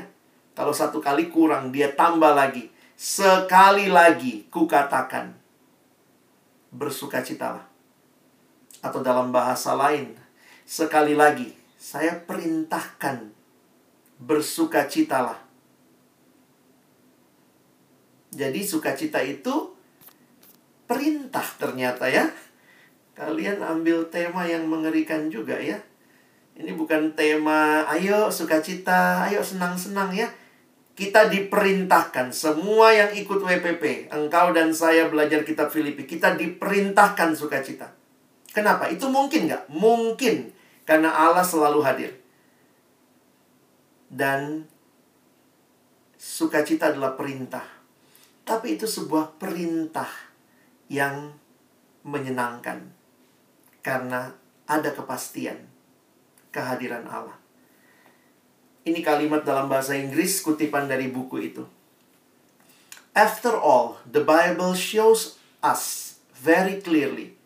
Kalau 0.56 0.72
satu 0.72 1.04
kali 1.04 1.28
kurang, 1.28 1.76
dia 1.76 1.92
tambah 1.92 2.32
lagi. 2.32 2.72
Sekali 2.96 3.92
lagi 3.92 4.48
kukatakan. 4.48 5.36
Bersukacitalah. 6.72 7.71
Atau 8.82 9.06
dalam 9.06 9.30
bahasa 9.30 9.78
lain. 9.78 10.18
Sekali 10.66 11.14
lagi, 11.14 11.54
saya 11.78 12.18
perintahkan. 12.18 13.34
Bersukacitalah 14.22 15.52
jadi 18.32 18.64
sukacita 18.64 19.20
itu 19.20 19.76
perintah 20.88 21.44
ternyata 21.60 22.08
ya. 22.08 22.32
Kalian 23.12 23.60
ambil 23.60 24.08
tema 24.08 24.48
yang 24.48 24.72
mengerikan 24.72 25.28
juga 25.28 25.60
ya. 25.60 25.78
Ini 26.56 26.72
bukan 26.80 27.12
tema 27.12 27.84
ayo 27.92 28.32
sukacita, 28.32 29.28
ayo 29.28 29.44
senang-senang 29.44 30.16
ya. 30.16 30.32
Kita 30.96 31.28
diperintahkan 31.28 32.32
semua 32.32 32.92
yang 32.96 33.12
ikut 33.16 33.40
WPP, 33.40 34.12
engkau 34.12 34.52
dan 34.56 34.76
saya 34.76 35.08
belajar 35.08 35.44
kitab 35.44 35.72
Filipi, 35.72 36.04
kita 36.04 36.36
diperintahkan 36.36 37.32
sukacita. 37.36 38.01
Kenapa? 38.52 38.92
Itu 38.92 39.08
mungkin 39.08 39.48
nggak? 39.48 39.72
Mungkin 39.72 40.52
karena 40.84 41.12
Allah 41.12 41.44
selalu 41.44 41.80
hadir. 41.84 42.12
Dan 44.12 44.68
sukacita 46.20 46.92
adalah 46.92 47.16
perintah 47.16 47.82
tapi 48.52 48.76
itu 48.76 48.84
sebuah 48.90 49.40
perintah 49.40 50.10
yang 50.92 51.32
menyenangkan. 52.04 52.84
Karena 53.82 54.30
ada 54.68 54.90
kepastian 54.94 55.58
kehadiran 56.54 57.08
Allah. 57.10 57.38
Ini 58.84 59.00
kalimat 59.06 59.46
dalam 59.46 59.70
bahasa 59.70 59.96
Inggris 59.96 60.42
kutipan 60.42 60.90
dari 60.90 61.10
buku 61.10 61.38
itu. 61.42 61.64
After 63.16 63.56
all, 63.56 64.02
the 64.04 64.24
Bible 64.24 64.74
shows 64.74 65.38
us 65.62 66.18
very 66.34 66.82
clearly 66.82 67.40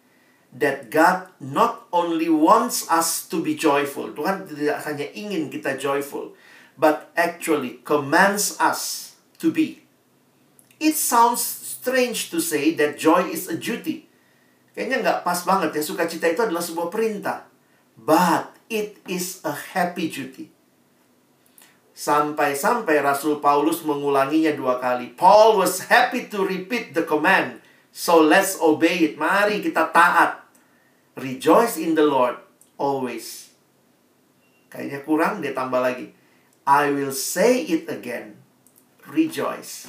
that 0.55 0.87
God 0.87 1.27
not 1.43 1.83
only 1.91 2.31
wants 2.31 2.87
us 2.87 3.27
to 3.27 3.43
be 3.43 3.59
joyful. 3.59 4.15
Tuhan 4.15 4.47
tidak 4.47 4.87
hanya 4.87 5.07
ingin 5.11 5.51
kita 5.51 5.75
joyful, 5.75 6.31
but 6.79 7.11
actually 7.19 7.83
commands 7.83 8.55
us 8.55 9.13
to 9.43 9.51
be. 9.51 9.83
It 10.79 10.95
sounds 10.95 11.43
strange 11.43 12.31
to 12.31 12.39
say 12.39 12.71
that 12.79 12.95
joy 12.95 13.27
is 13.27 13.51
a 13.51 13.59
duty. 13.59 14.07
Kayaknya 14.71 14.97
nggak 15.03 15.19
pas 15.27 15.39
banget 15.43 15.75
ya, 15.75 15.83
sukacita 15.83 16.27
itu 16.27 16.43
adalah 16.43 16.63
sebuah 16.63 16.87
perintah. 16.91 17.47
But 17.95 18.51
it 18.67 18.99
is 19.07 19.43
a 19.43 19.55
happy 19.55 20.11
duty. 20.11 20.51
Sampai-sampai 21.95 22.99
Rasul 22.99 23.39
Paulus 23.39 23.79
mengulanginya 23.87 24.51
dua 24.51 24.83
kali. 24.83 25.15
Paul 25.15 25.63
was 25.63 25.87
happy 25.87 26.27
to 26.27 26.43
repeat 26.43 26.91
the 26.91 27.07
command. 27.07 27.63
So 27.95 28.19
let's 28.19 28.59
obey 28.59 29.07
it. 29.07 29.13
Mari 29.15 29.63
kita 29.63 29.95
taat. 29.95 30.44
Rejoice 31.15 31.79
in 31.79 31.95
the 31.95 32.03
Lord 32.03 32.35
always. 32.75 33.55
Kayaknya 34.67 34.99
kurang, 35.07 35.39
dia 35.39 35.55
tambah 35.55 35.79
lagi. 35.79 36.11
I 36.67 36.91
will 36.91 37.15
say 37.15 37.63
it 37.63 37.87
again. 37.87 38.35
Rejoice. 39.07 39.87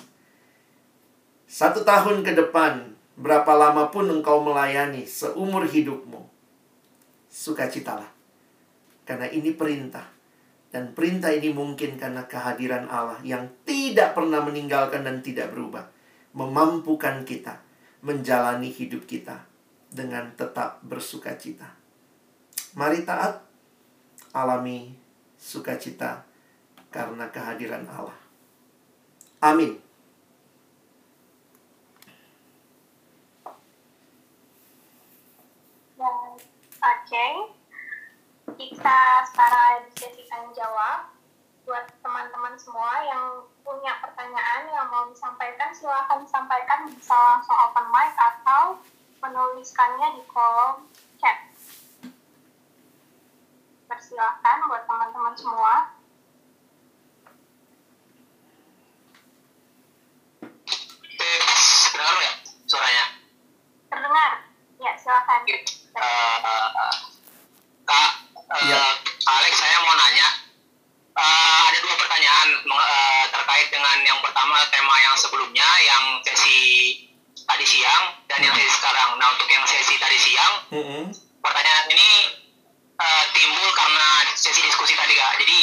Satu 1.51 1.83
tahun 1.83 2.23
ke 2.23 2.31
depan, 2.31 2.95
berapa 3.19 3.59
lama 3.59 3.91
pun 3.91 4.07
engkau 4.07 4.39
melayani 4.39 5.03
seumur 5.03 5.67
hidupmu. 5.67 6.23
Sukacitalah. 7.27 8.15
Karena 9.03 9.27
ini 9.27 9.51
perintah. 9.51 10.07
Dan 10.71 10.95
perintah 10.95 11.35
ini 11.35 11.51
mungkin 11.51 11.99
karena 11.99 12.23
kehadiran 12.31 12.87
Allah 12.87 13.19
yang 13.27 13.51
tidak 13.67 14.15
pernah 14.15 14.47
meninggalkan 14.47 15.03
dan 15.03 15.27
tidak 15.27 15.51
berubah. 15.51 15.91
Memampukan 16.39 17.27
kita 17.27 17.67
menjalani 18.07 18.71
hidup 18.71 19.11
kita 19.11 19.56
dengan 19.91 20.31
tetap 20.35 20.83
bersukacita. 20.83 21.71
Mari 22.77 23.07
taat, 23.07 23.41
alami 24.37 24.93
sukacita 25.41 26.27
karena 26.93 27.29
kehadiran 27.33 27.89
Allah. 27.89 28.19
Amin. 29.41 29.87
Oke. 36.87 37.27
Kita 38.57 39.01
sekarang 39.27 39.91
di 39.95 40.25
tanya 40.31 40.51
jawab. 40.55 41.11
Buat 41.67 41.91
teman-teman 41.99 42.55
semua 42.55 43.03
yang 43.03 43.43
punya 43.67 43.99
pertanyaan 43.99 44.71
yang 44.71 44.87
mau 44.87 45.11
disampaikan, 45.11 45.75
silahkan 45.75 46.23
disampaikan 46.23 46.87
bisa 46.87 47.11
langsung 47.11 47.59
open 47.59 47.91
mic 47.91 48.15
atau 48.15 48.79
menuliskannya 49.27 50.15
di 50.15 50.23
kolom 50.31 50.87
chat. 51.19 51.51
Persilahkan 53.91 54.57
buat 54.71 54.87
teman-teman 54.87 55.35
semua. 55.35 55.75
Terdengar 61.97 62.17
ya 62.23 62.33
suaranya? 62.71 63.05
Terdengar? 63.91 64.31
Ya, 64.79 64.93
silakan. 65.01 65.41
Uh, 65.97 66.93
Kak, 67.87 68.11
uh, 68.37 68.63
ya. 68.69 68.83
Alex, 69.27 69.55
saya 69.59 69.77
mau 69.83 69.97
nanya. 69.97 70.29
Uh, 71.17 71.61
ada 71.73 71.79
dua 71.81 71.95
pertanyaan 71.97 72.49
uh, 72.69 73.25
terkait 73.33 73.73
dengan 73.73 73.97
yang 74.05 74.21
pertama 74.21 74.61
tema 74.69 74.95
yang 75.01 75.17
sebelumnya, 75.17 75.65
yang 75.89 76.21
sesi 76.21 76.61
tadi 77.47 77.65
siang 77.65 78.05
dan 78.27 78.39
yang 78.43 78.55
sesi 78.55 78.73
sekarang. 78.75 79.17
Nah, 79.17 79.27
untuk 79.33 79.49
yang 79.49 79.65
sesi 79.65 79.95
tadi 79.97 80.19
siang, 80.19 80.55
mm 80.75 80.83
-hmm. 80.83 81.03
pertanyaan 81.41 81.87
ini 81.95 82.11
uh, 82.99 83.25
timbul 83.33 83.69
karena 83.73 84.09
sesi 84.35 84.61
diskusi 84.61 84.99
tadi, 84.99 85.15
Kak. 85.15 85.33
Jadi 85.41 85.59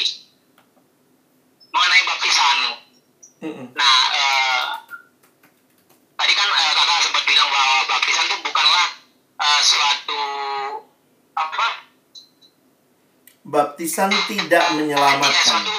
mengenai 1.76 2.04
baptisan. 2.08 2.58
Mm 3.44 3.52
-hmm. 3.54 3.66
Nah, 3.76 4.00
uh, 4.16 4.64
tadi 6.24 6.34
kan 6.40 6.48
uh, 6.48 6.72
kakak 6.72 7.00
sempat 7.04 7.24
bilang 7.28 7.50
bahwa 7.52 7.78
baptisan 7.92 8.26
itu 8.32 8.38
bukanlah 8.48 8.86
uh, 9.44 9.62
suatu 9.62 10.22
apa 11.36 11.68
baptisan 13.44 14.08
tidak 14.32 14.66
menyelamatkan 14.80 15.36
suatu, 15.36 15.76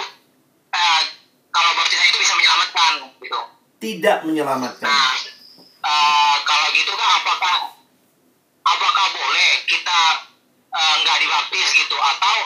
uh, 0.74 1.00
kalau 1.48 1.70
baptisan 1.80 2.06
itu 2.12 2.18
bisa 2.20 2.34
menyelamatkan 2.36 2.92
gitu 3.24 3.40
tidak 3.80 4.18
menyelamatkan 4.28 4.84
nah 4.84 5.16
uh, 5.80 6.36
kalau 6.44 6.68
gitu 6.76 6.92
kan 6.92 7.08
apakah 7.24 7.56
apakah 8.68 9.06
boleh 9.16 9.50
kita 9.84 10.00
nggak 11.04 11.16
uh, 11.20 11.20
dibaptis 11.20 11.68
gitu. 11.76 11.96
Atau 12.00 12.36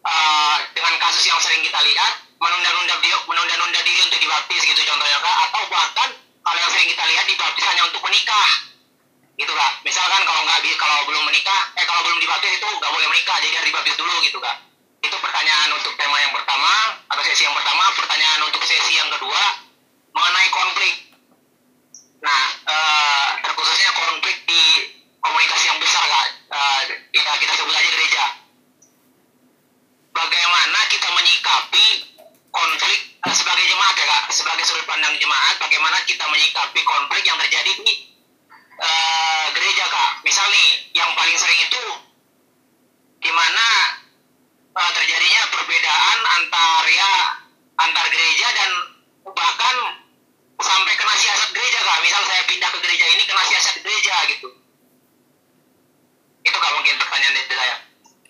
uh, 0.00 0.56
dengan 0.72 0.96
kasus 0.96 1.28
yang 1.28 1.36
sering 1.36 1.60
kita 1.60 1.76
lihat 1.76 2.24
menunda-nunda 2.40 2.96
menunda-nunda 3.28 3.80
diri 3.84 4.00
untuk 4.00 4.16
dibaptis 4.16 4.64
gitu 4.64 4.80
contohnya 4.88 5.20
kak. 5.20 5.36
Atau 5.44 5.62
bahkan 5.68 6.08
kalau 6.40 6.56
yang 6.56 6.72
sering 6.72 6.88
kita 6.88 7.04
lihat 7.04 7.24
dibaptis 7.28 7.64
hanya 7.68 7.84
untuk 7.84 8.00
menikah. 8.00 8.48
Gitu 9.36 9.52
kak. 9.52 9.72
Misalkan 9.84 10.24
kalau 10.24 10.40
nggak 10.48 10.64
kalau 10.80 11.04
belum 11.04 11.22
menikah 11.28 11.60
eh 11.76 11.84
kalau 11.84 12.00
belum 12.08 12.16
dibaptis 12.16 12.56
itu 12.56 12.64
nggak 12.64 12.92
boleh 12.96 13.06
menikah 13.12 13.36
jadi 13.44 13.54
harus 13.60 13.68
dibaptis 13.68 13.96
dulu 14.00 14.14
gitu 14.24 14.38
kak. 14.40 14.56
Itu 15.04 15.16
pertanyaan 15.20 15.68
untuk 15.76 15.92
tema 16.00 16.16
yang 16.16 16.32
pertama 16.32 16.96
atau 17.12 17.22
sesi 17.28 17.44
yang 17.44 17.52
pertama. 17.52 17.92
Pertanyaan 17.92 18.40
untuk 18.48 18.64
sesi 18.64 18.96
yang 18.96 19.12
kedua 19.12 19.68
mengenai 20.16 20.48
konflik. 20.48 20.94
Nah 22.24 22.42
eh, 22.72 23.28
terkhususnya 23.44 23.92
konflik 23.92 24.36
di 24.48 24.60
komunikasi 25.20 25.64
yang 25.68 25.76
besar 25.76 26.04
kak 26.08 26.39
Eh, 26.50 26.82
ya, 27.14 27.32
kita 27.38 27.52
sebut 27.54 27.70
aja 27.70 27.90
gereja. 27.94 28.24
Bagaimana 30.10 30.78
kita 30.90 31.06
menyikapi 31.14 31.86
konflik 32.50 33.00
eh, 33.22 33.34
sebagai 33.38 33.70
jemaat 33.70 33.94
ya 33.94 34.06
kak? 34.10 34.22
Sebagai 34.34 34.66
sudut 34.66 34.82
pandang 34.82 35.14
jemaat 35.22 35.62
bagaimana 35.62 36.02
kita 36.10 36.26
menyikapi 36.26 36.82
konflik 36.82 37.22
yang 37.22 37.38
terjadi 37.38 37.70
di 37.70 37.94
eh, 38.82 39.46
gereja 39.54 39.86
kak? 39.94 40.26
Misal 40.26 40.42
nih 40.50 40.90
yang 40.98 41.14
paling 41.14 41.38
sering 41.38 41.60
itu 41.70 41.84
di 43.22 43.30
mana 43.30 43.66
eh, 44.74 44.90
terjadinya 44.90 45.42
perbedaan 45.54 46.18
antar 46.34 46.82
ya 46.90 47.12
antar 47.78 48.06
gereja 48.10 48.46
dan 48.58 48.70
bahkan 49.22 49.76
sampai 50.58 50.98
kena 50.98 51.14
siasat 51.14 51.54
gereja 51.54 51.78
kak. 51.78 52.02
Misal 52.02 52.26
saya 52.26 52.42
pindah 52.42 52.74
ke 52.74 52.78
gereja 52.82 53.06
ini 53.06 53.22
kena 53.22 53.42
siasat 53.46 53.86
gereja 53.86 54.18
gitu 54.34 54.59
itu 56.40 56.56
kak 56.56 56.72
mungkin 56.76 56.94
pertanyaan 56.98 57.34
dari 57.36 57.48
saya 57.48 57.76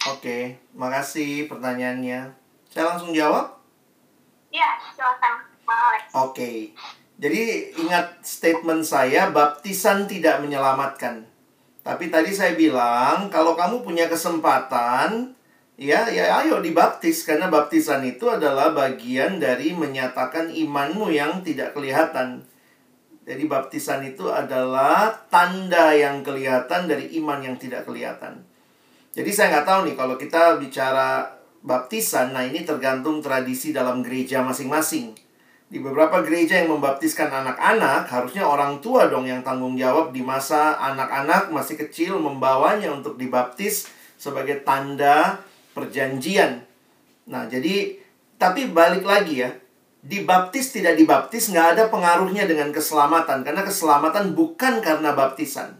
Oke, 0.01 0.39
makasih 0.73 1.45
pertanyaannya. 1.45 2.33
Saya 2.73 2.85
langsung 2.89 3.13
jawab. 3.13 3.53
Ya, 4.49 4.81
silakan. 4.97 5.51
Oke. 6.17 6.75
Jadi 7.21 7.77
ingat 7.77 8.25
statement 8.25 8.83
saya 8.83 9.29
baptisan 9.29 10.09
tidak 10.09 10.41
menyelamatkan. 10.41 11.29
Tapi 11.85 12.09
tadi 12.09 12.33
saya 12.33 12.57
bilang 12.57 13.29
kalau 13.29 13.53
kamu 13.53 13.85
punya 13.85 14.09
kesempatan 14.09 15.37
ya 15.81 16.09
ya 16.13 16.45
ayo 16.45 16.61
dibaptis 16.61 17.25
karena 17.25 17.49
baptisan 17.49 18.05
itu 18.05 18.29
adalah 18.29 18.73
bagian 18.77 19.41
dari 19.41 19.73
menyatakan 19.73 20.49
imanmu 20.53 21.13
yang 21.13 21.45
tidak 21.45 21.77
kelihatan. 21.77 22.45
Jadi 23.25 23.45
baptisan 23.45 24.01
itu 24.03 24.33
adalah 24.33 25.13
tanda 25.29 25.93
yang 25.93 26.25
kelihatan 26.25 26.89
dari 26.89 27.13
iman 27.21 27.39
yang 27.45 27.57
tidak 27.61 27.85
kelihatan. 27.85 28.41
Jadi 29.13 29.31
saya 29.35 29.59
nggak 29.59 29.67
tahu 29.67 29.81
nih 29.91 29.97
kalau 29.99 30.17
kita 30.17 30.57
bicara 30.57 31.29
baptisan, 31.61 32.33
nah 32.33 32.47
ini 32.47 32.65
tergantung 32.65 33.21
tradisi 33.21 33.75
dalam 33.75 34.01
gereja 34.01 34.41
masing-masing. 34.41 35.13
Di 35.71 35.79
beberapa 35.79 36.19
gereja 36.27 36.59
yang 36.59 36.75
membaptiskan 36.75 37.31
anak-anak, 37.31 38.11
harusnya 38.11 38.43
orang 38.43 38.83
tua 38.83 39.07
dong 39.07 39.29
yang 39.29 39.47
tanggung 39.47 39.79
jawab 39.79 40.11
di 40.11 40.19
masa 40.19 40.75
anak-anak 40.83 41.55
masih 41.55 41.79
kecil 41.79 42.19
membawanya 42.19 42.91
untuk 42.91 43.15
dibaptis 43.15 43.87
sebagai 44.19 44.67
tanda 44.67 45.39
perjanjian. 45.71 46.67
Nah, 47.31 47.47
jadi 47.47 47.95
tapi 48.35 48.73
balik 48.73 49.07
lagi 49.07 49.47
ya, 49.47 49.51
dibaptis 50.01 50.73
tidak 50.73 50.97
dibaptis 50.97 51.53
nggak 51.53 51.77
ada 51.77 51.85
pengaruhnya 51.93 52.49
dengan 52.49 52.73
keselamatan 52.73 53.45
karena 53.45 53.63
keselamatan 53.65 54.33
bukan 54.33 54.81
karena 54.81 55.13
baptisan. 55.13 55.77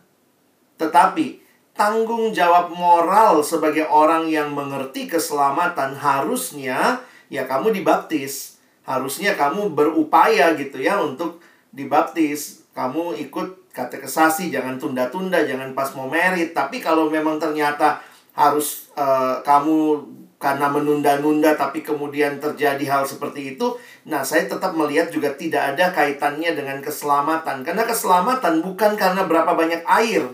Tetapi 0.77 1.41
tanggung 1.73 2.37
jawab 2.37 2.73
moral 2.73 3.41
sebagai 3.41 3.89
orang 3.89 4.29
yang 4.29 4.53
mengerti 4.53 5.09
keselamatan 5.09 5.97
harusnya 5.97 7.01
ya 7.33 7.49
kamu 7.49 7.73
dibaptis. 7.73 8.61
Harusnya 8.85 9.39
kamu 9.39 9.73
berupaya 9.73 10.53
gitu 10.57 10.81
ya 10.81 11.01
untuk 11.01 11.41
dibaptis. 11.73 12.65
Kamu 12.77 13.17
ikut 13.19 13.71
katekesasi, 13.71 14.51
jangan 14.51 14.81
tunda-tunda, 14.81 15.47
jangan 15.47 15.73
pas 15.73 15.93
mau 15.95 16.11
merit. 16.11 16.53
Tapi 16.53 16.83
kalau 16.83 17.07
memang 17.07 17.39
ternyata 17.39 18.03
harus 18.35 18.91
eh, 18.99 19.37
kamu 19.47 20.01
karena 20.41 20.73
menunda-nunda 20.73 21.53
tapi 21.53 21.85
kemudian 21.85 22.41
terjadi 22.41 22.81
hal 22.89 23.05
seperti 23.05 23.55
itu, 23.55 23.77
nah 24.09 24.25
saya 24.25 24.49
tetap 24.49 24.73
melihat 24.73 25.13
juga 25.13 25.37
tidak 25.37 25.77
ada 25.77 25.93
kaitannya 25.93 26.57
dengan 26.57 26.81
keselamatan. 26.81 27.61
Karena 27.61 27.85
keselamatan 27.85 28.65
bukan 28.65 28.97
karena 28.97 29.29
berapa 29.29 29.53
banyak 29.53 29.85
air, 29.85 30.25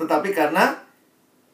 tetapi 0.00 0.32
karena 0.32 0.80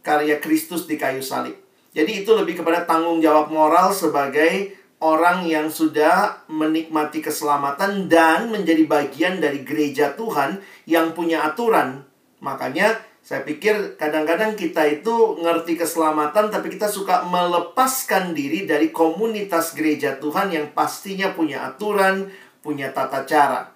karya 0.07 0.39
Kristus 0.39 0.87
di 0.87 0.95
kayu 0.95 1.19
salib. 1.19 1.59
Jadi 1.91 2.23
itu 2.23 2.31
lebih 2.31 2.63
kepada 2.63 2.87
tanggung 2.87 3.19
jawab 3.19 3.51
moral 3.51 3.91
sebagai 3.91 4.79
orang 5.03 5.43
yang 5.51 5.67
sudah 5.67 6.47
menikmati 6.47 7.19
keselamatan 7.19 8.07
dan 8.07 8.55
menjadi 8.55 8.87
bagian 8.87 9.43
dari 9.43 9.67
gereja 9.67 10.15
Tuhan 10.15 10.63
yang 10.87 11.11
punya 11.11 11.43
aturan. 11.43 12.07
Makanya 12.39 13.10
saya 13.21 13.47
pikir 13.47 14.01
kadang-kadang 14.01 14.57
kita 14.57 14.83
itu 14.89 15.39
ngerti 15.39 15.79
keselamatan 15.79 16.51
tapi 16.51 16.73
kita 16.73 16.89
suka 16.91 17.23
melepaskan 17.29 18.33
diri 18.35 18.65
dari 18.67 18.91
komunitas 18.91 19.77
gereja 19.77 20.19
Tuhan 20.19 20.51
yang 20.51 20.67
pastinya 20.73 21.31
punya 21.37 21.69
aturan, 21.69 22.33
punya 22.65 22.91
tata 22.91 23.23
cara. 23.29 23.71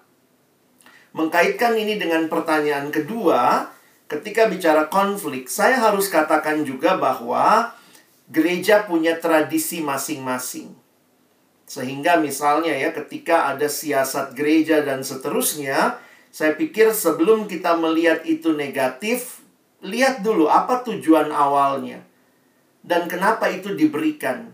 Mengkaitkan 1.15 1.79
ini 1.79 1.95
dengan 1.95 2.27
pertanyaan 2.27 2.91
kedua, 2.91 3.71
ketika 4.11 4.51
bicara 4.51 4.91
konflik, 4.91 5.47
saya 5.47 5.79
harus 5.79 6.11
katakan 6.11 6.67
juga 6.67 6.99
bahwa 6.99 7.71
gereja 8.27 8.83
punya 8.83 9.15
tradisi 9.15 9.79
masing-masing. 9.79 10.75
Sehingga 11.65 12.19
misalnya 12.21 12.75
ya 12.75 12.91
ketika 12.91 13.49
ada 13.49 13.65
siasat 13.65 14.35
gereja 14.35 14.83
dan 14.83 15.01
seterusnya, 15.01 15.97
saya 16.35 16.51
pikir 16.53 16.91
sebelum 16.91 17.47
kita 17.47 17.79
melihat 17.79 18.27
itu 18.27 18.51
negatif, 18.51 19.34
lihat 19.85 20.25
dulu 20.25 20.49
apa 20.49 20.81
tujuan 20.81 21.29
awalnya. 21.29 22.01
Dan 22.85 23.05
kenapa 23.09 23.49
itu 23.49 23.73
diberikan. 23.73 24.53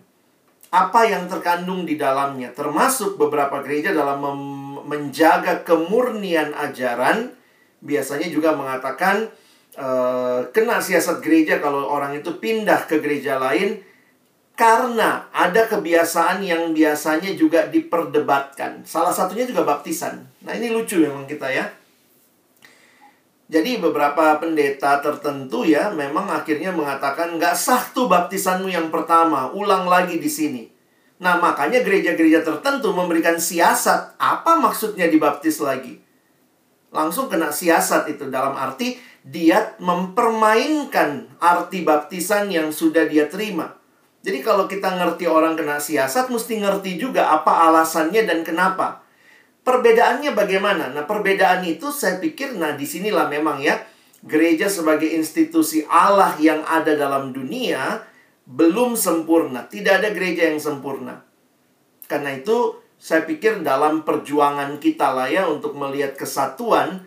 Apa 0.71 1.03
yang 1.03 1.27
terkandung 1.27 1.83
di 1.83 1.99
dalamnya. 1.99 2.55
Termasuk 2.55 3.19
beberapa 3.19 3.59
gereja 3.59 3.91
dalam 3.91 4.23
menjaga 4.87 5.67
kemurnian 5.67 6.55
ajaran. 6.55 7.35
Biasanya 7.83 8.31
juga 8.31 8.55
mengatakan 8.55 9.27
eh, 9.75 10.39
kena 10.55 10.79
siasat 10.79 11.19
gereja 11.19 11.59
kalau 11.59 11.91
orang 11.91 12.15
itu 12.15 12.39
pindah 12.39 12.87
ke 12.87 13.03
gereja 13.03 13.35
lain 13.35 13.83
karena 14.61 15.25
ada 15.33 15.65
kebiasaan 15.65 16.45
yang 16.45 16.69
biasanya 16.69 17.33
juga 17.33 17.65
diperdebatkan. 17.65 18.85
Salah 18.85 19.09
satunya 19.09 19.49
juga 19.49 19.65
baptisan. 19.65 20.21
Nah, 20.45 20.53
ini 20.53 20.69
lucu 20.69 21.01
memang 21.01 21.25
kita 21.25 21.49
ya. 21.49 21.65
Jadi 23.51 23.83
beberapa 23.83 24.39
pendeta 24.39 25.03
tertentu 25.03 25.67
ya 25.67 25.91
memang 25.91 26.31
akhirnya 26.31 26.71
mengatakan 26.71 27.35
nggak 27.35 27.51
sah 27.51 27.83
tuh 27.91 28.07
baptisanmu 28.07 28.71
yang 28.71 28.87
pertama, 28.87 29.51
ulang 29.51 29.91
lagi 29.91 30.23
di 30.23 30.31
sini. 30.31 30.63
Nah 31.19 31.35
makanya 31.35 31.83
gereja-gereja 31.83 32.47
tertentu 32.47 32.95
memberikan 32.95 33.35
siasat. 33.35 34.15
Apa 34.15 34.55
maksudnya 34.55 35.11
dibaptis 35.11 35.59
lagi? 35.59 35.99
Langsung 36.95 37.27
kena 37.27 37.51
siasat 37.51 38.07
itu 38.15 38.31
dalam 38.31 38.55
arti 38.55 38.95
dia 39.19 39.75
mempermainkan 39.83 41.35
arti 41.43 41.83
baptisan 41.83 42.47
yang 42.49 42.71
sudah 42.71 43.03
dia 43.03 43.27
terima. 43.27 43.75
Jadi 44.23 44.39
kalau 44.47 44.63
kita 44.69 44.95
ngerti 44.95 45.27
orang 45.27 45.59
kena 45.59 45.81
siasat, 45.81 46.31
mesti 46.31 46.61
ngerti 46.61 46.95
juga 46.95 47.35
apa 47.35 47.67
alasannya 47.67 48.21
dan 48.23 48.47
kenapa. 48.47 49.00
Perbedaannya 49.61 50.33
bagaimana? 50.33 50.89
Nah, 50.89 51.05
perbedaan 51.05 51.61
itu 51.69 51.93
saya 51.93 52.17
pikir, 52.17 52.57
nah 52.57 52.73
di 52.73 52.85
sinilah 52.85 53.29
memang 53.29 53.61
ya, 53.61 53.77
gereja 54.25 54.65
sebagai 54.65 55.05
institusi 55.05 55.85
Allah 55.85 56.33
yang 56.41 56.65
ada 56.65 56.97
dalam 56.97 57.29
dunia, 57.29 58.01
belum 58.49 58.97
sempurna. 58.97 59.69
Tidak 59.69 60.01
ada 60.01 60.09
gereja 60.09 60.49
yang 60.49 60.57
sempurna. 60.57 61.21
Karena 62.09 62.33
itu, 62.33 62.81
saya 62.97 63.21
pikir 63.25 63.61
dalam 63.61 64.01
perjuangan 64.01 64.81
kita 64.81 65.13
lah 65.13 65.29
ya 65.29 65.45
untuk 65.45 65.77
melihat 65.77 66.17
kesatuan, 66.17 67.05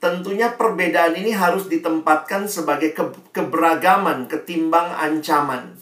tentunya 0.00 0.52
perbedaan 0.56 1.12
ini 1.16 1.32
harus 1.32 1.68
ditempatkan 1.68 2.48
sebagai 2.48 2.96
ke- 2.96 3.32
keberagaman 3.32 4.28
ketimbang 4.28 4.96
ancaman. 4.96 5.76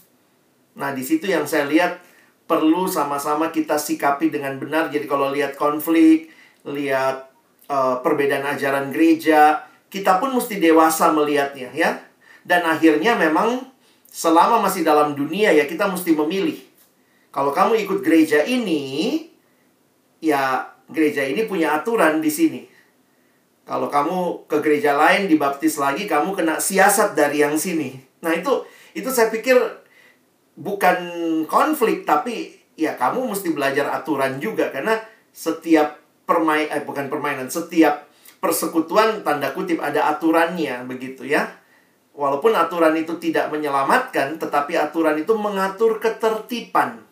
Nah, 0.79 0.91
di 0.95 1.03
situ 1.03 1.27
yang 1.31 1.47
saya 1.47 1.67
lihat 1.67 2.08
perlu 2.49 2.89
sama-sama 2.89 3.53
kita 3.53 3.77
sikapi 3.77 4.33
dengan 4.33 4.57
benar. 4.57 4.89
Jadi 4.89 5.05
kalau 5.05 5.29
lihat 5.29 5.55
konflik, 5.55 6.33
lihat 6.65 7.29
uh, 7.69 8.01
perbedaan 8.01 8.57
ajaran 8.57 8.89
gereja, 8.89 9.69
kita 9.93 10.17
pun 10.17 10.33
mesti 10.33 10.57
dewasa 10.57 11.13
melihatnya 11.13 11.69
ya. 11.77 12.01
Dan 12.43 12.65
akhirnya 12.65 13.15
memang 13.15 13.69
selama 14.09 14.65
masih 14.65 14.81
dalam 14.81 15.13
dunia 15.13 15.53
ya 15.53 15.69
kita 15.69 15.85
mesti 15.85 16.17
memilih. 16.17 16.57
Kalau 17.29 17.53
kamu 17.53 17.85
ikut 17.85 18.01
gereja 18.01 18.41
ini, 18.49 19.29
ya 20.25 20.73
gereja 20.89 21.29
ini 21.29 21.45
punya 21.45 21.77
aturan 21.77 22.25
di 22.25 22.33
sini. 22.33 22.65
Kalau 23.69 23.93
kamu 23.93 24.49
ke 24.49 24.65
gereja 24.65 24.97
lain 24.97 25.29
dibaptis 25.29 25.77
lagi, 25.77 26.09
kamu 26.09 26.33
kena 26.33 26.57
siasat 26.57 27.13
dari 27.13 27.45
yang 27.45 27.61
sini. 27.61 28.01
Nah, 28.25 28.33
itu 28.33 28.65
itu 28.97 29.13
saya 29.13 29.29
pikir 29.29 29.55
bukan 30.59 30.99
konflik 31.47 32.03
tapi 32.03 32.59
ya 32.75 32.99
kamu 32.99 33.31
mesti 33.31 33.55
belajar 33.55 33.95
aturan 33.95 34.43
juga 34.43 34.75
karena 34.75 34.99
setiap 35.31 36.03
permain 36.27 36.67
eh 36.69 36.83
bukan 36.83 37.07
permainan, 37.07 37.47
setiap 37.49 38.11
persekutuan 38.43 39.23
tanda 39.23 39.55
kutip 39.55 39.79
ada 39.79 40.11
aturannya 40.13 40.85
begitu 40.85 41.25
ya. 41.25 41.47
Walaupun 42.19 42.51
aturan 42.51 42.99
itu 42.99 43.15
tidak 43.23 43.47
menyelamatkan, 43.55 44.43
tetapi 44.43 44.75
aturan 44.75 45.23
itu 45.23 45.39
mengatur 45.39 46.03
ketertiban 46.03 47.07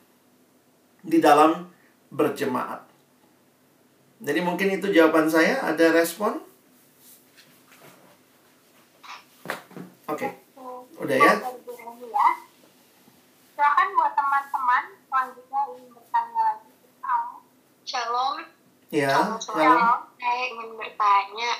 di 1.06 1.22
dalam 1.22 1.70
berjemaat. 2.10 2.82
Jadi 4.18 4.40
mungkin 4.42 4.74
itu 4.74 4.90
jawaban 4.90 5.30
saya. 5.30 5.62
Ada 5.62 5.94
respon? 5.94 6.42
Oke. 10.10 10.26
Okay. 10.26 10.30
Udah 10.98 11.16
ya? 11.22 11.32
Teman-teman 14.36 14.84
selanjutnya 15.08 15.60
ingin 15.72 15.88
bertanya 15.96 16.40
lagi. 16.44 16.68
Shalom. 17.88 18.36
Ya, 18.92 19.08
shalom. 19.16 19.40
shalom. 19.40 19.98
Saya 20.20 20.42
ingin 20.52 20.70
bertanya 20.76 21.50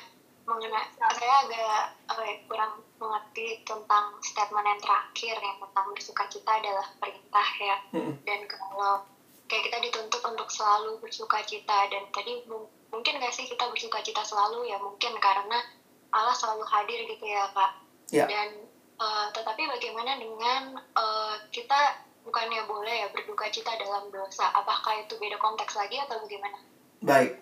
mengenai 0.45 0.85
saya 1.01 1.35
agak 1.49 1.57
ya, 1.57 2.37
kurang 2.45 2.85
mengerti 3.01 3.65
tentang 3.65 4.21
statement 4.21 4.69
yang 4.69 4.81
terakhir 4.85 5.35
yang 5.41 5.57
tentang 5.57 5.87
bersuka 5.97 6.25
cita 6.29 6.53
adalah 6.53 6.87
perintah 7.01 7.49
ya. 7.65 7.77
Hmm. 7.97 8.13
Dan 8.29 8.45
kalau 8.45 9.09
kayak 9.49 9.73
kita 9.73 9.79
dituntut 9.81 10.23
untuk 10.29 10.49
selalu 10.53 11.01
bersuka 11.01 11.41
cita 11.49 11.89
dan 11.89 12.05
tadi 12.13 12.45
mungkin 12.93 13.25
gak 13.25 13.33
sih 13.33 13.49
kita 13.49 13.73
bersuka 13.73 14.05
cita 14.05 14.21
selalu 14.21 14.69
ya 14.69 14.77
mungkin 14.85 15.17
karena 15.17 15.65
Allah 16.13 16.37
selalu 16.37 16.69
hadir 16.69 17.09
gitu 17.09 17.25
ya 17.25 17.49
kak. 17.57 17.73
Ya. 18.13 18.29
Dan 18.29 18.69
uh, 19.01 19.33
tetapi 19.33 19.65
bagaimana 19.65 20.21
dengan 20.21 20.77
uh, 20.93 21.41
kita 21.49 22.05
bukannya 22.27 22.67
boleh 22.67 23.07
ya 23.07 23.09
berduka 23.15 23.47
cita 23.47 23.79
dalam 23.79 24.11
dosa? 24.11 24.51
Apakah 24.51 24.99
itu 24.99 25.15
beda 25.15 25.39
konteks 25.39 25.79
lagi 25.79 26.03
atau 26.03 26.19
bagaimana? 26.27 26.59
Baik. 26.99 27.39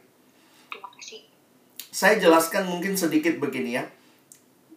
Terima 0.69 0.89
kasih. 1.01 1.25
Saya 1.89 2.21
jelaskan 2.21 2.69
mungkin 2.69 2.93
sedikit 2.93 3.41
begini 3.41 3.81
ya. 3.81 3.89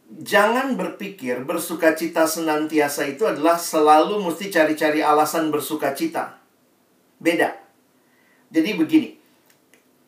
Jangan 0.07 0.79
berpikir 0.79 1.43
bersuka 1.43 1.91
cita 1.91 2.23
senantiasa 2.23 3.03
itu 3.11 3.27
adalah 3.27 3.59
selalu 3.59 4.23
mesti 4.23 4.47
cari-cari 4.47 5.03
alasan 5.03 5.51
bersuka 5.51 5.91
cita. 5.91 6.39
Beda. 7.19 7.51
Jadi 8.47 8.79
begini. 8.79 9.09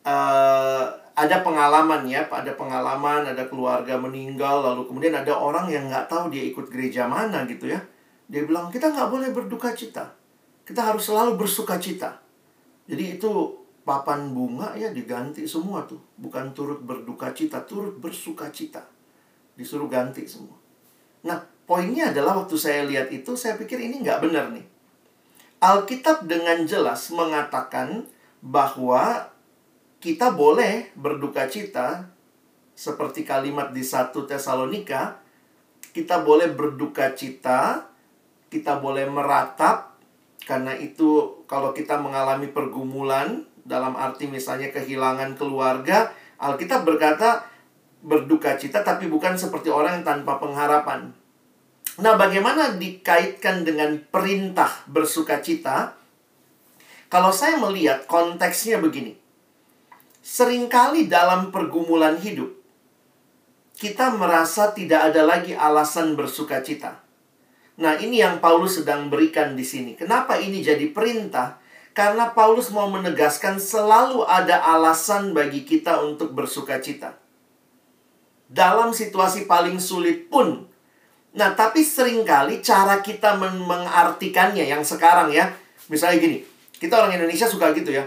Uh, 0.00 0.88
ada 1.12 1.44
pengalaman 1.44 2.08
ya, 2.08 2.24
ada 2.24 2.56
pengalaman, 2.56 3.28
ada 3.28 3.44
keluarga 3.44 4.00
meninggal, 4.00 4.64
lalu 4.64 4.88
kemudian 4.88 5.12
ada 5.12 5.36
orang 5.36 5.68
yang 5.68 5.84
nggak 5.92 6.08
tahu 6.08 6.32
dia 6.32 6.48
ikut 6.48 6.72
gereja 6.72 7.04
mana 7.04 7.44
gitu 7.44 7.68
ya. 7.68 7.84
Dia 8.30 8.46
bilang, 8.46 8.70
kita 8.70 8.94
nggak 8.94 9.10
boleh 9.10 9.28
berduka 9.34 9.74
cita. 9.74 10.14
Kita 10.62 10.94
harus 10.94 11.02
selalu 11.02 11.34
bersuka 11.34 11.82
cita. 11.82 12.22
Jadi 12.86 13.18
itu 13.18 13.30
papan 13.82 14.30
bunga 14.30 14.78
ya 14.78 14.94
diganti 14.94 15.42
semua 15.50 15.82
tuh. 15.82 15.98
Bukan 16.14 16.54
turut 16.54 16.78
berduka 16.78 17.34
cita, 17.34 17.66
turut 17.66 17.98
bersuka 17.98 18.46
cita. 18.54 18.86
Disuruh 19.58 19.90
ganti 19.90 20.30
semua. 20.30 20.54
Nah, 21.26 21.42
poinnya 21.66 22.14
adalah 22.14 22.38
waktu 22.38 22.54
saya 22.54 22.86
lihat 22.86 23.10
itu, 23.10 23.34
saya 23.34 23.58
pikir 23.58 23.82
ini 23.82 23.98
nggak 23.98 24.22
benar 24.22 24.54
nih. 24.54 24.62
Alkitab 25.58 26.30
dengan 26.30 26.62
jelas 26.64 27.10
mengatakan 27.10 28.06
bahwa 28.40 29.28
kita 30.00 30.32
boleh 30.32 30.88
berduka 30.96 31.44
cita 31.50 32.08
seperti 32.72 33.28
kalimat 33.28 33.74
di 33.74 33.84
1 33.84 34.14
Tesalonika, 34.24 35.20
kita 35.92 36.24
boleh 36.24 36.48
berduka 36.48 37.12
cita, 37.12 37.89
kita 38.50 38.82
boleh 38.82 39.06
meratap 39.06 39.96
karena 40.44 40.74
itu 40.74 41.40
kalau 41.46 41.70
kita 41.70 41.96
mengalami 42.02 42.50
pergumulan 42.50 43.46
dalam 43.62 43.94
arti 43.94 44.26
misalnya 44.26 44.74
kehilangan 44.74 45.38
keluarga, 45.38 46.10
Alkitab 46.42 46.82
berkata 46.82 47.46
berduka 48.02 48.58
cita 48.58 48.82
tapi 48.82 49.06
bukan 49.06 49.38
seperti 49.38 49.70
orang 49.70 50.02
yang 50.02 50.06
tanpa 50.06 50.42
pengharapan. 50.42 51.14
Nah, 52.00 52.16
bagaimana 52.16 52.80
dikaitkan 52.80 53.62
dengan 53.62 54.00
perintah 54.08 54.82
bersuka 54.88 55.38
cita? 55.38 55.94
Kalau 57.10 57.30
saya 57.30 57.58
melihat 57.58 58.06
konteksnya 58.06 58.82
begini 58.82 59.20
sering 60.20 60.68
kali 60.70 61.08
dalam 61.10 61.50
pergumulan 61.50 62.14
hidup, 62.20 62.52
kita 63.74 64.14
merasa 64.14 64.70
tidak 64.70 65.10
ada 65.10 65.24
lagi 65.24 65.56
alasan 65.56 66.14
bersuka 66.14 66.60
cita. 66.60 67.00
Nah, 67.80 67.96
ini 67.96 68.20
yang 68.20 68.44
Paulus 68.44 68.80
sedang 68.80 69.08
berikan 69.08 69.56
di 69.56 69.64
sini. 69.64 69.96
Kenapa 69.96 70.36
ini 70.36 70.60
jadi 70.60 70.84
perintah? 70.92 71.56
Karena 71.96 72.30
Paulus 72.30 72.68
mau 72.70 72.86
menegaskan 72.92 73.56
selalu 73.56 74.22
ada 74.28 74.60
alasan 74.62 75.32
bagi 75.32 75.64
kita 75.64 76.04
untuk 76.04 76.36
bersuka 76.36 76.78
cita. 76.78 77.16
Dalam 78.46 78.92
situasi 78.92 79.48
paling 79.48 79.80
sulit 79.80 80.28
pun. 80.28 80.68
Nah, 81.32 81.56
tapi 81.56 81.80
sering 81.80 82.22
kali 82.22 82.60
cara 82.60 83.00
kita 83.00 83.40
mengartikannya 83.40 84.68
yang 84.68 84.84
sekarang 84.84 85.32
ya. 85.32 85.48
Misalnya 85.88 86.20
gini, 86.20 86.38
kita 86.76 87.00
orang 87.00 87.16
Indonesia 87.16 87.48
suka 87.48 87.72
gitu 87.72 87.96
ya 87.96 88.04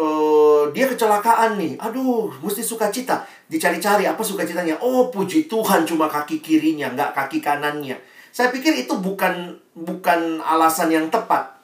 uh, 0.00 0.68
dia 0.72 0.86
kecelakaan 0.88 1.56
nih. 1.58 1.72
Aduh, 1.80 2.32
mesti 2.40 2.62
sukacita. 2.62 3.24
Dicari-cari 3.48 4.04
apa 4.04 4.20
sukacitanya. 4.20 4.80
Oh, 4.80 5.08
puji 5.08 5.48
Tuhan 5.48 5.88
cuma 5.88 6.06
kaki 6.08 6.40
kirinya, 6.40 6.92
nggak 6.92 7.16
kaki 7.16 7.38
kanannya. 7.40 7.96
Saya 8.36 8.52
pikir 8.52 8.76
itu 8.76 8.92
bukan 9.00 9.56
bukan 9.72 10.44
alasan 10.44 10.92
yang 10.92 11.08
tepat. 11.08 11.56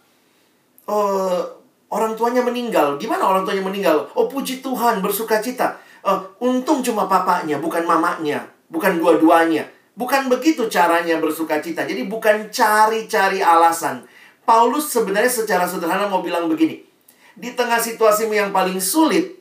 Uh, 0.88 1.44
orang 1.92 2.16
tuanya 2.16 2.40
meninggal. 2.40 2.96
Gimana 2.96 3.28
orang 3.28 3.44
tuanya 3.44 3.60
meninggal? 3.60 4.08
Oh, 4.16 4.24
puji 4.24 4.64
Tuhan, 4.64 5.04
bersukacita. 5.04 5.76
Uh, 6.00 6.24
untung 6.40 6.80
cuma 6.80 7.04
papanya, 7.04 7.60
bukan 7.60 7.84
mamanya. 7.84 8.48
Bukan 8.72 8.96
dua-duanya. 8.96 9.68
Bukan 9.92 10.32
begitu 10.32 10.64
caranya 10.72 11.20
bersukacita. 11.20 11.84
Jadi 11.84 12.08
bukan 12.08 12.48
cari-cari 12.48 13.44
alasan. 13.44 14.08
Paulus 14.48 14.88
sebenarnya 14.88 15.28
secara 15.28 15.68
sederhana 15.68 16.08
mau 16.08 16.24
bilang 16.24 16.48
begini 16.48 16.88
di 17.32 17.56
tengah 17.56 17.80
situasimu 17.80 18.36
yang 18.36 18.50
paling 18.52 18.76
sulit, 18.80 19.40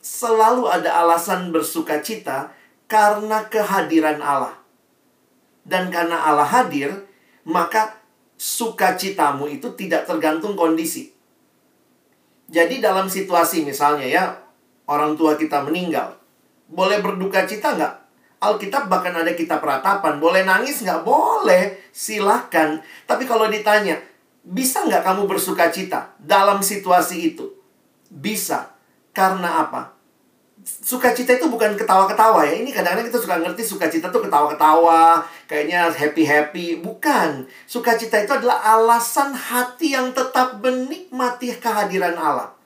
selalu 0.00 0.68
ada 0.68 1.04
alasan 1.04 1.52
bersuka 1.52 2.00
cita 2.00 2.52
karena 2.88 3.44
kehadiran 3.48 4.20
Allah. 4.24 4.63
Dan 5.64 5.88
karena 5.88 6.20
Allah 6.28 6.46
hadir, 6.46 6.92
maka 7.48 7.96
sukacitamu 8.36 9.48
itu 9.48 9.72
tidak 9.72 10.04
tergantung 10.04 10.52
kondisi. 10.52 11.12
Jadi 12.52 12.84
dalam 12.84 13.08
situasi 13.08 13.64
misalnya 13.64 14.04
ya, 14.04 14.24
orang 14.84 15.16
tua 15.16 15.40
kita 15.40 15.64
meninggal. 15.64 16.20
Boleh 16.68 17.00
berduka 17.00 17.48
cita 17.48 17.72
nggak? 17.72 17.94
Alkitab 18.44 18.92
bahkan 18.92 19.16
ada 19.16 19.32
kitab 19.32 19.64
ratapan. 19.64 20.20
Boleh 20.20 20.44
nangis 20.44 20.84
nggak? 20.84 21.00
Boleh. 21.00 21.80
Silahkan. 21.88 22.84
Tapi 23.08 23.24
kalau 23.24 23.48
ditanya, 23.48 23.96
bisa 24.44 24.84
nggak 24.84 25.00
kamu 25.00 25.24
bersuka 25.24 25.72
cita 25.72 26.12
dalam 26.20 26.60
situasi 26.60 27.32
itu? 27.32 27.48
Bisa. 28.12 28.76
Karena 29.16 29.64
apa? 29.64 29.93
Sukacita 30.64 31.36
itu 31.36 31.44
bukan 31.52 31.76
ketawa-ketawa 31.76 32.40
ya. 32.48 32.56
Ini 32.56 32.72
kadang-kadang 32.72 33.12
kita 33.12 33.20
suka 33.20 33.36
ngerti 33.36 33.60
sukacita 33.60 34.08
itu 34.08 34.20
ketawa-ketawa, 34.24 35.20
kayaknya 35.44 35.92
happy-happy. 35.92 36.80
Bukan. 36.80 37.44
Sukacita 37.68 38.24
itu 38.24 38.32
adalah 38.32 38.64
alasan 38.64 39.36
hati 39.36 39.92
yang 39.92 40.16
tetap 40.16 40.64
menikmati 40.64 41.52
kehadiran 41.60 42.16
Allah. 42.16 42.56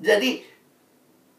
Jadi, 0.00 0.40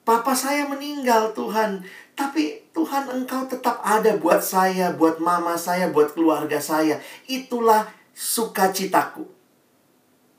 papa 0.05 0.37
saya 0.37 0.69
meninggal 0.69 1.33
Tuhan. 1.33 1.81
Tapi 2.13 2.69
Tuhan 2.73 3.09
engkau 3.09 3.49
tetap 3.49 3.81
ada 3.81 4.13
buat 4.17 4.41
saya, 4.41 4.93
buat 4.93 5.17
mama 5.17 5.57
saya, 5.57 5.89
buat 5.89 6.13
keluarga 6.13 6.61
saya. 6.61 7.01
Itulah 7.25 7.89
sukacitaku. 8.13 9.25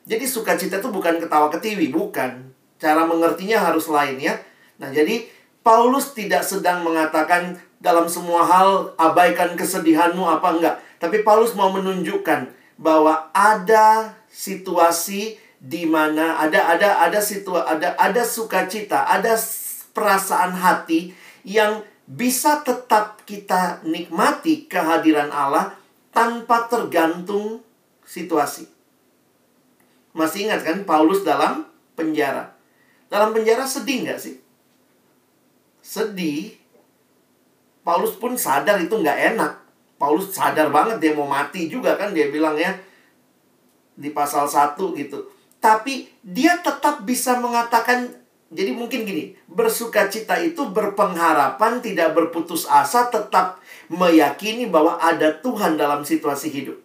Jadi 0.08 0.24
sukacita 0.26 0.78
itu 0.78 0.88
bukan 0.90 1.18
ketawa 1.18 1.50
ketiwi, 1.50 1.90
bukan. 1.90 2.50
Cara 2.78 3.02
mengertinya 3.02 3.58
harus 3.70 3.90
lain 3.90 4.18
ya. 4.22 4.34
Nah, 4.78 4.90
jadi 4.94 5.26
Paulus 5.66 6.14
tidak 6.14 6.46
sedang 6.46 6.86
mengatakan 6.86 7.58
dalam 7.82 8.06
semua 8.10 8.46
hal 8.46 8.94
abaikan 8.98 9.54
kesedihanmu 9.58 10.22
apa 10.24 10.48
enggak. 10.54 10.76
Tapi 10.98 11.22
Paulus 11.22 11.54
mau 11.54 11.70
menunjukkan 11.70 12.50
bahwa 12.78 13.30
ada 13.34 14.14
situasi 14.30 15.38
di 15.58 15.82
mana 15.90 16.38
ada 16.38 16.70
ada 16.70 17.02
ada 17.02 17.18
situ 17.18 17.50
ada 17.50 17.98
ada 17.98 18.22
sukacita, 18.22 19.10
ada 19.10 19.34
perasaan 19.90 20.54
hati 20.54 21.10
yang 21.42 21.82
bisa 22.06 22.62
tetap 22.62 23.26
kita 23.26 23.82
nikmati 23.82 24.70
kehadiran 24.70 25.28
Allah 25.34 25.74
tanpa 26.14 26.70
tergantung 26.70 27.60
situasi. 28.06 28.70
Masih 30.16 30.48
ingat 30.48 30.64
kan 30.64 30.86
Paulus 30.88 31.26
dalam 31.26 31.68
penjara. 31.98 32.56
Dalam 33.12 33.36
penjara 33.36 33.68
sedih 33.68 34.08
nggak 34.08 34.18
sih? 34.18 34.47
Sedih. 35.88 36.52
Paulus 37.80 38.20
pun 38.20 38.36
sadar 38.36 38.76
itu 38.76 38.92
nggak 38.92 39.20
enak. 39.32 39.52
Paulus 39.96 40.36
sadar 40.36 40.68
banget 40.68 41.00
dia 41.00 41.12
mau 41.16 41.24
mati 41.24 41.72
juga 41.72 41.96
kan 41.96 42.12
dia 42.12 42.28
bilang 42.28 42.60
ya 42.60 42.76
di 43.96 44.12
pasal 44.12 44.44
1 44.44 44.76
gitu. 45.00 45.32
Tapi 45.56 46.12
dia 46.20 46.60
tetap 46.60 47.08
bisa 47.08 47.40
mengatakan 47.40 48.12
jadi 48.48 48.72
mungkin 48.72 49.04
gini, 49.04 49.36
bersuka 49.44 50.08
cita 50.08 50.40
itu 50.40 50.72
berpengharapan, 50.72 51.84
tidak 51.84 52.16
berputus 52.16 52.64
asa, 52.64 53.12
tetap 53.12 53.60
meyakini 53.92 54.64
bahwa 54.72 54.96
ada 54.96 55.36
Tuhan 55.36 55.76
dalam 55.76 56.00
situasi 56.00 56.48
hidup. 56.48 56.80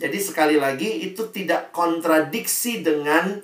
Jadi 0.00 0.16
sekali 0.16 0.56
lagi 0.56 1.04
itu 1.04 1.28
tidak 1.28 1.76
kontradiksi 1.76 2.80
dengan 2.80 3.36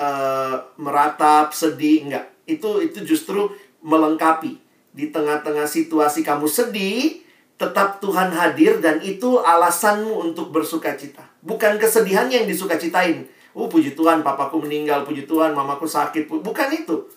uh, 0.00 0.56
meratap, 0.80 1.52
sedih, 1.52 2.08
enggak. 2.08 2.37
Itu 2.48 2.80
itu 2.80 3.04
justru 3.04 3.52
melengkapi. 3.84 4.56
Di 4.96 5.12
tengah-tengah 5.12 5.68
situasi 5.68 6.24
kamu 6.24 6.48
sedih, 6.48 7.22
tetap 7.60 8.00
Tuhan 8.00 8.32
hadir 8.32 8.80
dan 8.80 8.98
itu 9.04 9.38
alasanmu 9.38 10.32
untuk 10.32 10.50
bersuka 10.50 10.96
cita. 10.96 11.22
Bukan 11.44 11.76
kesedihan 11.78 12.26
yang 12.26 12.48
disuka 12.48 12.80
citain 12.80 13.28
Oh 13.58 13.66
puji 13.66 13.98
Tuhan 13.98 14.22
papaku 14.22 14.62
meninggal, 14.62 15.02
puji 15.02 15.26
Tuhan 15.26 15.50
mamaku 15.50 15.82
sakit. 15.82 16.30
Bukan 16.30 16.68
itu. 16.70 17.10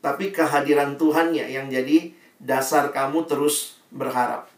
Tapi 0.00 0.32
kehadiran 0.32 0.96
Tuhannya 0.96 1.44
yang 1.52 1.68
jadi 1.68 2.16
dasar 2.40 2.88
kamu 2.88 3.28
terus 3.28 3.76
berharap. 3.92 4.48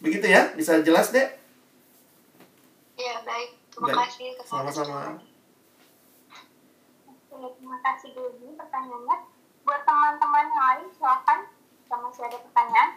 Begitu 0.00 0.32
ya? 0.32 0.48
Bisa 0.56 0.80
jelas 0.80 1.12
deh? 1.12 1.28
Iya, 2.96 3.20
baik. 3.28 3.50
Terima 3.76 3.88
kasih. 3.92 4.32
Sama-sama. 4.48 5.20
Terima 7.42 7.78
kasih 7.82 8.14
dulu 8.14 8.54
pertanyaannya. 8.54 9.16
Buat 9.66 9.82
teman-teman 9.82 10.46
yang 10.46 10.62
lain, 10.62 10.86
silakan. 10.94 11.40
Jika 11.82 11.96
masih 11.98 12.22
ada 12.30 12.38
pertanyaan. 12.38 12.90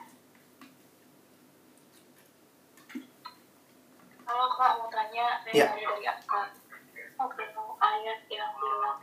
Halo 4.25 4.45
Kak, 4.53 4.71
mau 4.77 4.89
tanya. 4.93 5.41
Saya 5.41 5.53
ya. 5.53 5.65
dari 5.73 6.05
Akak 6.05 6.61
ketemu 7.15 7.65
ayat 7.79 8.19
yang 8.27 8.51
bilang 8.59 8.99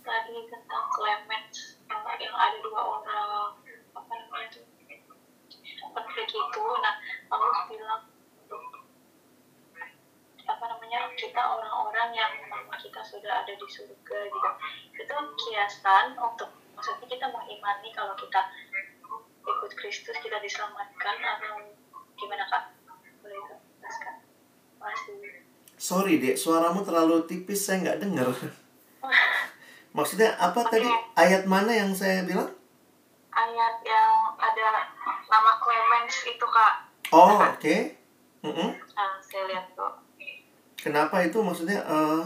tadi 0.00 0.36
tentang 0.48 0.86
clemens 0.88 1.78
yang, 1.84 2.02
yang 2.16 2.34
ada 2.34 2.58
dua 2.64 2.80
orang 2.80 3.60
apa 3.92 4.12
namanya 4.16 4.48
itu 4.88 5.04
konflik 5.92 6.28
itu 6.32 6.64
nah 6.80 6.94
Paulus 7.28 7.60
bilang 7.68 8.02
apa 10.46 10.64
namanya 10.70 11.10
kita 11.18 11.42
orang-orang 11.42 12.14
yang 12.14 12.32
nama 12.46 12.74
kita 12.78 13.02
sudah 13.02 13.42
ada 13.42 13.52
di 13.52 13.66
surga 13.66 14.18
gitu 14.30 14.50
itu 14.94 15.16
kiasan 15.42 16.14
untuk 16.14 16.50
maksudnya 16.78 17.06
kita 17.10 17.26
mengimani 17.34 17.90
kalau 17.90 18.14
kita 18.14 18.46
ikut 19.42 19.72
Kristus 19.74 20.16
kita 20.22 20.38
diselamatkan 20.38 21.16
atau 21.18 21.74
gimana 22.14 22.46
kak 22.46 22.72
boleh 23.20 23.42
jelaskan 23.78 24.22
masih 24.78 25.46
Sorry 25.76 26.16
dek, 26.16 26.40
suaramu 26.40 26.80
terlalu 26.80 27.28
tipis, 27.28 27.68
saya 27.68 27.84
nggak 27.84 28.00
dengar. 28.00 28.32
Maksudnya 29.96 30.32
apa 30.40 30.64
okay. 30.64 30.80
tadi? 30.80 30.88
Ayat 31.12 31.44
mana 31.44 31.68
yang 31.68 31.92
saya 31.92 32.24
bilang? 32.24 32.48
Ayat 33.28 33.84
yang 33.84 34.32
ada 34.40 34.88
nama 35.28 35.52
Clemens 35.60 36.16
itu 36.24 36.46
kak. 36.48 36.74
Oh 37.12 37.28
oke. 37.28 37.60
Okay. 37.60 38.00
Mm 38.40 38.56
-hmm. 38.56 38.70
Nah, 38.72 39.20
saya 39.20 39.44
lihat 39.52 39.68
tuh. 39.76 40.05
Kenapa 40.86 41.18
itu 41.26 41.42
maksudnya 41.42 41.82
uh, 41.82 42.22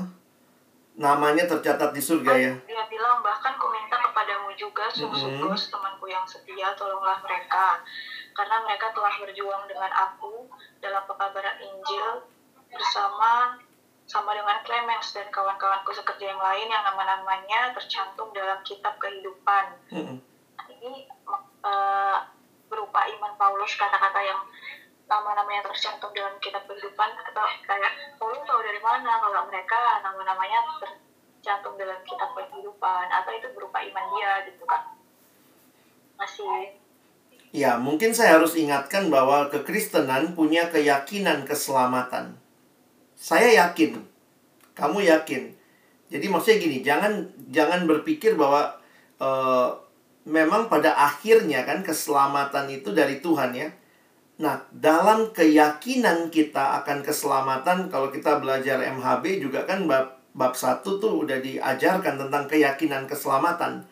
namanya 1.01 1.49
tercatat 1.49 1.97
di 1.97 2.03
surga 2.05 2.33
ya? 2.37 2.53
Dia 2.69 2.85
bilang 2.93 3.25
bahkan 3.25 3.57
ku 3.57 3.73
minta 3.73 3.97
kepadamu 3.97 4.53
juga 4.53 4.85
sungguh-sungguh 4.93 5.49
mm 5.49 5.57
-hmm. 5.57 5.73
temanku 5.73 6.05
yang 6.13 6.29
setia 6.29 6.69
tolonglah 6.77 7.17
mereka 7.25 7.81
karena 8.37 8.61
mereka 8.69 8.93
telah 8.93 9.17
berjuang 9.17 9.65
dengan 9.65 9.89
aku 9.89 10.45
dalam 10.85 11.09
pekabaran 11.09 11.57
Injil 11.57 12.29
bersama 12.69 13.57
sama 14.05 14.37
dengan 14.37 14.61
Clemens 14.61 15.09
dan 15.17 15.33
kawan-kawanku 15.33 15.97
sekerja 15.97 16.37
yang 16.37 16.43
lain 16.43 16.69
yang 16.69 16.85
nama-namanya 16.85 17.73
tercantum 17.73 18.29
dalam 18.37 18.61
kitab 18.61 18.93
kehidupan. 19.01 19.73
Mm-hmm. 19.89 20.19
Ini 20.69 20.93
uh, 21.65 22.19
berupa 22.69 23.09
iman 23.09 23.33
Paulus 23.41 23.73
kata-kata 23.79 24.21
yang 24.21 24.41
nama-namanya 25.11 25.67
tercantum 25.67 26.15
dalam 26.15 26.39
kitab 26.39 26.63
kehidupan 26.71 27.11
atau 27.19 27.43
kayak 27.67 27.93
Paulus 28.15 28.47
tahu 28.47 28.63
dari 28.63 28.79
mana 28.79 29.19
kalau 29.19 29.43
mereka 29.51 29.99
nama-namanya 30.07 30.63
tercantum 30.79 31.75
dalam 31.75 31.99
kitab 32.07 32.31
kehidupan 32.39 33.11
atau 33.11 33.31
itu 33.35 33.51
berupa 33.51 33.83
iman 33.83 34.07
dia 34.15 34.47
gitu 34.47 34.63
kan 34.71 34.95
masih 36.15 36.79
Ya, 37.51 37.75
mungkin 37.83 38.15
saya 38.15 38.39
harus 38.39 38.55
ingatkan 38.55 39.11
bahwa 39.11 39.51
kekristenan 39.51 40.39
punya 40.39 40.71
keyakinan 40.71 41.43
keselamatan. 41.43 42.39
Saya 43.19 43.67
yakin. 43.67 44.07
Kamu 44.79 45.03
yakin. 45.03 45.51
Jadi 46.15 46.27
maksudnya 46.31 46.59
gini, 46.63 46.79
jangan 46.87 47.27
jangan 47.51 47.91
berpikir 47.91 48.39
bahwa 48.39 48.79
uh, 49.19 49.75
memang 50.23 50.71
pada 50.71 50.95
akhirnya 50.95 51.67
kan 51.67 51.83
keselamatan 51.83 52.71
itu 52.71 52.95
dari 52.95 53.19
Tuhan 53.19 53.51
ya. 53.51 53.67
Nah, 54.41 54.57
dalam 54.73 55.37
keyakinan 55.37 56.33
kita 56.33 56.81
akan 56.81 57.05
keselamatan 57.05 57.93
kalau 57.93 58.09
kita 58.09 58.41
belajar 58.41 58.81
MHB 58.81 59.45
juga 59.45 59.69
kan 59.69 59.85
bab 59.85 60.17
bab 60.33 60.57
1 60.57 60.81
tuh 60.81 61.13
udah 61.29 61.45
diajarkan 61.45 62.17
tentang 62.17 62.49
keyakinan 62.49 63.05
keselamatan. 63.05 63.85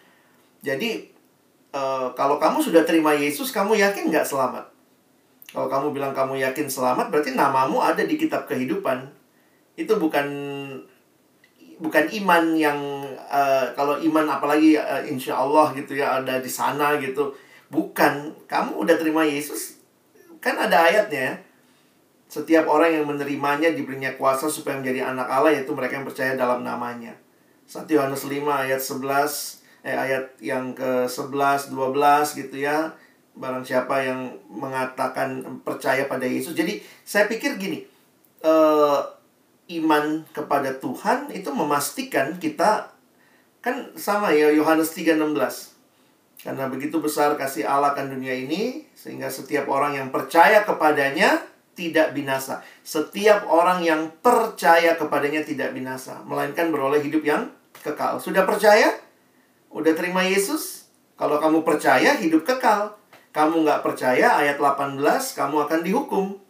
Jadi 0.64 1.04
uh, 1.76 2.08
kalau 2.16 2.40
kamu 2.40 2.64
sudah 2.64 2.88
terima 2.88 3.12
Yesus, 3.12 3.52
kamu 3.52 3.76
yakin 3.76 4.08
nggak 4.08 4.24
selamat? 4.24 4.64
Kalau 5.52 5.68
kamu 5.68 5.92
bilang 5.92 6.16
kamu 6.16 6.40
yakin 6.40 6.64
selamat, 6.64 7.12
berarti 7.12 7.36
namamu 7.36 7.84
ada 7.84 8.00
di 8.00 8.16
kitab 8.16 8.48
kehidupan 8.48 9.04
itu 9.76 9.92
bukan 10.00 10.26
bukan 11.78 12.04
iman 12.24 12.44
yang 12.58 12.78
uh, 13.30 13.70
kalau 13.76 14.00
iman 14.00 14.26
apalagi 14.26 14.74
uh, 14.74 15.04
insya 15.06 15.38
Allah 15.38 15.70
gitu 15.78 15.94
ya 15.94 16.18
ada 16.18 16.42
di 16.42 16.50
sana 16.50 16.98
gitu 16.98 17.30
bukan 17.70 18.34
kamu 18.50 18.82
udah 18.82 18.98
terima 18.98 19.22
Yesus 19.22 19.77
kan 20.38 20.54
ada 20.58 20.86
ayatnya 20.90 21.34
ya. 21.34 21.34
setiap 22.28 22.68
orang 22.68 22.92
yang 22.92 23.06
menerimanya 23.08 23.72
diberinya 23.72 24.12
kuasa 24.14 24.46
supaya 24.46 24.76
menjadi 24.78 25.08
anak 25.08 25.28
Allah 25.28 25.54
yaitu 25.54 25.72
mereka 25.72 25.96
yang 25.96 26.06
percaya 26.06 26.36
dalam 26.36 26.60
namanya 26.60 27.16
1 27.64 27.88
Yohanes 27.88 28.24
5 28.28 28.44
ayat 28.44 28.80
11 28.80 29.86
eh 29.88 29.96
ayat 29.96 30.24
yang 30.42 30.74
ke 30.76 31.06
11 31.06 31.72
12 31.72 32.40
gitu 32.44 32.56
ya 32.60 32.92
barang 33.38 33.62
siapa 33.62 34.02
yang 34.02 34.34
mengatakan 34.50 35.62
percaya 35.62 36.10
pada 36.10 36.26
Yesus 36.26 36.52
jadi 36.52 36.82
saya 37.06 37.30
pikir 37.30 37.54
gini 37.56 37.86
uh, 38.42 39.00
iman 39.68 40.24
kepada 40.32 40.72
Tuhan 40.80 41.28
itu 41.32 41.52
memastikan 41.52 42.40
kita 42.40 42.98
kan 43.60 43.92
sama 43.98 44.32
ya 44.32 44.48
Yohanes 44.54 44.94
3:16. 44.96 45.67
Karena 46.48 46.64
begitu 46.64 46.96
besar 47.04 47.36
kasih 47.36 47.68
Allah 47.68 47.92
kan 47.92 48.08
dunia 48.08 48.32
ini 48.32 48.88
sehingga 48.96 49.28
setiap 49.28 49.68
orang 49.68 50.00
yang 50.00 50.08
percaya 50.08 50.64
kepadanya 50.64 51.44
tidak 51.76 52.16
binasa. 52.16 52.64
Setiap 52.80 53.44
orang 53.52 53.84
yang 53.84 54.08
percaya 54.24 54.96
kepadanya 54.96 55.44
tidak 55.44 55.76
binasa, 55.76 56.24
melainkan 56.24 56.72
beroleh 56.72 57.04
hidup 57.04 57.20
yang 57.20 57.52
kekal. 57.84 58.16
Sudah 58.16 58.48
percaya? 58.48 58.96
Udah 59.68 59.92
terima 59.92 60.24
Yesus? 60.24 60.88
Kalau 61.20 61.36
kamu 61.36 61.68
percaya, 61.68 62.16
hidup 62.16 62.48
kekal. 62.48 62.96
Kamu 63.36 63.68
nggak 63.68 63.84
percaya, 63.84 64.40
ayat 64.40 64.56
18, 64.56 65.04
kamu 65.36 65.68
akan 65.68 65.80
dihukum. 65.84 66.40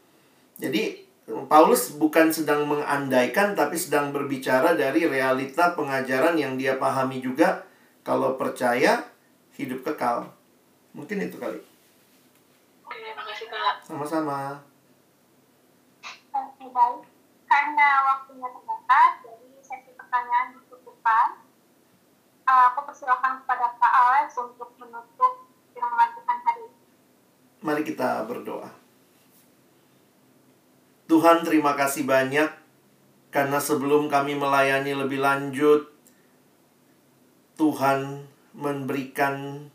Jadi, 0.63 1.11
Paulus 1.51 1.99
bukan 1.99 2.31
sedang 2.31 2.71
mengandaikan 2.71 3.59
tapi 3.59 3.75
sedang 3.75 4.15
berbicara 4.15 4.79
dari 4.79 5.11
realita 5.11 5.75
pengajaran 5.75 6.39
yang 6.39 6.55
dia 6.55 6.79
pahami 6.79 7.19
juga 7.19 7.67
kalau 8.07 8.39
percaya 8.39 9.03
hidup 9.59 9.83
kekal. 9.83 10.31
Mungkin 10.95 11.27
itu 11.27 11.37
kali. 11.37 11.61
Oke, 12.87 13.09
makasih 13.13 13.47
Kak. 13.51 13.75
Sama-sama. 13.85 14.63
Oke, 16.33 16.65
baik. 16.71 17.03
Karena 17.51 17.89
waktunya 18.07 18.49
terbatas, 18.49 19.13
jadi 19.27 19.49
sesi 19.61 19.91
pertanyaan 19.99 20.57
dicukupkan. 20.57 21.43
Uh, 22.49 22.73
aku 22.73 22.89
persilakan 22.89 23.45
kepada 23.45 23.77
Kak 23.77 23.93
Alex 23.93 24.41
untuk 24.41 24.73
menutup 24.81 25.45
firman 25.77 26.09
Tuhan 26.17 26.39
hari 26.47 26.63
ini. 26.65 26.79
Mari 27.61 27.83
kita 27.85 28.25
berdoa. 28.25 28.73
Tuhan 31.09 31.45
terima 31.45 31.73
kasih 31.77 32.05
banyak 32.05 32.49
karena 33.33 33.59
sebelum 33.61 34.09
kami 34.13 34.37
melayani 34.37 34.93
lebih 34.93 35.21
lanjut 35.21 35.89
Tuhan 37.57 38.29
memberikan 38.59 39.71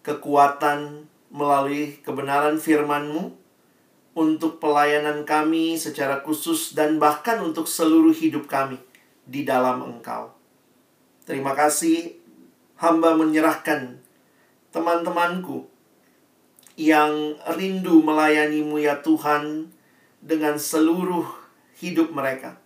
kekuatan 0.00 1.04
melalui 1.28 2.00
kebenaran 2.00 2.56
firman-Mu 2.56 3.36
untuk 4.16 4.56
pelayanan 4.62 5.28
kami 5.28 5.76
secara 5.76 6.24
khusus 6.24 6.72
dan 6.72 6.96
bahkan 6.96 7.44
untuk 7.44 7.68
seluruh 7.68 8.14
hidup 8.14 8.48
kami 8.48 8.80
di 9.28 9.44
dalam 9.44 9.84
Engkau. 9.84 10.32
Terima 11.28 11.52
kasih 11.52 12.16
hamba 12.80 13.16
menyerahkan 13.16 14.00
teman-temanku 14.72 15.66
yang 16.74 17.38
rindu 17.54 18.02
melayanimu 18.02 18.82
ya 18.82 18.98
Tuhan 18.98 19.70
dengan 20.18 20.58
seluruh 20.58 21.26
hidup 21.78 22.10
mereka. 22.10 22.58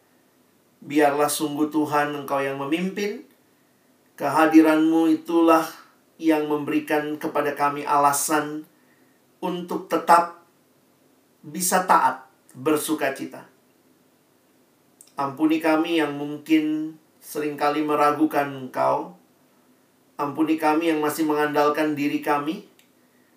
Biarlah 0.81 1.29
sungguh 1.29 1.69
Tuhan 1.69 2.25
Engkau 2.25 2.41
yang 2.41 2.57
memimpin, 2.57 3.28
Kehadiranmu 4.19 5.15
itulah 5.15 5.63
yang 6.19 6.51
memberikan 6.51 7.15
kepada 7.23 7.55
kami 7.55 7.87
alasan 7.87 8.67
untuk 9.39 9.87
tetap 9.87 10.43
bisa 11.47 11.87
taat, 11.87 12.27
bersuka 12.51 13.15
cita. 13.15 13.47
Ampuni 15.15 15.63
kami 15.63 16.03
yang 16.03 16.19
mungkin 16.19 16.95
sering 17.23 17.55
kali 17.55 17.87
meragukan 17.87 18.51
Engkau. 18.51 19.15
Ampuni 20.19 20.59
kami 20.59 20.91
yang 20.91 20.99
masih 20.99 21.23
mengandalkan 21.23 21.95
diri 21.95 22.19
kami. 22.19 22.67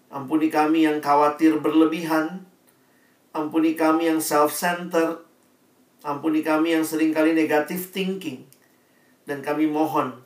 Ampuni 0.10 0.50
kami 0.50 0.90
yang 0.90 0.98
khawatir 0.98 1.62
berlebihan. 1.62 2.42
Ampuni 3.38 3.78
kami 3.78 4.10
yang 4.10 4.18
self-centered. 4.18 5.22
Ampuni 6.02 6.42
kami 6.42 6.74
yang 6.74 6.82
sering 6.82 7.14
kali 7.14 7.38
negative 7.38 7.94
thinking. 7.94 8.50
Dan 9.30 9.46
kami 9.46 9.70
mohon, 9.70 10.26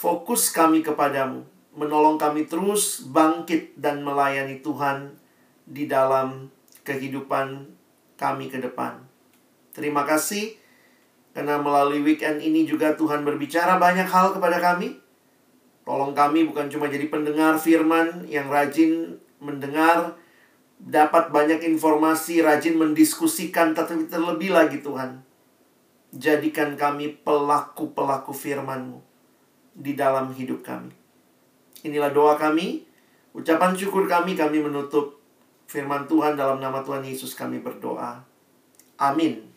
fokus 0.00 0.48
kami 0.48 0.80
kepadamu. 0.80 1.44
Menolong 1.76 2.16
kami 2.16 2.48
terus 2.48 3.04
bangkit 3.04 3.76
dan 3.76 4.00
melayani 4.00 4.64
Tuhan 4.64 5.12
di 5.68 5.84
dalam 5.84 6.48
kehidupan 6.88 7.68
kami 8.16 8.48
ke 8.48 8.56
depan. 8.64 9.04
Terima 9.76 10.08
kasih 10.08 10.56
karena 11.36 11.60
melalui 11.60 12.00
weekend 12.00 12.40
ini 12.40 12.64
juga 12.64 12.96
Tuhan 12.96 13.22
berbicara 13.28 13.76
banyak 13.76 14.08
hal 14.08 14.32
kepada 14.32 14.56
kami. 14.58 14.96
Tolong 15.84 16.16
kami 16.16 16.48
bukan 16.48 16.72
cuma 16.72 16.88
jadi 16.88 17.06
pendengar 17.12 17.60
firman 17.60 18.24
yang 18.24 18.48
rajin 18.48 19.20
mendengar, 19.38 20.16
dapat 20.80 21.28
banyak 21.28 21.60
informasi, 21.66 22.40
rajin 22.40 22.80
mendiskusikan, 22.80 23.76
tetapi 23.76 24.08
terlebih 24.08 24.52
lagi 24.54 24.80
Tuhan. 24.80 25.22
Jadikan 26.10 26.74
kami 26.74 27.20
pelaku-pelaku 27.20 28.34
firman-Mu 28.34 29.09
di 29.80 29.96
dalam 29.96 30.30
hidup 30.36 30.62
kami. 30.62 30.92
Inilah 31.82 32.12
doa 32.12 32.36
kami, 32.36 32.84
ucapan 33.32 33.72
syukur 33.72 34.04
kami, 34.04 34.36
kami 34.36 34.60
menutup 34.60 35.18
firman 35.66 36.04
Tuhan 36.06 36.36
dalam 36.38 36.60
nama 36.62 36.84
Tuhan 36.84 37.02
Yesus 37.02 37.32
kami 37.34 37.58
berdoa. 37.58 38.20
Amin. 39.00 39.49